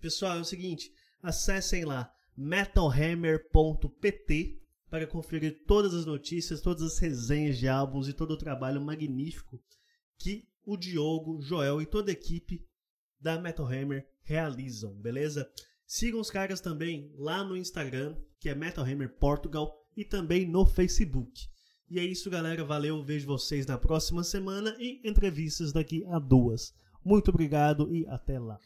[0.00, 7.58] Pessoal, é o seguinte, acessem lá metalhammer.pt para conferir todas as notícias, todas as resenhas
[7.58, 9.60] de álbuns e todo o trabalho magnífico
[10.20, 12.64] que o Diogo, Joel e toda a equipe
[13.18, 15.50] da Metal Hammer realizam, beleza?
[15.84, 20.66] Sigam os caras também lá no Instagram, que é Metal Hammer Portugal, e também no
[20.66, 21.48] Facebook.
[21.90, 22.62] E é isso, galera.
[22.62, 23.02] Valeu.
[23.02, 26.74] Vejo vocês na próxima semana e entrevistas daqui a duas.
[27.02, 28.58] Muito obrigado e até lá.